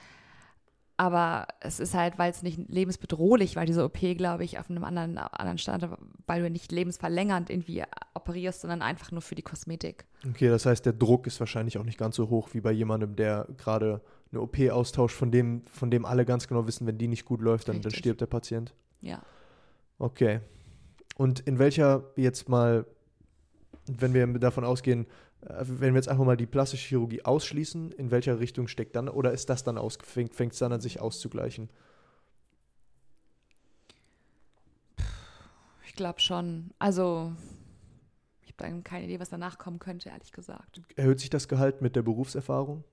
Aber 0.99 1.47
es 1.59 1.79
ist 1.79 1.93
halt, 1.93 2.17
weil 2.17 2.31
es 2.31 2.41
nicht 2.41 2.59
lebensbedrohlich 2.69 3.55
war, 3.55 3.65
diese 3.65 3.83
OP, 3.85 3.99
glaube 4.17 4.43
ich, 4.43 4.57
auf 4.57 4.69
einem 4.69 4.83
anderen, 4.83 5.19
anderen 5.19 5.59
Stand, 5.59 5.87
weil 6.25 6.41
du 6.41 6.49
nicht 6.49 6.71
lebensverlängernd 6.71 7.51
irgendwie 7.51 7.83
operierst, 8.15 8.61
sondern 8.61 8.81
einfach 8.81 9.11
nur 9.11 9.21
für 9.21 9.35
die 9.35 9.43
Kosmetik. 9.43 10.05
Okay, 10.27 10.49
das 10.49 10.65
heißt, 10.65 10.87
der 10.87 10.93
Druck 10.93 11.27
ist 11.27 11.39
wahrscheinlich 11.39 11.77
auch 11.77 11.83
nicht 11.83 11.99
ganz 11.99 12.15
so 12.15 12.29
hoch 12.29 12.49
wie 12.53 12.61
bei 12.61 12.71
jemandem, 12.71 13.15
der 13.15 13.47
gerade 13.57 14.01
eine 14.31 14.41
OP 14.41 14.59
austauscht, 14.71 15.15
von 15.15 15.31
dem, 15.31 15.61
von 15.71 15.91
dem 15.91 16.03
alle 16.03 16.25
ganz 16.25 16.47
genau 16.47 16.65
wissen, 16.65 16.87
wenn 16.87 16.97
die 16.97 17.07
nicht 17.07 17.25
gut 17.25 17.41
läuft, 17.41 17.69
dann, 17.69 17.79
dann 17.81 17.91
stirbt 17.91 18.21
der 18.21 18.25
Patient. 18.25 18.73
Ja. 19.01 19.21
Okay. 19.99 20.41
Und 21.15 21.41
in 21.41 21.59
welcher 21.59 22.03
jetzt 22.15 22.49
mal, 22.49 22.85
wenn 23.85 24.13
wir 24.13 24.27
davon 24.39 24.63
ausgehen, 24.63 25.05
wenn 25.41 25.93
wir 25.93 25.99
jetzt 25.99 26.09
einfach 26.09 26.25
mal 26.25 26.38
die 26.38 26.45
plastische 26.45 26.88
Chirurgie 26.88 27.23
ausschließen, 27.23 27.91
in 27.91 28.11
welcher 28.11 28.39
Richtung 28.39 28.67
steckt 28.67 28.95
dann, 28.95 29.07
oder 29.07 29.31
ist 29.31 29.49
das 29.49 29.63
dann 29.63 29.77
aus, 29.77 29.97
fängt 30.03 30.33
es 30.53 30.59
dann 30.59 30.73
an 30.73 30.81
sich 30.81 30.99
auszugleichen? 30.99 31.69
Ich 35.85 35.93
glaube 35.93 36.19
schon. 36.19 36.71
Also, 36.79 37.33
ich 38.41 38.49
habe 38.49 38.57
dann 38.57 38.83
keine 38.83 39.05
Idee, 39.05 39.19
was 39.19 39.29
danach 39.29 39.57
kommen 39.57 39.79
könnte, 39.79 40.09
ehrlich 40.09 40.31
gesagt. 40.31 40.81
Erhöht 40.95 41.19
sich 41.19 41.29
das 41.29 41.47
Gehalt 41.47 41.81
mit 41.81 41.95
der 41.95 42.01
Berufserfahrung? 42.01 42.83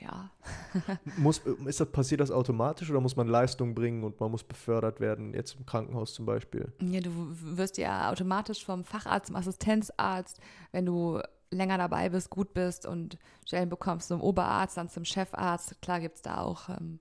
Ja. 0.00 0.30
Muss, 1.18 1.38
ist 1.66 1.80
das, 1.80 1.90
passiert 1.90 2.20
das 2.20 2.30
automatisch 2.30 2.90
oder 2.90 3.00
muss 3.00 3.16
man 3.16 3.26
Leistung 3.26 3.74
bringen 3.74 4.04
und 4.04 4.18
man 4.20 4.30
muss 4.30 4.44
befördert 4.44 5.00
werden, 5.00 5.34
jetzt 5.34 5.56
im 5.56 5.66
Krankenhaus 5.66 6.14
zum 6.14 6.26
Beispiel? 6.26 6.72
ja. 6.80 7.00
Du 7.00 7.10
wirst 7.56 7.76
ja 7.76 8.10
automatisch 8.10 8.64
vom 8.64 8.84
Facharzt 8.84 9.26
zum 9.26 9.36
Assistenzarzt, 9.36 10.40
wenn 10.72 10.86
du 10.86 11.20
länger 11.50 11.78
dabei 11.78 12.08
bist, 12.08 12.30
gut 12.30 12.54
bist 12.54 12.86
und 12.86 13.18
Stellen 13.46 13.68
bekommst 13.68 14.08
zum 14.08 14.20
Oberarzt, 14.20 14.76
dann 14.76 14.88
zum 14.88 15.04
Chefarzt. 15.04 15.80
Klar 15.82 16.00
gibt 16.00 16.16
es 16.16 16.22
da 16.22 16.38
auch, 16.38 16.68
ähm, 16.68 17.00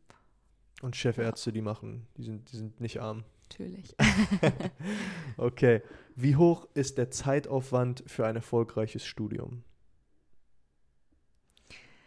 Und 0.82 0.96
Chefärzte, 0.96 1.52
die 1.52 1.62
machen, 1.62 2.08
die 2.18 2.24
sind, 2.24 2.52
die 2.52 2.58
sind 2.58 2.80
nicht 2.82 3.00
arm. 3.02 3.24
natürlich. 3.44 3.96
Okay. 5.38 5.82
Wie 6.16 6.36
hoch 6.36 6.68
ist 6.74 6.98
der 6.98 7.12
Zeitaufwand 7.12 8.04
für 8.08 8.26
ein 8.26 8.36
erfolgreiches 8.36 9.06
Studium? 9.06 9.64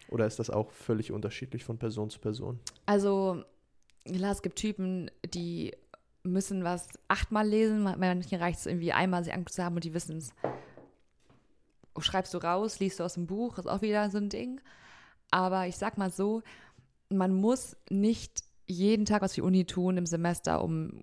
Oder 0.09 0.27
ist 0.27 0.39
das 0.39 0.51
auch 0.51 0.71
völlig 0.73 1.13
unterschiedlich 1.13 1.65
von 1.65 1.79
Person 1.79 2.11
zu 2.11 2.21
Person? 2.21 2.61
Also, 2.85 3.43
klar, 4.05 4.33
es 4.33 4.43
gibt 4.43 4.57
Typen, 4.59 5.11
die 5.25 5.73
müssen 6.23 6.63
was 6.63 6.89
achtmal 7.09 7.49
lesen, 7.49 7.83
manchen 7.83 8.39
reicht 8.39 8.59
es 8.61 8.67
irgendwie 8.67 8.93
einmal 8.93 9.25
sie 9.25 9.33
angeguckt 9.33 9.55
zu 9.55 9.65
haben 9.65 9.77
und 9.77 9.85
die 9.85 9.95
wissen 9.95 10.19
es. 10.19 10.35
Schreibst 11.99 12.33
du 12.35 12.39
raus, 12.39 12.79
liest 12.81 13.01
du 13.01 13.05
aus 13.05 13.15
dem 13.15 13.27
Buch, 13.27 13.59
ist 13.59 13.67
auch 13.67 13.83
wieder 13.83 14.11
so 14.11 14.19
ein 14.19 14.29
Ding. 14.29 14.61
Aber 15.31 15.67
ich 15.67 15.77
sag 15.77 15.99
mal 15.99 16.11
so, 16.11 16.43
man 17.09 17.35
muss 17.35 17.77
nicht 17.91 18.43
jeden 18.67 19.05
Tag 19.05 19.23
was 19.23 19.33
für 19.33 19.43
die 19.43 19.47
Uni 19.47 19.65
tun 19.65 19.97
im 19.97 20.07
Semester, 20.07 20.63
um 20.63 21.03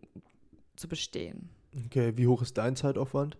zu 0.75 0.87
bestehen. 0.87 1.49
Okay, 1.85 2.13
wie 2.17 2.27
hoch 2.27 2.41
ist 2.41 2.57
dein 2.57 2.75
Zeitaufwand? 2.75 3.37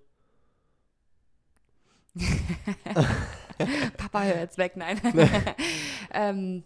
Papa, 3.98 4.24
hör 4.24 4.40
jetzt 4.40 4.58
weg, 4.58 4.76
nein. 4.76 5.00
ähm, 6.12 6.64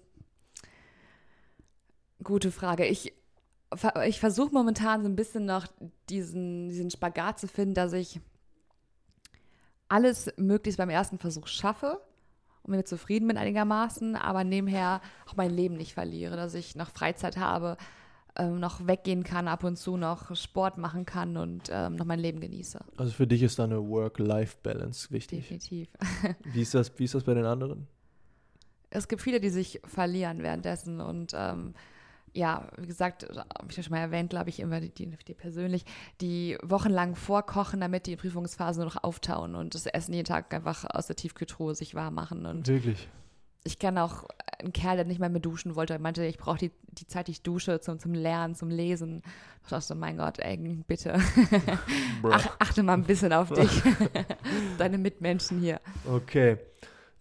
gute 2.23 2.51
Frage. 2.51 2.85
Ich, 2.85 3.13
ich 4.05 4.19
versuche 4.19 4.53
momentan 4.53 5.03
so 5.03 5.09
ein 5.09 5.15
bisschen 5.15 5.45
noch 5.45 5.67
diesen, 6.09 6.69
diesen 6.69 6.91
Spagat 6.91 7.39
zu 7.39 7.47
finden, 7.47 7.75
dass 7.75 7.93
ich 7.93 8.19
alles 9.93 10.33
möglichst 10.37 10.77
beim 10.77 10.89
ersten 10.89 11.19
Versuch 11.19 11.47
schaffe 11.47 11.99
und 12.63 12.71
mir 12.71 12.83
zufrieden 12.83 13.27
bin 13.27 13.37
einigermaßen, 13.37 14.15
aber 14.15 14.43
nebenher 14.43 15.01
auch 15.27 15.35
mein 15.35 15.51
Leben 15.51 15.75
nicht 15.75 15.93
verliere, 15.93 16.35
dass 16.35 16.55
ich 16.55 16.75
noch 16.75 16.89
Freizeit 16.89 17.37
habe, 17.37 17.77
ähm, 18.35 18.59
noch 18.59 18.87
weggehen 18.87 19.23
kann, 19.23 19.47
ab 19.47 19.63
und 19.63 19.77
zu 19.77 19.95
noch 19.95 20.35
Sport 20.35 20.79
machen 20.79 21.05
kann 21.05 21.37
und 21.37 21.69
ähm, 21.71 21.95
noch 21.95 22.05
mein 22.05 22.19
Leben 22.19 22.39
genieße. 22.39 22.79
Also 22.97 23.11
für 23.11 23.27
dich 23.27 23.43
ist 23.43 23.59
da 23.59 23.65
eine 23.65 23.87
Work-Life-Balance 23.87 25.11
wichtig. 25.11 25.41
Definitiv. 25.41 25.89
Wie 26.43 26.61
ist, 26.61 26.73
das, 26.73 26.91
wie 26.97 27.03
ist 27.03 27.13
das 27.13 27.23
bei 27.23 27.35
den 27.35 27.45
anderen? 27.45 27.87
es 28.93 29.07
gibt 29.07 29.21
viele, 29.21 29.39
die 29.39 29.49
sich 29.49 29.81
verlieren 29.85 30.43
währenddessen 30.43 31.01
und 31.01 31.33
ähm, 31.35 31.73
ja, 32.33 32.67
wie 32.77 32.87
gesagt, 32.87 33.27
habe 33.29 33.67
ich 33.69 33.77
ja 33.77 33.83
schon 33.83 33.91
mal 33.91 33.99
erwähnt, 33.99 34.31
glaube 34.31 34.49
ich, 34.49 34.59
immer 34.59 34.79
die, 34.79 34.89
die, 34.89 35.15
die 35.27 35.33
persönlich, 35.33 35.85
die 36.21 36.57
wochenlang 36.63 37.15
vorkochen, 37.15 37.81
damit 37.81 38.07
die 38.07 38.15
Prüfungsphase 38.15 38.81
nur 38.81 38.89
noch 38.89 39.03
auftauen 39.03 39.55
und 39.55 39.75
das 39.75 39.85
Essen 39.85 40.13
jeden 40.13 40.25
Tag 40.25 40.53
einfach 40.53 40.85
aus 40.85 41.07
der 41.07 41.15
Tiefkühltruhe 41.15 41.75
sich 41.75 41.95
warm 41.95 42.15
machen. 42.15 42.45
Und 42.45 42.67
Wirklich? 42.67 43.07
ich 43.63 43.79
kenne 43.79 44.03
auch 44.03 44.25
einen 44.59 44.73
Kerl, 44.73 44.97
der 44.97 45.05
nicht 45.05 45.19
mehr 45.19 45.29
mehr 45.29 45.39
duschen 45.39 45.75
wollte. 45.75 45.93
Er 45.93 45.99
meinte, 45.99 46.25
ich 46.25 46.37
brauche 46.37 46.57
die, 46.57 46.71
die 46.87 47.07
Zeit, 47.07 47.27
die 47.27 47.31
ich 47.31 47.43
dusche, 47.43 47.79
zum, 47.79 47.99
zum 47.99 48.13
Lernen, 48.13 48.55
zum 48.55 48.69
Lesen. 48.69 49.21
Ich 49.63 49.69
dachte 49.69 49.85
so, 49.85 49.95
mein 49.95 50.17
Gott, 50.17 50.39
ey, 50.39 50.57
bitte, 50.87 51.19
ach, 52.23 52.47
achte 52.59 52.83
mal 52.83 52.93
ein 52.93 53.03
bisschen 53.03 53.31
auf 53.31 53.49
dich, 53.53 53.81
deine 54.77 54.97
Mitmenschen 54.97 55.59
hier. 55.59 55.79
Okay. 56.05 56.57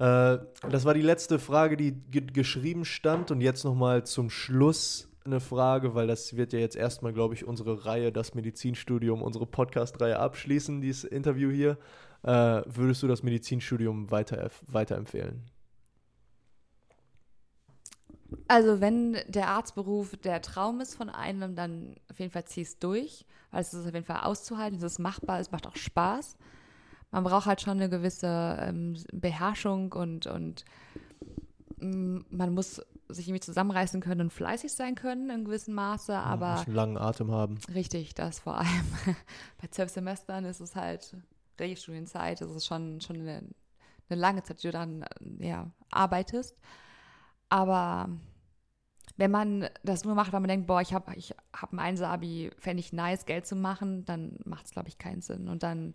Äh, 0.02 0.38
das 0.68 0.84
war 0.84 0.94
die 0.94 1.02
letzte 1.02 1.38
Frage, 1.38 1.76
die 1.76 1.92
ge 1.92 2.22
geschrieben 2.22 2.84
stand. 2.84 3.30
Und 3.30 3.40
jetzt 3.40 3.64
nochmal 3.64 4.04
zum 4.04 4.30
Schluss 4.30 5.08
eine 5.24 5.38
Frage, 5.38 5.94
weil 5.94 6.08
das 6.08 6.36
wird 6.36 6.52
ja 6.52 6.58
jetzt 6.58 6.74
erstmal, 6.74 7.12
glaube 7.12 7.34
ich, 7.34 7.46
unsere 7.46 7.86
Reihe, 7.86 8.10
das 8.10 8.34
Medizinstudium, 8.34 9.22
unsere 9.22 9.46
Podcast-Reihe 9.46 10.18
abschließen, 10.18 10.80
dieses 10.80 11.04
Interview 11.04 11.50
hier. 11.50 11.78
Äh, 12.24 12.62
würdest 12.66 13.04
du 13.04 13.06
das 13.06 13.22
Medizinstudium 13.22 14.10
weiter, 14.10 14.50
weiterempfehlen? 14.66 15.44
Also 18.48 18.80
wenn 18.80 19.18
der 19.28 19.48
Arztberuf 19.48 20.16
der 20.16 20.42
Traum 20.42 20.80
ist 20.80 20.96
von 20.96 21.10
einem, 21.10 21.54
dann 21.54 21.94
auf 22.10 22.18
jeden 22.18 22.32
Fall 22.32 22.44
zieh 22.46 22.62
es 22.62 22.80
durch, 22.80 23.24
weil 23.52 23.60
es 23.60 23.72
ist 23.72 23.86
auf 23.86 23.94
jeden 23.94 24.06
Fall 24.06 24.22
auszuhalten, 24.22 24.78
es 24.78 24.82
ist 24.82 24.98
machbar, 24.98 25.38
es 25.38 25.52
macht 25.52 25.68
auch 25.68 25.76
Spaß. 25.76 26.36
Man 27.12 27.24
braucht 27.24 27.46
halt 27.46 27.60
schon 27.60 27.74
eine 27.74 27.88
gewisse 27.88 28.56
ähm, 28.60 28.96
Beherrschung 29.12 29.92
und, 29.92 30.26
und 30.26 30.64
mm, 31.78 32.18
man 32.30 32.54
muss 32.54 32.82
sich 33.08 33.28
irgendwie 33.28 33.40
zusammenreißen 33.40 34.00
können 34.00 34.22
und 34.22 34.32
fleißig 34.32 34.72
sein 34.72 34.94
können 34.94 35.30
in 35.30 35.44
gewissem 35.44 35.74
Maße, 35.74 36.16
aber 36.16 36.46
ja, 36.46 36.62
einen 36.62 36.74
langen 36.74 36.96
Atem 36.96 37.30
haben. 37.30 37.58
Richtig, 37.72 38.14
das 38.14 38.40
vor 38.40 38.58
allem 38.58 38.86
bei 39.60 39.68
zwölf 39.68 39.90
Semestern 39.90 40.44
ist 40.44 40.60
es 40.60 40.74
halt 40.74 41.14
Regelstudienzeit, 41.60 42.40
es 42.40 42.50
ist 42.50 42.66
schon, 42.66 43.00
schon 43.00 43.16
eine, 43.16 43.44
eine 44.08 44.20
lange 44.20 44.42
Zeit, 44.42 44.62
die 44.62 44.68
du 44.68 44.72
dann 44.72 45.04
ja, 45.38 45.70
arbeitest. 45.90 46.56
Aber 47.48 48.08
wenn 49.16 49.30
man 49.30 49.68
das 49.84 50.04
nur 50.04 50.14
macht, 50.14 50.32
weil 50.32 50.40
man 50.40 50.48
denkt, 50.48 50.66
boah, 50.66 50.80
ich 50.80 50.94
habe 50.94 51.14
ich 51.16 51.34
hab 51.52 51.72
ein 51.72 51.78
Einser-Abi, 51.78 52.50
fände 52.58 52.80
ich 52.80 52.92
nice, 52.92 53.26
Geld 53.26 53.46
zu 53.46 53.56
machen, 53.56 54.04
dann 54.04 54.38
macht 54.44 54.66
es, 54.66 54.70
glaube 54.72 54.88
ich, 54.88 54.98
keinen 54.98 55.20
Sinn. 55.20 55.48
Und 55.48 55.62
dann, 55.62 55.94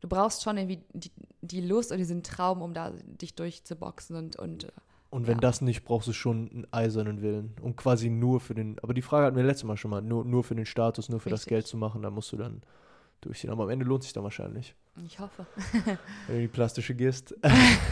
du 0.00 0.08
brauchst 0.08 0.42
schon 0.42 0.56
irgendwie 0.56 0.82
die, 0.92 1.10
die 1.42 1.60
Lust 1.60 1.92
und 1.92 1.98
diesen 1.98 2.22
Traum, 2.22 2.62
um 2.62 2.74
da 2.74 2.92
dich 3.04 3.34
durchzuboxen 3.34 4.16
und, 4.16 4.36
und 4.36 4.64
äh, 4.64 4.68
und 5.10 5.26
wenn 5.26 5.38
ja. 5.38 5.40
das 5.40 5.60
nicht, 5.60 5.84
brauchst 5.84 6.06
du 6.06 6.12
schon 6.12 6.48
einen 6.50 6.66
eisernen 6.70 7.20
Willen. 7.20 7.56
Und 7.60 7.76
quasi 7.76 8.08
nur 8.08 8.38
für 8.38 8.54
den, 8.54 8.78
aber 8.78 8.94
die 8.94 9.02
Frage 9.02 9.26
hatten 9.26 9.36
wir 9.36 9.42
letztes 9.42 9.64
Mal 9.64 9.76
schon 9.76 9.90
mal, 9.90 10.00
nur, 10.00 10.24
nur 10.24 10.44
für 10.44 10.54
den 10.54 10.66
Status, 10.66 11.08
nur 11.08 11.18
für 11.18 11.26
Richtig. 11.26 11.40
das 11.40 11.48
Geld 11.48 11.66
zu 11.66 11.76
machen, 11.76 12.02
da 12.02 12.10
musst 12.10 12.30
du 12.30 12.36
dann 12.36 12.62
durchziehen. 13.20 13.50
Aber 13.50 13.64
am 13.64 13.70
Ende 13.70 13.84
lohnt 13.84 14.04
sich 14.04 14.12
dann 14.12 14.22
wahrscheinlich. 14.22 14.76
Ich 15.04 15.18
hoffe. 15.18 15.46
wenn 16.28 16.36
du 16.36 16.40
die 16.42 16.48
plastische 16.52 16.94
gehst. 16.94 17.34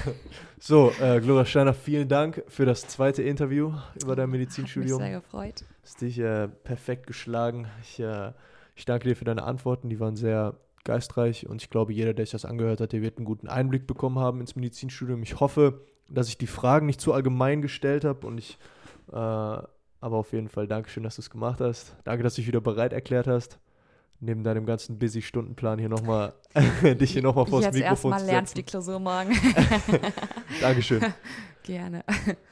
so, 0.61 0.93
äh, 1.01 1.21
Gloria 1.21 1.45
Steiner, 1.45 1.75
vielen 1.75 2.09
Dank 2.09 2.45
für 2.47 2.65
das 2.65 2.87
zweite 2.87 3.25
Interview 3.25 3.75
über 4.01 4.15
dein 4.15 4.31
Medizinstudium. 4.31 5.01
Hat 5.03 5.11
mich 5.11 5.11
sehr 5.11 5.21
gefreut. 5.21 5.65
Hast 5.83 6.01
dich 6.01 6.19
äh, 6.21 6.47
perfekt 6.47 7.09
geschlagen. 7.09 7.67
Ich, 7.83 7.99
äh, 7.99 8.33
ich 8.77 8.85
danke 8.85 9.09
dir 9.09 9.17
für 9.17 9.25
deine 9.25 9.43
Antworten, 9.43 9.89
die 9.89 9.99
waren 9.99 10.15
sehr 10.15 10.55
geistreich 10.89 11.49
und 11.49 11.63
ich 11.63 11.71
glaube, 11.71 11.93
jeder, 11.93 12.15
der 12.15 12.27
sich 12.27 12.33
das 12.33 12.45
angehört 12.45 12.81
hat, 12.81 12.93
der 12.93 13.03
wird 13.03 13.19
einen 13.19 13.25
guten 13.25 13.47
Einblick 13.49 13.87
bekommen 13.87 14.19
haben 14.19 14.41
ins 14.41 14.57
Medizinstudium. 14.57 15.23
Ich 15.23 15.39
hoffe, 15.39 15.83
dass 16.11 16.29
ich 16.29 16.39
die 16.39 16.47
Fragen 16.47 16.87
nicht 16.87 17.01
zu 17.01 17.13
allgemein 17.13 17.63
gestellt 17.63 18.05
habe 18.05 18.27
und 18.27 18.39
ich, 18.39 18.59
äh, 19.13 19.15
aber 19.15 19.69
auf 20.01 20.33
jeden 20.33 20.49
Fall 20.49 20.67
Dankeschön, 20.67 21.05
dass 21.05 21.17
du 21.17 21.23
es 21.23 21.31
gemacht 21.31 21.61
hast. 21.61 21.95
Danke, 22.05 22.25
dass 22.25 22.35
du 22.35 22.41
dich 22.41 22.49
wieder 22.49 22.61
bereit 22.61 22.93
erklärt 22.93 23.29
hast 23.29 23.61
neben 24.21 24.43
deinem 24.43 24.67
ganzen 24.67 24.99
busy 24.99 25.23
Stundenplan 25.23 25.79
hier 25.79 25.89
nochmal 25.89 26.35
dich 26.83 27.13
hier 27.13 27.23
nochmal 27.23 27.47
vors 27.47 27.65
jetzt 27.65 27.75
Mikrofon 27.75 28.13
erstmal 28.13 28.31
lernst 28.31 28.57
die 28.57 28.63
Klausur 28.63 28.99
morgen. 28.99 29.31
Dankeschön. 30.61 31.05
Gerne. 31.63 32.05